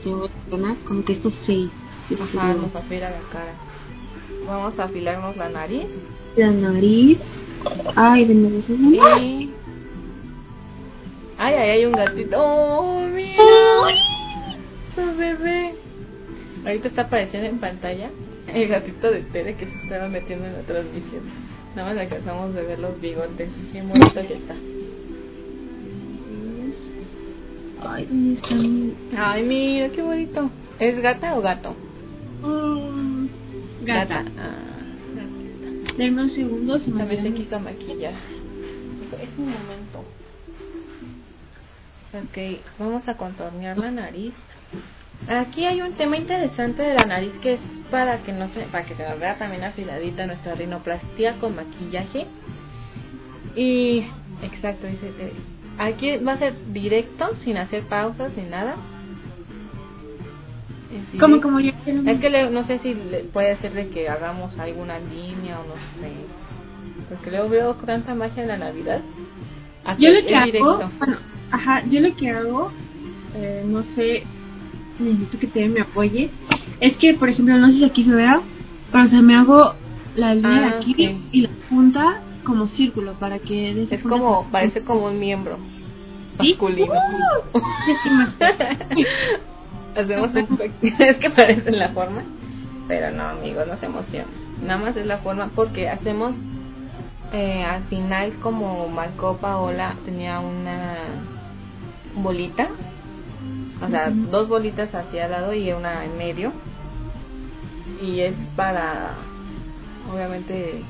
[0.86, 1.70] como que esto sí.
[2.08, 2.60] sí Ajá, ve.
[2.60, 3.54] nos afila la cara.
[4.46, 5.86] Vamos a afilarnos la nariz.
[6.36, 7.18] La nariz.
[7.94, 8.58] Ay, de nuevo.
[8.68, 9.50] Y...
[11.38, 12.36] Ay, ay, hay un gatito.
[12.38, 13.42] ¡Oh, mira!
[14.94, 15.74] Su bebé.
[16.64, 18.10] Ahorita está apareciendo en pantalla
[18.52, 21.22] el gatito de Tere que se estaba metiendo en la transmisión.
[21.74, 23.50] Nada más alcanzamos de ver los bigotes.
[23.72, 24.54] Qué bonito que está.
[27.88, 28.94] Ay, ¿dónde está mi...?
[29.16, 30.50] Ay, mira, qué bonito.
[30.78, 31.74] ¿Es gata o gato?
[32.42, 33.26] Mm,
[33.84, 34.24] gata.
[34.38, 34.66] Ah,
[35.96, 38.12] Denme un segundo, se también se quiso maquillar.
[38.12, 40.04] Es un momento.
[42.12, 44.34] Ok, vamos a contornear la nariz.
[45.28, 47.60] Aquí hay un tema interesante de la nariz que es
[47.90, 52.26] para que no se, para que se nos vea también afiladita nuestra rinoplastia con maquillaje.
[53.54, 54.04] Y
[54.42, 55.12] exacto, dice.
[55.78, 58.76] Aquí va a ser directo, sin hacer pausas ni nada.
[61.18, 61.72] Como, como yo.
[62.06, 65.64] Es que le- no sé si le- puede ser de que hagamos alguna línea o
[65.64, 66.12] no sé.
[67.08, 69.00] Porque luego veo tanta magia en la Navidad.
[69.84, 70.90] Aquí Yo lo que hago, directo.
[70.98, 71.16] bueno,
[71.50, 72.70] ajá, yo lo que hago,
[73.34, 74.24] eh, no sé,
[74.98, 76.30] necesito que te me apoye.
[76.80, 78.40] Es que, por ejemplo, no sé si aquí se vea,
[78.90, 79.74] pero se me hago
[80.14, 84.82] la línea de Ah, aquí y la punta como círculo para que Es como, parece
[84.82, 85.58] como un miembro
[86.40, 86.50] ¿Sí?
[86.52, 86.94] masculino.
[86.94, 88.34] Más-
[89.96, 90.30] Hacemos
[90.82, 92.22] es que parece la forma,
[92.86, 94.28] pero no, amigos, no se emocionen.
[94.62, 96.34] Nada más es la forma porque hacemos
[97.32, 100.96] eh, al final como marcó Paola tenía una
[102.14, 102.68] bolita,
[103.82, 106.52] o sea, dos bolitas hacia el lado y una en medio.
[108.02, 109.14] Y es para
[110.12, 110.82] obviamente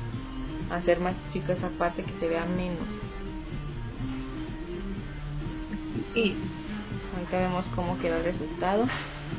[0.71, 2.87] hacer más chica esa parte que se vea menos.
[6.15, 6.35] Y
[7.15, 8.87] ahorita vemos cómo quedó el resultado.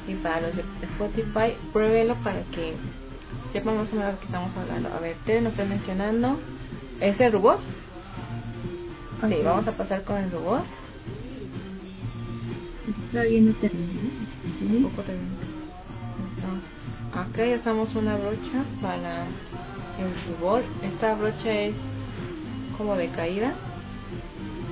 [0.07, 2.75] Y para los de Spotify, pruébelo para que
[3.53, 4.89] sepan más o menos lo que estamos hablando.
[4.93, 6.39] A ver, Tere nos está mencionando.
[7.01, 7.61] ¿Es el robot?
[9.29, 10.65] Sí, vamos a pasar con el robot.
[13.11, 14.01] Todavía no termina.
[14.61, 15.37] Un poco termina.
[17.15, 19.27] Acá ya usamos una brocha para
[19.99, 20.63] el rubor.
[20.83, 21.75] Esta brocha es
[22.77, 23.55] como de caída.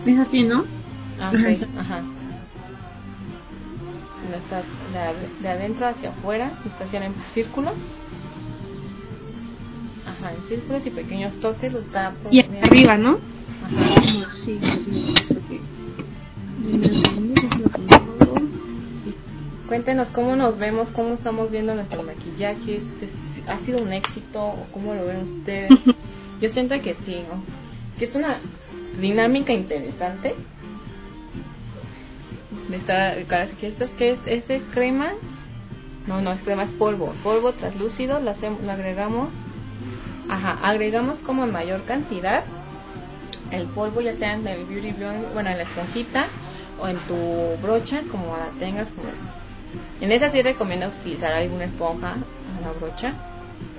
[0.06, 0.64] Es así, ¿no?
[1.20, 1.32] Ah,
[1.78, 2.02] ajá.
[4.36, 7.74] Está de, de adentro hacia afuera, estaciona en círculos.
[10.06, 13.18] Ajá, en círculos y pequeños toques lo está Y arriba, ¿no?
[13.64, 14.00] Ajá.
[14.44, 15.60] Sí, sí.
[19.68, 22.80] Cuéntenos cómo nos vemos, cómo estamos viendo nuestro maquillaje,
[23.46, 25.70] ha sido un éxito o cómo lo ven ustedes.
[26.40, 27.42] Yo siento que sí, ¿no?
[27.98, 28.38] que es una
[29.00, 30.34] dinámica interesante.
[32.68, 33.16] De estar,
[33.58, 35.12] que esto es que es ese crema,
[36.06, 39.28] no, no es crema, es polvo, polvo translúcido, lo, hacemos, lo agregamos,
[40.28, 42.44] ajá, agregamos como en mayor cantidad
[43.52, 44.92] el polvo ya sea en el beauty
[45.32, 46.26] bueno en la esponjita
[46.80, 49.08] o en tu brocha como la tengas como
[50.00, 53.14] en esa sí recomiendo utilizar alguna esponja a la brocha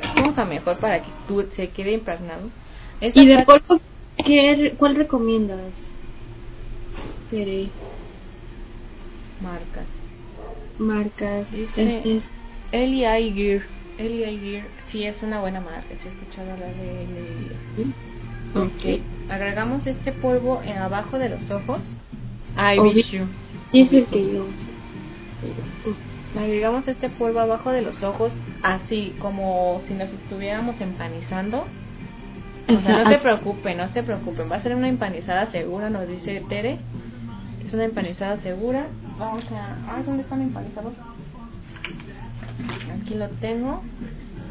[0.02, 2.50] esponja mejor para que tú se quede impregnado.
[3.02, 3.80] ¿Y de polvo
[4.26, 5.74] qué, cuál recomiendas?
[7.30, 7.70] Tere,
[9.42, 9.86] marcas.
[10.80, 11.52] Marcas.
[11.52, 12.22] Dice- este,
[12.72, 13.02] Eli
[13.34, 13.62] Gear
[13.98, 17.98] Eli Gear sí es una buena marca si he escuchado hablar de Eli Gear
[18.66, 19.32] ok.
[19.32, 21.80] agregamos este polvo en abajo de los ojos.
[22.58, 23.28] I wish you.
[23.74, 24.48] El que yo
[26.36, 28.32] Agregamos este polvo abajo de los ojos,
[28.64, 31.66] así como si nos estuviéramos empanizando.
[32.70, 34.52] O sea, no se preocupen, no se preocupen.
[34.52, 36.80] Va a ser una empanizada segura, nos dice Tere.
[37.66, 38.88] Es una empanizada segura.
[39.18, 39.78] Vamos a.
[39.90, 40.94] Ah, ¿dónde están empanizados?
[43.02, 43.82] Aquí lo tengo.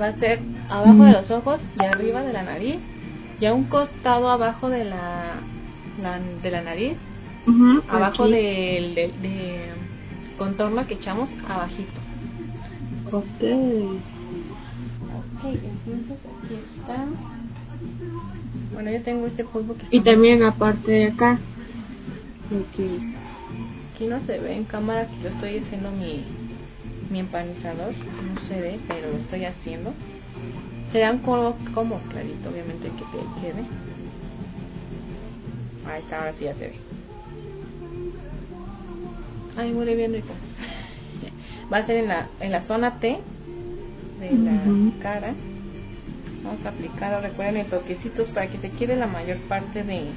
[0.01, 2.77] Va a ser abajo de los ojos y arriba de la nariz.
[3.41, 5.35] Y a un costado abajo de la,
[6.03, 6.97] la- de la nariz.
[7.89, 9.61] Abajo del de, de
[10.37, 12.01] contorno que echamos abajito.
[13.07, 13.23] Ok.
[15.17, 17.07] Ok, entonces aquí está.
[18.73, 21.39] Bueno, yo tengo este polvo que Y también aparte de acá.
[22.51, 22.81] Ok.
[23.95, 26.25] Aquí no se ve en cámara que yo estoy haciendo mi,
[27.11, 27.95] mi empanizador.
[28.35, 29.95] No se ve, pero lo estoy haciendo.
[30.93, 33.65] Será un color como clarito, obviamente, que te quede.
[35.89, 36.96] Ahí está, ahora sí ya se ve.
[39.57, 40.35] Ay, huele bien rico.
[41.73, 43.19] Va a ser en la, en la zona T
[44.21, 45.35] de la cara.
[46.45, 50.11] Vamos a aplicarlo, recuerden, en toquecitos para que se quede la mayor parte de,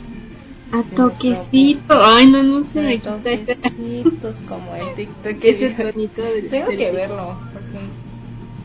[0.71, 2.05] A toquecito.
[2.05, 5.43] Ay, no, no se me de toquecitos como el TikTok.
[5.43, 7.35] ese del Tengo que verlo.
[7.53, 7.79] Porque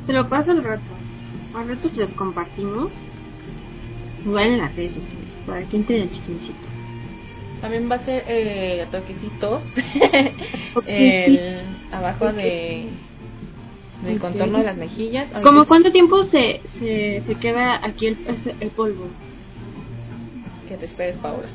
[0.07, 0.83] Te lo paso al rato.
[1.55, 2.93] Al rato se los compartimos.
[4.27, 5.35] Igual en las redes sociales.
[5.47, 6.74] Para que entre en el chismecito.
[7.65, 9.63] También va a ser eh, toquecitos
[10.87, 12.91] el, abajo de
[14.05, 15.31] del contorno de las mejillas.
[15.43, 19.07] ¿Cómo cuánto tiempo se, se, se queda aquí el, polvo?
[20.69, 21.49] Que te esperes, Paula.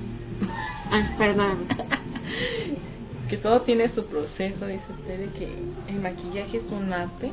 [0.89, 1.67] Ah, perdón.
[3.29, 5.47] que todo tiene su proceso, dice usted, que
[5.89, 7.29] el maquillaje es un arte.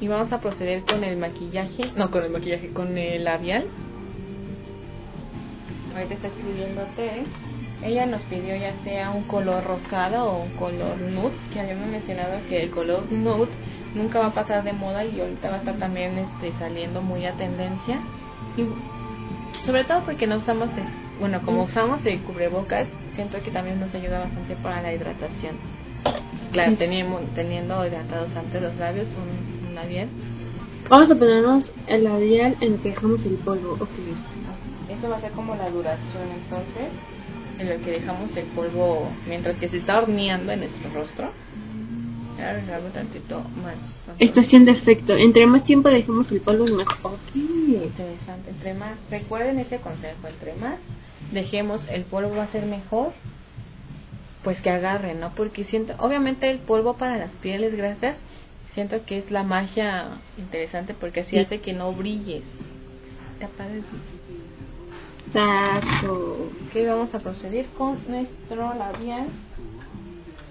[0.00, 3.68] Y vamos a proceder con el maquillaje, no con el maquillaje, con el labial.
[5.94, 7.24] Ahorita está escribiendo Tere.
[7.82, 12.38] Ella nos pidió ya sea un color rosado o un color nude, que habíamos mencionado
[12.48, 13.48] que el color nude
[13.94, 17.26] nunca va a pasar de moda y ahorita va a estar también este, saliendo muy
[17.26, 18.00] a tendencia.
[18.56, 18.64] Y
[19.66, 20.82] sobre todo porque no usamos de,
[21.20, 25.56] bueno, como usamos de cubrebocas, siento que también nos ayuda bastante para la hidratación.
[26.52, 30.08] Claro, teniendo, teniendo hidratados antes los labios, un, un labial.
[30.88, 33.74] Vamos a ponernos el labial en el que dejamos el polvo.
[33.80, 33.88] Ok.
[35.10, 36.88] Va a ser como la duración entonces,
[37.58, 41.30] en lo que dejamos el polvo mientras que se está horneando en nuestro rostro.
[42.38, 43.76] Arreglarlo tantito más.
[44.18, 45.14] Está haciendo efecto.
[45.16, 47.18] Entre más tiempo dejemos el polvo, mejor.
[47.34, 48.50] Interesante.
[48.50, 50.78] Entre más, recuerden ese consejo, entre más
[51.32, 53.12] dejemos el polvo va a ser mejor,
[54.42, 55.32] pues que agarre, ¿no?
[55.34, 58.22] Porque siento, obviamente el polvo para las pieles grasas,
[58.72, 61.38] siento que es la magia interesante porque así Sí.
[61.38, 62.44] hace que no brilles.
[63.38, 63.84] Te apaga el-
[65.34, 66.48] Exacto.
[66.68, 69.26] Ok, vamos a proceder con nuestro labial.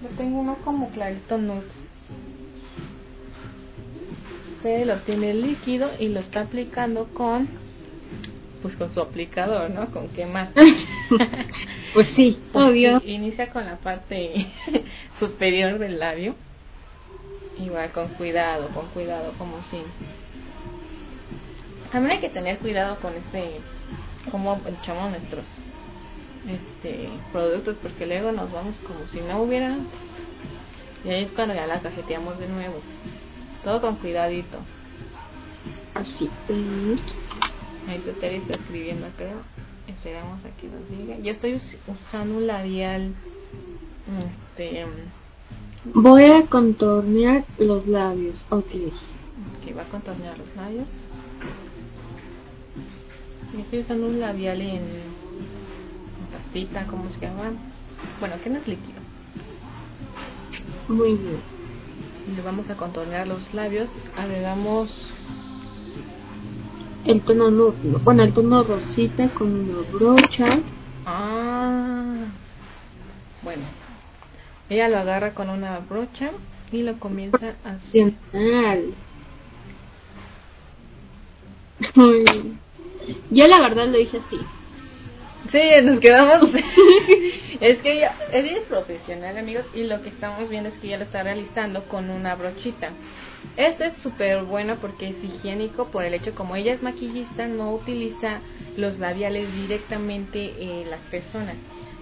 [0.02, 1.62] Yo tengo uno como clarito nude.
[4.62, 7.48] Pero lo tiene líquido y lo está aplicando con
[8.60, 9.90] Pues con su aplicador, ¿no?
[9.90, 10.50] ¿Con qué más?
[11.94, 13.00] pues sí, obvio.
[13.06, 14.48] Inicia con la parte
[15.18, 16.34] superior del labio.
[17.58, 19.78] Igual con cuidado, con cuidado, como si.
[21.90, 23.60] También hay que tener cuidado con este,
[24.30, 25.46] cómo echamos nuestros
[26.48, 29.76] este productos, porque luego nos vamos como si no hubiera.
[31.04, 32.76] Y ahí es cuando ya la cajeteamos de nuevo.
[33.62, 34.58] Todo con cuidadito.
[35.94, 36.28] Así.
[37.88, 39.38] Ahí tu Terry está escribiendo, creo.
[39.86, 41.18] Esperamos a que nos diga.
[41.18, 43.12] Yo estoy us- usando un labial.
[44.56, 44.86] Este.
[45.94, 48.44] Voy a contornear los labios.
[48.50, 48.70] Ok.
[49.64, 50.86] que va a contornear los labios.
[53.54, 57.52] Yo estoy usando un labial en, en pastita, ¿cómo se llama?
[58.18, 58.98] Bueno, que no es líquido.
[60.88, 61.40] Muy bien.
[62.34, 63.92] Le vamos a contornear los labios.
[64.16, 64.90] Agregamos.
[67.04, 67.76] El tono nude.
[68.02, 70.58] Bueno, el tono rosita con una brocha.
[71.06, 72.24] Ah.
[73.42, 73.62] Bueno.
[74.68, 76.32] Ella lo agarra con una brocha
[76.72, 78.14] y lo comienza a hacer.
[78.32, 78.94] Profesional.
[83.30, 84.38] Yo la verdad lo hice así.
[85.50, 86.50] Sí, nos quedamos.
[87.60, 90.98] es que ella, ella es profesional, amigos, y lo que estamos viendo es que ella
[90.98, 92.90] lo está realizando con una brochita.
[93.56, 97.74] Esto es súper bueno porque es higiénico por el hecho como ella es maquillista, no
[97.74, 98.40] utiliza
[98.76, 101.56] los labiales directamente en las personas.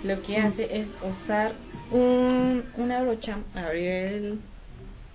[0.04, 1.52] Lo que hace es usar
[1.90, 4.38] un, una brocha, abrir el,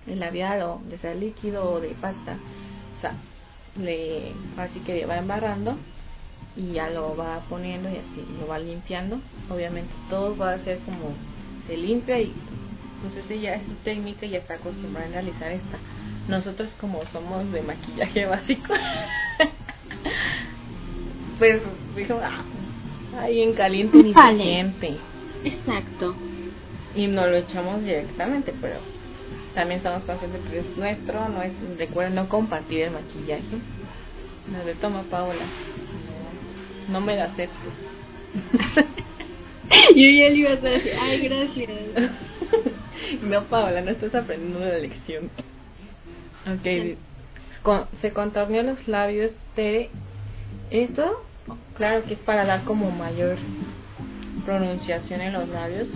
[0.06, 2.38] el labial o de ser líquido o de pasta.
[2.98, 3.14] O sea,
[3.78, 5.76] le, así que le va embarrando
[6.56, 9.20] y ya lo va poniendo y así lo va limpiando.
[9.50, 11.12] Obviamente todo va a ser como
[11.66, 12.32] se limpia y
[12.96, 15.78] entonces ella es su técnica y ya está acostumbrada a realizar esta.
[16.26, 18.74] Nosotros como somos de maquillaje básico,
[21.38, 21.62] pues
[21.96, 22.42] dijo, ah,
[23.20, 24.96] ahí en caliente ni se siente.
[25.44, 26.14] Exacto.
[26.94, 28.76] Y no lo echamos directamente, pero
[29.58, 33.42] también estamos conscientes que es nuestro, no es, recuerden no compartir el maquillaje.
[34.52, 35.42] No de toma Paola,
[36.86, 37.72] no, no me la aceptes.
[39.96, 41.70] Yo ya le iba a decir, ay, gracias.
[43.22, 45.28] no Paola, no estás aprendiendo la lección.
[46.46, 46.96] Ok,
[47.62, 49.90] con- se contorneó los labios de
[50.70, 51.24] esto,
[51.76, 53.38] claro que es para dar como mayor
[54.46, 55.92] pronunciación en los labios,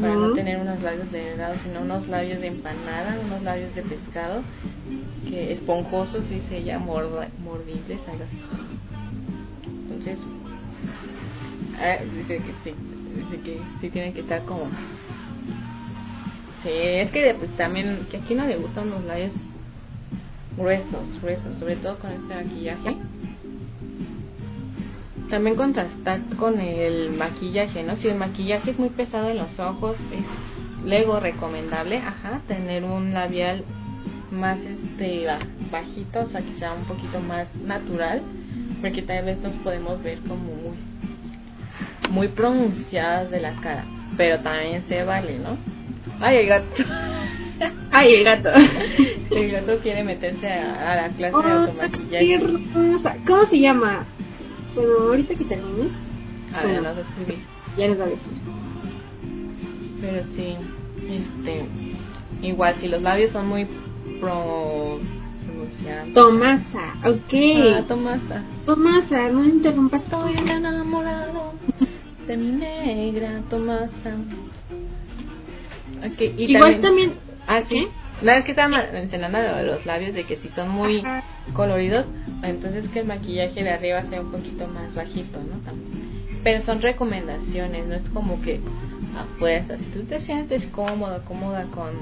[0.00, 3.82] para no tener unos labios de helado, sino unos labios de empanada, unos labios de
[3.82, 4.42] pescado,
[5.28, 8.38] que esponjosos, dice ella, morda, mordibles, algo así.
[9.84, 10.18] Entonces,
[11.78, 12.74] ah, dice que sí,
[13.16, 14.64] dice que sí tienen que estar como...
[16.62, 19.32] Sí, es que pues también, que aquí no le gustan los labios
[20.56, 22.96] gruesos, gruesos, sobre todo con este maquillaje.
[25.30, 27.96] También contrastar con el maquillaje, ¿no?
[27.96, 33.12] Si el maquillaje es muy pesado en los ojos, es luego recomendable, ajá, tener un
[33.12, 33.62] labial
[34.30, 35.38] más este ba-
[35.70, 38.22] bajito, o sea, que sea un poquito más natural,
[38.80, 40.78] porque tal vez nos podemos ver como muy
[42.10, 43.84] muy pronunciadas de la cara,
[44.16, 45.58] pero también se vale, ¿no?
[46.20, 46.66] Ay, el gato.
[47.90, 48.48] Ay, el gato.
[49.30, 52.40] El gato quiere meterse a, a la clase de Oh, automaquillaje.
[53.26, 54.06] ¿Cómo se llama?
[54.74, 55.90] Pero ahorita que termine,
[56.54, 57.38] A ver, no sé escribir.
[57.76, 58.32] ya les va a decir.
[60.00, 60.54] Pero sí,
[61.08, 61.66] este,
[62.42, 63.66] igual si los labios son muy
[64.20, 65.00] pro
[65.46, 66.14] pronunciados.
[66.14, 67.34] Tomasa, ok.
[67.74, 68.42] Ah, Tomasa.
[68.64, 70.02] Tomasa, no interrumpas.
[70.04, 71.52] Estoy enamorado
[72.26, 74.16] de mi negra Tomasa.
[76.12, 77.14] Okay, y Igual también,
[77.46, 77.88] Ah, sí.
[78.20, 81.04] No, es que estaba mencionando los labios, de que si son muy
[81.52, 82.06] coloridos,
[82.42, 85.60] entonces que el maquillaje de arriba sea un poquito más bajito, ¿no?
[86.42, 88.60] Pero son recomendaciones, no es como que
[89.16, 89.76] a fuerza.
[89.78, 91.92] Si tú te sientes cómoda, cómoda con...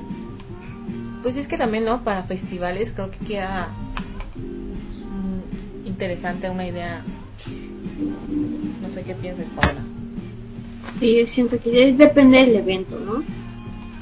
[1.23, 2.03] Pues es que también, ¿no?
[2.03, 3.69] Para festivales creo que queda
[4.37, 7.03] mm, interesante una idea.
[8.81, 9.83] No sé qué piensas, Paula.
[10.99, 13.45] sí, siento que depende del evento, ¿no?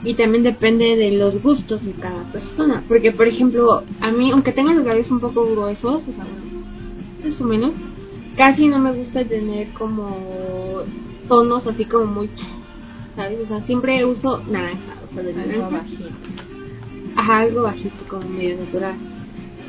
[0.05, 2.85] Y también depende de los gustos de cada persona.
[2.86, 6.26] Porque, por ejemplo, a mí, aunque tengan los labios un poco gruesos, o sea,
[7.24, 7.72] más o menos,
[8.36, 10.82] casi no me gusta tener como
[11.26, 12.31] tonos así como muy,
[13.16, 13.39] ¿sabes?
[13.44, 15.68] O sea, siempre uso naranja, o sea, de Algo naranja.
[15.70, 16.09] bajito.
[17.16, 18.94] Ajá, algo bajito, como medio natural.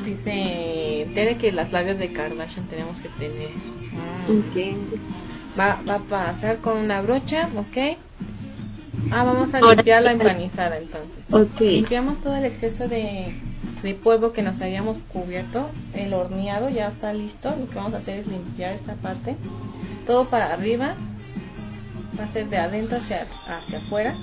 [0.03, 3.49] Dice Tere que los labios de Kardashian tenemos que tener.
[3.97, 4.25] Ah.
[4.27, 4.97] Entiendo.
[5.57, 7.97] Va, va a pasar con una brocha, ¿ok?
[9.11, 11.31] Ah, vamos a Ahora limpiar la empanizada entonces.
[11.31, 11.59] Ok.
[11.59, 13.35] Limpiamos todo el exceso de,
[13.83, 17.55] de polvo que nos habíamos cubierto, el horneado ya está listo.
[17.55, 19.35] Lo que vamos a hacer es limpiar esta parte,
[20.07, 20.95] todo para arriba,
[22.19, 24.17] va a ser de adentro hacia, hacia afuera.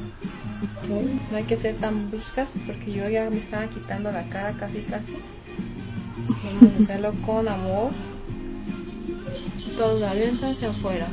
[1.30, 4.80] No hay que ser tan bruscas porque yo ya me estaba quitando la cara casi
[4.82, 5.16] casi.
[6.44, 7.90] Vamos a hacerlo con amor.
[9.76, 11.08] Todo de adentro hacia afuera.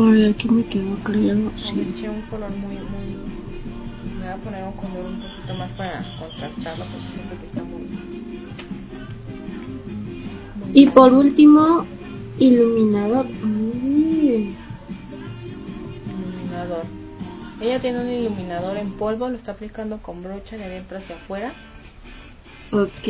[0.00, 1.50] Ay, aquí me quedó creo.
[1.56, 1.70] Sí.
[1.72, 1.94] Sí.
[1.96, 3.16] eché un color muy, muy...
[4.16, 7.64] Me voy a poner un color un poquito más para contrastarlo porque siento que está
[7.64, 7.82] muy...
[10.54, 11.84] muy Y por último,
[12.38, 13.26] iluminador.
[13.26, 14.54] Mm.
[16.06, 16.84] Iluminador.
[17.60, 21.52] Ella tiene un iluminador en polvo, lo está aplicando con brocha de adentro hacia afuera.
[22.70, 23.08] Ok.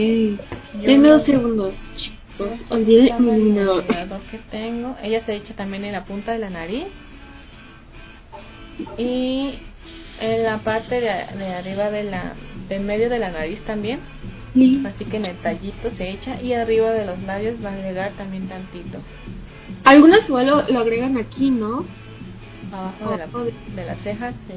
[0.81, 2.18] Yo dos segundos, chicos.
[2.71, 3.85] Olvide mi el iluminador.
[4.31, 4.97] que tengo.
[5.03, 6.87] Ella se echa también en la punta de la nariz.
[8.97, 9.59] Y
[10.21, 12.33] en la parte de, de arriba de la,
[12.69, 14.01] del medio de la nariz también.
[14.55, 14.83] Sí.
[14.87, 18.13] Así que en el tallito se echa y arriba de los labios va a agregar
[18.13, 18.99] también tantito.
[19.85, 21.85] Algunos igual lo, lo agregan aquí, ¿no?
[22.73, 23.27] Abajo de, la,
[23.83, 24.55] de- las cejas, sí.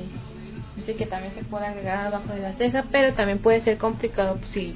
[0.82, 4.40] Así que también se puede agregar abajo de la ceja, pero también puede ser complicado
[4.48, 4.74] si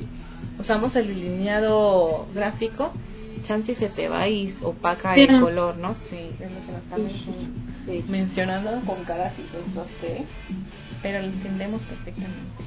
[0.60, 2.92] usamos el delineado gráfico.
[3.48, 5.94] Chance se te va y opaca el Pero- color, ¿no?
[5.96, 7.62] Sí, es lo que nos está Sí, sí, mencionando.
[7.86, 8.06] sí.
[8.10, 10.24] mencionando con caras y no sé,
[11.04, 12.64] pero lo entendemos perfectamente.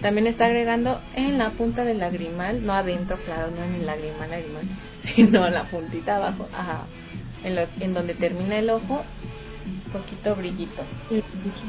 [0.00, 4.28] También está agregando en la punta del lagrimal, no adentro, claro, no en el lagrimal,
[4.30, 4.64] lagrimal,
[5.14, 6.86] sino en la puntita abajo, ajá,
[7.44, 9.04] en, lo- en donde termina el ojo,
[9.92, 10.82] poquito brillito.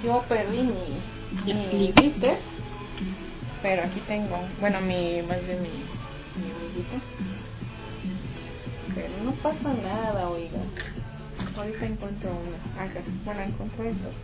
[0.03, 2.39] Yo perdí mi, mi glitter,
[3.63, 5.69] pero aquí tengo, bueno, mi, más de mi,
[6.35, 6.97] mi brillito.
[8.93, 10.59] Pero no pasa nada, oiga.
[11.57, 12.83] Ahorita encuentro una.
[12.83, 12.99] Acá.
[13.23, 14.15] Bueno, encontré dos.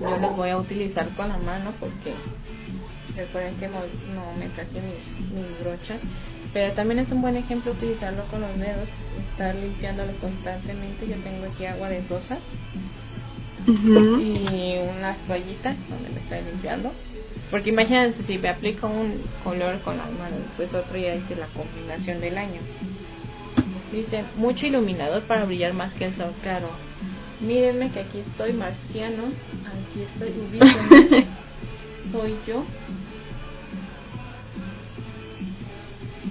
[0.00, 2.14] Yo los voy a utilizar con la mano porque
[3.14, 3.80] recuerden que no,
[4.14, 6.00] no me traje mis, mis brochas.
[6.54, 8.88] Pero también es un buen ejemplo utilizarlo con los dedos,
[9.30, 11.06] estar limpiándolo constantemente.
[11.06, 12.38] Yo tengo aquí agua de rosas
[13.66, 14.20] Ujú.
[14.20, 16.92] y unas toallitas donde me estoy limpiando.
[17.50, 21.46] Porque imagínense si me aplico un color con las manos, después otro ya hice la
[21.48, 22.60] combinación del año.
[23.92, 26.68] Dice, mucho iluminador para brillar más que el sol claro.
[27.40, 29.24] Mírenme que aquí estoy marciano,
[29.64, 31.26] aquí estoy ubíquenme.
[32.12, 32.64] Soy yo.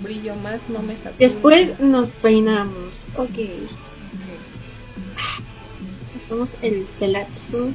[0.01, 1.15] Brillo más, no me saturo.
[1.17, 3.07] Después nos peinamos.
[3.17, 3.37] Ok.
[6.25, 7.69] Hacemos el pelazo.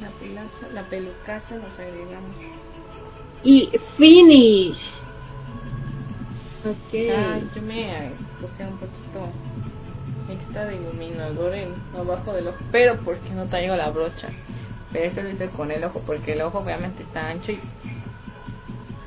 [0.00, 2.63] La pelaza, la pelucaza nos agregamos.
[3.44, 5.04] Y finish.
[6.64, 6.94] Ok.
[7.14, 9.28] Ah, yo me eh, puse un poquito
[10.30, 14.30] extra de iluminador en abajo del ojo, pero porque no traigo la brocha.
[14.92, 17.60] Pero eso lo hice con el ojo, porque el ojo obviamente está ancho y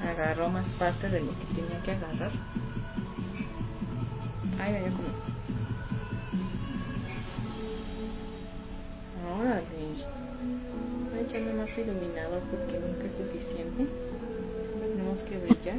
[0.07, 2.31] agarró más parte de lo que tenía que agarrar.
[4.59, 5.17] Ay, ya como.
[9.41, 9.63] Órale.
[11.09, 13.56] Voy a echarle más iluminador porque nunca es suficiente.
[15.17, 15.77] Tenemos que brillar.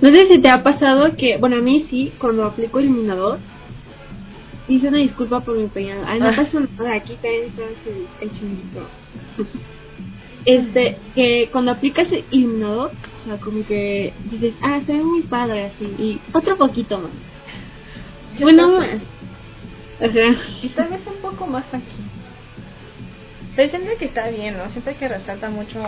[0.00, 3.38] No sé si te ha pasado que, bueno, a mí sí, cuando aplico iluminador,
[4.68, 6.04] hice una disculpa por mi peinado.
[6.06, 6.32] Ay, no Ah.
[6.36, 7.78] pasa nada, aquí también traes
[8.20, 8.86] el, chinguito.
[10.44, 15.22] Este, que cuando aplicas el iluminador, o sea, como que dices, ah, se ve muy
[15.22, 17.10] padre así, y otro poquito más.
[18.38, 18.88] Yo bueno, más.
[20.00, 20.36] Ajá.
[20.62, 22.02] Y tal vez un poco más aquí.
[23.58, 24.70] Pero que está bien, ¿no?
[24.70, 25.82] Siempre que resalta mucho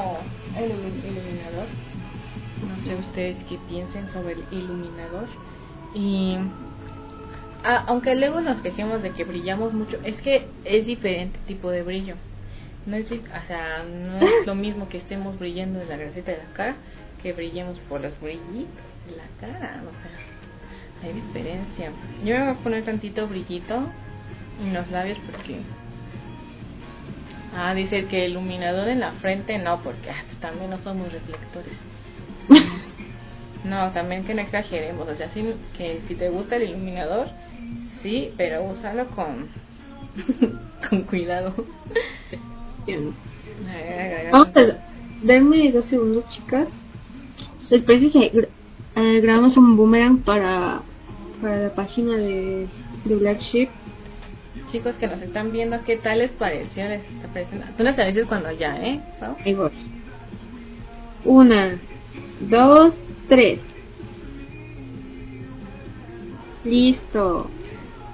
[0.56, 1.66] el ilu- iluminador.
[2.68, 5.26] No sé ustedes qué piensen sobre el iluminador.
[5.94, 6.36] Y
[7.64, 11.82] a- aunque luego nos quejemos de que brillamos mucho, es que es diferente tipo de
[11.82, 12.14] brillo.
[12.86, 16.38] No es, o sea, no es lo mismo que estemos brillando en la grasita de
[16.38, 16.74] la cara
[17.22, 18.74] que brillemos por los brillitos
[19.06, 19.82] de la cara.
[21.02, 21.92] Hay diferencia.
[22.24, 23.82] Yo me voy a poner tantito brillito
[24.62, 25.60] en los labios porque...
[27.54, 31.76] Ah, dice que iluminador en la frente no, porque ah, pues también no somos reflectores.
[33.62, 35.44] No, también que no exageremos, o sea, sí,
[35.76, 37.28] que si te gusta el iluminador,
[38.02, 39.48] sí, pero úsalo con
[40.88, 41.52] con cuidado.
[44.32, 44.78] Vamos a
[45.22, 46.68] darme dos segundos, chicas.
[47.68, 48.48] Después dice, gra-
[48.96, 50.80] eh, grabamos un boomerang para,
[51.42, 52.66] para la página de,
[53.04, 53.68] de Black Sheep.
[54.70, 56.84] Chicos que nos están viendo, ¿qué tal les pareció?
[56.88, 57.66] Les está pareciendo?
[57.76, 59.00] Tú nos avisas cuando ya, ¿eh?
[59.18, 59.36] Pau?
[59.44, 59.70] Ahí voy.
[61.24, 61.78] Una,
[62.40, 62.94] dos,
[63.28, 63.60] tres.
[66.64, 67.50] Listo.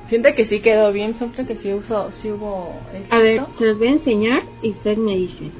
[0.09, 2.73] Siento que sí quedó bien, siempre que sí, uso, sí hubo...
[3.11, 3.59] A ver, éxito.
[3.59, 5.53] se los voy a enseñar y ustedes me dicen.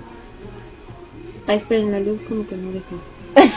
[1.47, 2.97] Ah, esperen, la luz como que no dejó.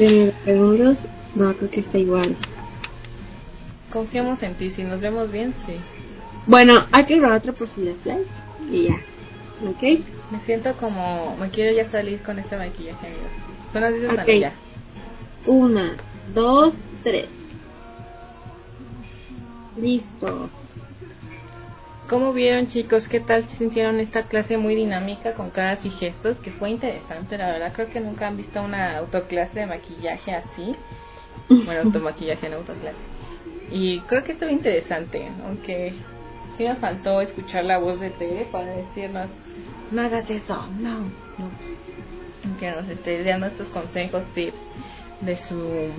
[0.00, 0.98] En segundos,
[1.36, 2.36] no, creo que está igual.
[3.92, 5.76] Confiamos en ti, si nos vemos bien, sí.
[6.46, 8.10] Bueno, hay que grabar otra por si likes
[8.70, 8.94] y ya.
[9.68, 9.82] ¿Ok?
[10.30, 13.30] Me siento como, me quiero ya salir con este maquillaje, amigos.
[13.72, 14.16] Bueno, dices, Ok.
[14.24, 14.52] bueno, ya.
[15.46, 15.96] Una,
[16.34, 17.28] dos, tres.
[19.76, 20.50] Listo.
[22.08, 23.08] ¿Cómo vieron chicos?
[23.08, 26.38] ¿Qué tal sintieron esta clase muy dinámica con caras y gestos?
[26.38, 30.76] Que fue interesante, la verdad creo que nunca han visto una autoclase de maquillaje así.
[31.48, 32.96] Bueno, automaquillaje en autoclase.
[33.72, 35.94] Y creo que estuvo interesante, aunque
[36.56, 39.28] sí nos faltó escuchar la voz de Tere para decirnos,
[39.90, 41.50] no hagas eso, no, no.
[42.58, 44.58] Que nos esté dando estos consejos, tips
[45.20, 45.90] de su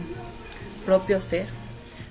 [0.85, 1.47] propio ser.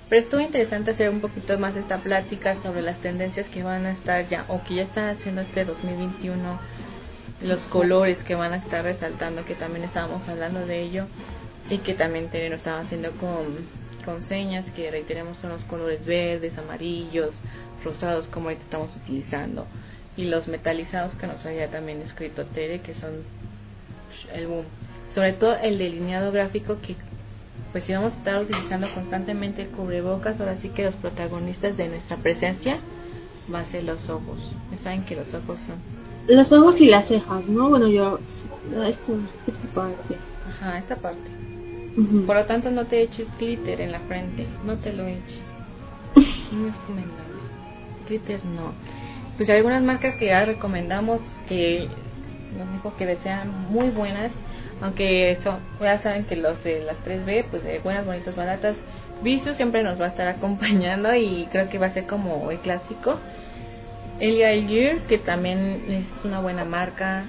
[0.09, 3.91] Pero estuvo interesante hacer un poquito más esta plática sobre las tendencias que van a
[3.91, 6.59] estar ya, o que ya están haciendo este 2021,
[7.41, 11.07] los colores que van a estar resaltando, que también estábamos hablando de ello,
[11.69, 13.67] y que también Tere nos estaba haciendo con,
[14.05, 17.37] con señas, que reiteremos son los colores verdes, amarillos,
[18.31, 19.65] como ahorita estamos utilizando,
[20.15, 23.23] y los metalizados que nos había también escrito Tere, que son
[24.33, 24.65] el boom.
[25.13, 26.95] Sobre todo el delineado gráfico que
[27.71, 31.89] pues si vamos a estar utilizando constantemente el cubrebocas, ahora sí que los protagonistas de
[31.89, 32.79] nuestra presencia
[33.47, 34.39] van a ser los ojos.
[34.71, 35.75] Ya saben que los ojos son,
[36.27, 37.69] Los ojos y las cejas, ¿no?
[37.69, 38.19] Bueno, yo...
[38.71, 40.17] Esta, esta parte.
[40.49, 41.29] ajá, esta parte.
[42.25, 45.41] Por lo tanto, no te eches glitter en la frente, no te lo eches.
[46.51, 46.75] No es
[48.07, 48.73] Glitter no.
[49.37, 51.87] Pues hay algunas marcas que ya recomendamos que
[52.57, 54.31] nos dijo que desean muy buenas,
[54.81, 58.75] aunque son, ya saben que los de las 3B, pues de buenas, bonitas, baratas,
[59.21, 62.59] Vicio siempre nos va a estar acompañando y creo que va a ser como el
[62.59, 63.19] clásico.
[64.19, 67.25] Elia Gear, que también es una buena marca.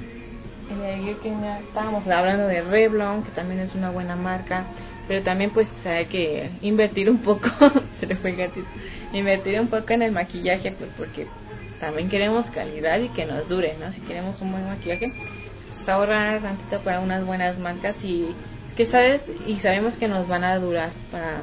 [0.70, 1.32] Elia que
[1.66, 4.64] estábamos hablando de Revlon, que también es una buena marca.
[5.08, 7.48] Pero también pues hay que invertir un poco,
[7.98, 8.68] se le fue el gatito,
[9.12, 11.26] invertir un poco en el maquillaje, pues porque
[11.80, 13.90] también queremos calidad y que nos dure, ¿no?
[13.92, 15.10] Si queremos un buen maquillaje,
[15.68, 18.34] pues ahorrar tantito para unas buenas marcas y
[18.76, 21.42] que sabes y sabemos que nos van a durar para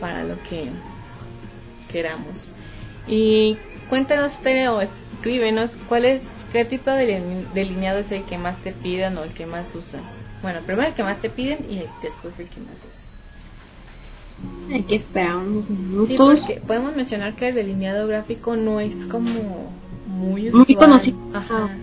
[0.00, 0.70] para lo que
[1.90, 2.50] queramos.
[3.06, 3.56] Y
[3.88, 6.22] cuéntanos, o escríbenos cuál es,
[6.52, 9.74] qué tipo de deline- delineado es el que más te piden o el que más
[9.74, 10.02] usas.
[10.42, 13.02] Bueno, primero el que más te piden y después el que más usas.
[14.70, 16.40] Hay que esperar unos Sí, minutos.
[16.40, 19.72] porque podemos mencionar que el delineado gráfico no es como
[20.06, 20.76] muy Muy usual.
[20.78, 21.16] conocido.
[21.32, 21.68] Ajá.
[21.70, 21.76] Ah.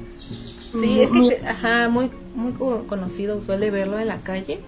[0.79, 4.21] Sí, es que, Muy- se- ajá, muy, muy co- conocido, usual de verlo en la
[4.21, 4.59] calle,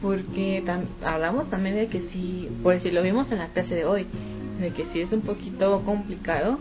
[0.00, 3.84] porque tam- hablamos también de que sí, por si lo vimos en la clase de
[3.84, 4.06] hoy,
[4.60, 6.58] de que sí es un poquito complicado,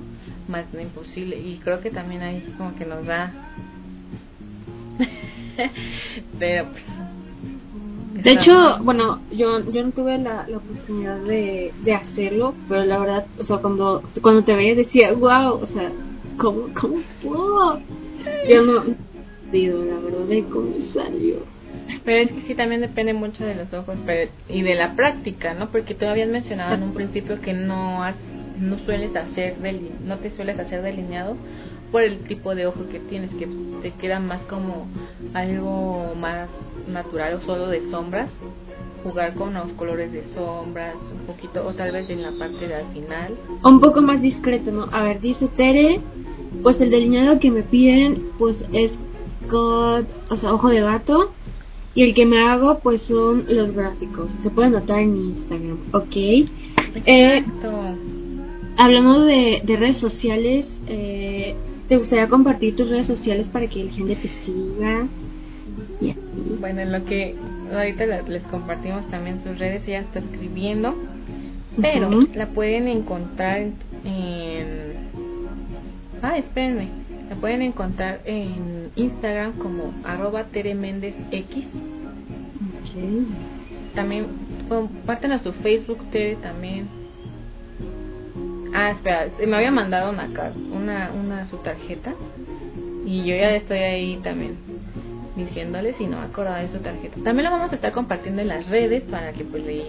[0.47, 3.33] más no imposible, y creo que también ahí como que nos da...
[6.39, 6.65] Pero...
[6.71, 12.83] pues, De hecho, bueno, yo, yo no tuve la, la oportunidad de, de hacerlo, pero
[12.85, 15.91] la verdad, o sea, cuando, cuando te veía decía, wow, o sea,
[16.37, 17.37] ¿cómo, cómo fue?
[18.49, 18.83] Yo no,
[19.51, 21.37] digo, la verdad, de cómo salió.
[22.03, 25.53] Pero es que sí también depende mucho de los ojos pero, y de la práctica,
[25.53, 25.69] ¿no?
[25.71, 28.15] Porque tú habías mencionado en un principio que no has-
[28.59, 31.37] no sueles hacer deli- no te sueles hacer delineado
[31.91, 33.47] por el tipo de ojo que tienes que
[33.81, 34.87] te queda más como
[35.33, 36.49] algo más
[36.87, 38.29] natural o solo de sombras
[39.03, 42.75] jugar con los colores de sombras un poquito o tal vez en la parte de
[42.75, 43.33] al final
[43.63, 44.89] Un poco más discreto, ¿no?
[44.91, 46.01] A ver, dice Tere,
[46.63, 48.97] pues el delineado que me piden, pues es
[49.49, 51.31] con, o sea, ojo de gato.
[51.95, 54.31] Y el que me hago, pues son los gráficos.
[54.43, 56.15] Se puede notar en mi Instagram, ¿ok?
[56.15, 56.45] Eh,
[57.05, 57.71] Exacto.
[58.77, 61.55] Hablando de, de redes sociales, eh,
[61.89, 65.07] ¿te gustaría compartir tus redes sociales para que la gente te siga?
[65.99, 66.19] Y así.
[66.59, 67.35] Bueno, en lo que
[67.73, 70.95] ahorita les compartimos también sus redes, ella está escribiendo,
[71.81, 73.69] pero la pueden encontrar
[74.05, 75.09] en...
[76.21, 76.89] Ah, espérenme,
[77.29, 81.65] la pueden encontrar en Instagram como arroba Tere Méndez X.
[82.81, 83.95] Ok.
[83.95, 84.27] También
[84.67, 86.98] compártenos tu Facebook, Tere, también.
[88.73, 92.13] Ah, espera, me había mandado una, car- una, una su tarjeta
[93.05, 94.57] y yo ya estoy ahí también
[95.35, 97.15] diciéndoles si no acordaba de su tarjeta.
[97.23, 99.85] También la vamos a estar compartiendo en las redes para que pues le,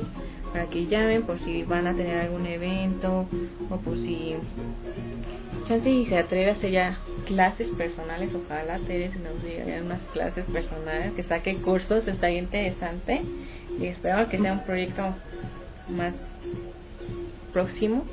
[0.53, 3.27] para que llamen por si van a tener algún evento
[3.69, 4.37] o por si
[5.69, 10.45] chance y se atreve a hacer ya clases personales, ojalá Teresa nos diga unas clases
[10.47, 13.23] personales, que saque cursos, está bien interesante
[13.79, 15.15] y espero que sea un proyecto
[15.89, 16.15] más
[17.53, 18.05] próximo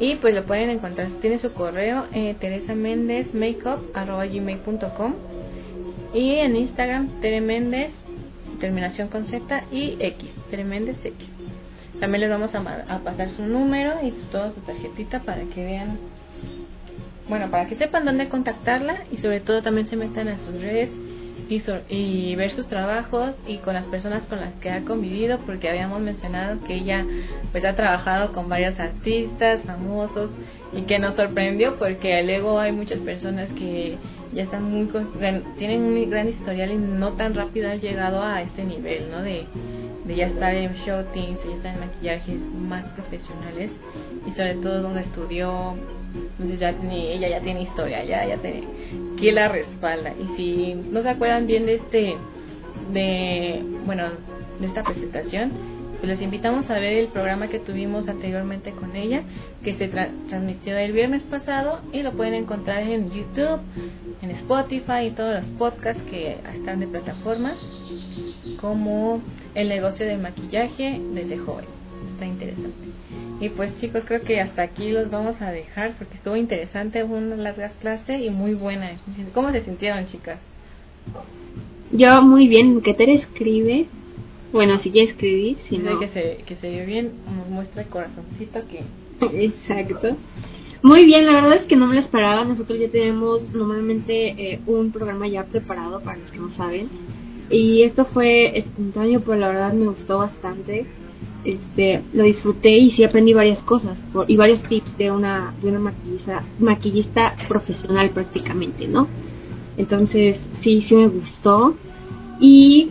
[0.00, 5.14] y pues lo pueden encontrar tiene su correo eh, teresa méndez makeup gmail.com
[6.14, 7.40] Y en Instagram, Tere
[8.60, 11.12] terminación con Z y X, Tere X.
[12.00, 15.98] También les vamos a, a pasar su número y toda su tarjetita para que vean,
[17.28, 20.90] bueno, para que sepan dónde contactarla y sobre todo también se metan a sus redes
[21.48, 25.68] y, y ver sus trabajos y con las personas con las que ha convivido porque
[25.68, 27.04] habíamos mencionado que ella
[27.52, 30.30] pues ha trabajado con varios artistas famosos
[30.72, 33.96] y que nos sorprendió porque luego hay muchas personas que
[34.32, 34.88] ya están muy
[35.56, 39.46] tienen un gran historial y no tan rápido han llegado a este nivel no de,
[40.14, 43.70] ya estar en shootings ya estar en maquillajes más profesionales
[44.26, 45.74] y sobre todo donde estudió
[46.14, 48.64] entonces ya tiene, ella ya tiene historia, ya, ya tiene
[49.18, 50.12] que la respalda.
[50.12, 52.16] Y si no se acuerdan bien de este,
[52.92, 54.04] de, bueno,
[54.60, 55.52] de esta presentación,
[55.98, 59.22] pues les invitamos a ver el programa que tuvimos anteriormente con ella,
[59.64, 63.60] que se transmitió el viernes pasado y lo pueden encontrar en YouTube,
[64.22, 67.56] en Spotify y todos los podcasts que están de plataformas,
[68.60, 69.20] como
[69.54, 71.66] el negocio del maquillaje desde joven.
[72.12, 72.88] Está interesante.
[73.40, 77.36] Y pues chicos, creo que hasta aquí los vamos a dejar porque estuvo interesante, una
[77.36, 78.90] larga clase y muy buena.
[79.32, 80.38] ¿Cómo se sintieron chicas?
[81.90, 83.86] Yo muy bien, que te escribe.
[84.52, 85.98] Bueno, si quiere escribir, si no...
[85.98, 88.84] Que se, que se vio bien, nos muestra el corazoncito que...
[89.44, 90.16] Exacto.
[90.82, 92.44] Muy bien, la verdad es que no me lo esperaba.
[92.44, 96.88] Nosotros ya tenemos normalmente eh, un programa ya preparado para los que no saben.
[97.50, 100.86] Y esto fue espontáneo, pero la verdad me gustó bastante
[101.44, 105.78] este, lo disfruté y sí aprendí varias cosas y varios tips de una, de una
[105.78, 109.08] maquillista, maquillista profesional prácticamente, ¿no?
[109.76, 111.76] Entonces, sí, sí me gustó.
[112.40, 112.90] Y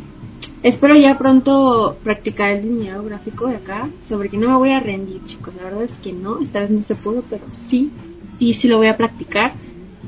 [0.63, 4.79] espero ya pronto practicar el delineado gráfico de acá, sobre que no me voy a
[4.79, 5.53] rendir, chicos.
[5.55, 7.91] La verdad es que no, esta vez no se pudo, pero sí,
[8.39, 9.53] sí, sí lo voy a practicar.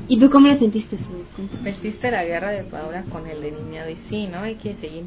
[0.08, 0.98] ¿Y tú cómo lo sentiste,
[1.62, 4.40] Persiste la guerra de Paula con el delineado y sí, ¿no?
[4.40, 5.04] Hay que seguir.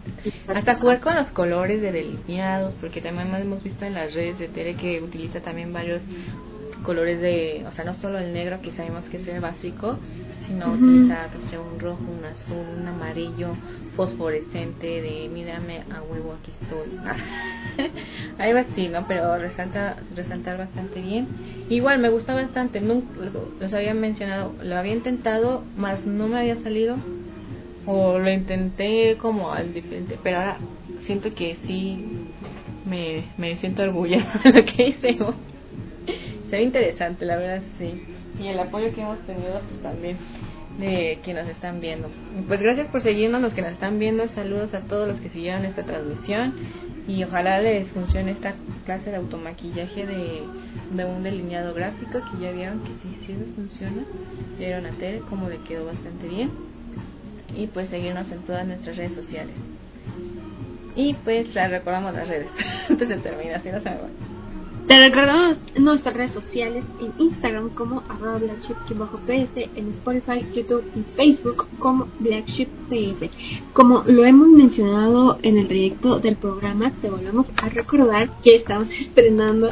[0.48, 4.48] Hasta jugar con los colores de delineado, porque también hemos visto en las redes de
[4.48, 6.02] Tere que utiliza también varios
[6.84, 9.98] colores de, o sea, no solo el negro que sabemos que es el básico,
[10.48, 11.30] sino utilizar
[11.72, 13.56] un rojo, un azul, un amarillo
[13.96, 17.00] fosforescente de mírame a huevo aquí estoy.
[18.38, 19.08] Algo así, ¿no?
[19.08, 21.28] Pero resalta resaltar bastante bien.
[21.70, 23.08] Igual me gusta bastante, nunca
[23.60, 26.98] los había mencionado, lo había intentado, más no me había salido
[27.86, 30.58] o lo intenté como al diferente, pero ahora
[31.06, 32.28] siento que sí
[32.86, 35.18] me, me siento orgullosa de lo que hice.
[36.54, 38.04] Se ve interesante, la verdad sí
[38.40, 40.18] y el apoyo que hemos tenido pues, también
[40.80, 42.10] de quienes nos están viendo.
[42.48, 45.66] Pues gracias por seguirnos los que nos están viendo, saludos a todos los que siguieron
[45.66, 46.54] esta transmisión
[47.08, 48.54] y ojalá les funcione esta
[48.86, 50.44] clase de automaquillaje de,
[51.06, 54.04] un delineado gráfico que ya vieron que sí, sí funciona.
[54.60, 56.52] Vieron a Tere como le quedó bastante bien
[57.56, 59.56] y pues seguirnos en todas nuestras redes sociales.
[60.96, 62.50] Y pues les recordamos las redes
[62.90, 63.90] antes de terminar, si no se
[64.88, 71.68] te recordamos nuestras redes sociales en Instagram como arroba blackship-ps, en Spotify, YouTube y Facebook
[71.80, 73.30] como blackship-ps.
[73.74, 78.90] Como lo hemos mencionado en el trayecto del programa, te volvemos a recordar que estamos
[78.90, 79.70] estrenando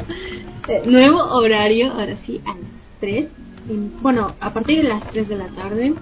[0.68, 3.28] eh, nuevo horario, ahora sí, a las 3.
[4.00, 5.94] bueno, a partir de las 3 de la tarde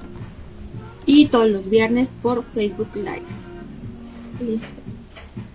[1.04, 3.22] y todos los viernes por Facebook Live.
[4.40, 4.79] Listo.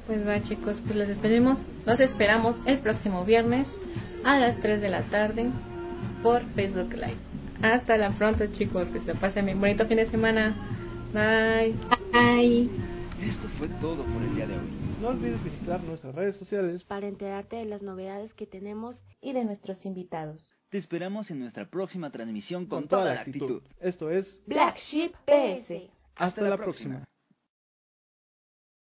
[0.07, 3.68] Pues va chicos, pues los esperemos, los esperamos el próximo viernes
[4.23, 5.49] a las 3 de la tarde
[6.22, 7.18] por Facebook Live.
[7.61, 10.56] Hasta la pronto chicos, que se pasen bien bonito fin de semana.
[11.14, 11.73] Bye.
[12.11, 12.69] Bye.
[13.22, 14.68] Esto fue todo por el día de hoy.
[15.02, 19.45] No olvides visitar nuestras redes sociales para enterarte de las novedades que tenemos y de
[19.45, 20.56] nuestros invitados.
[20.69, 23.64] Te esperamos en nuestra próxima transmisión con, toda, la actitud.
[23.80, 25.90] Esto es Black Sheep PS.
[26.15, 27.06] Hasta, la, próxima.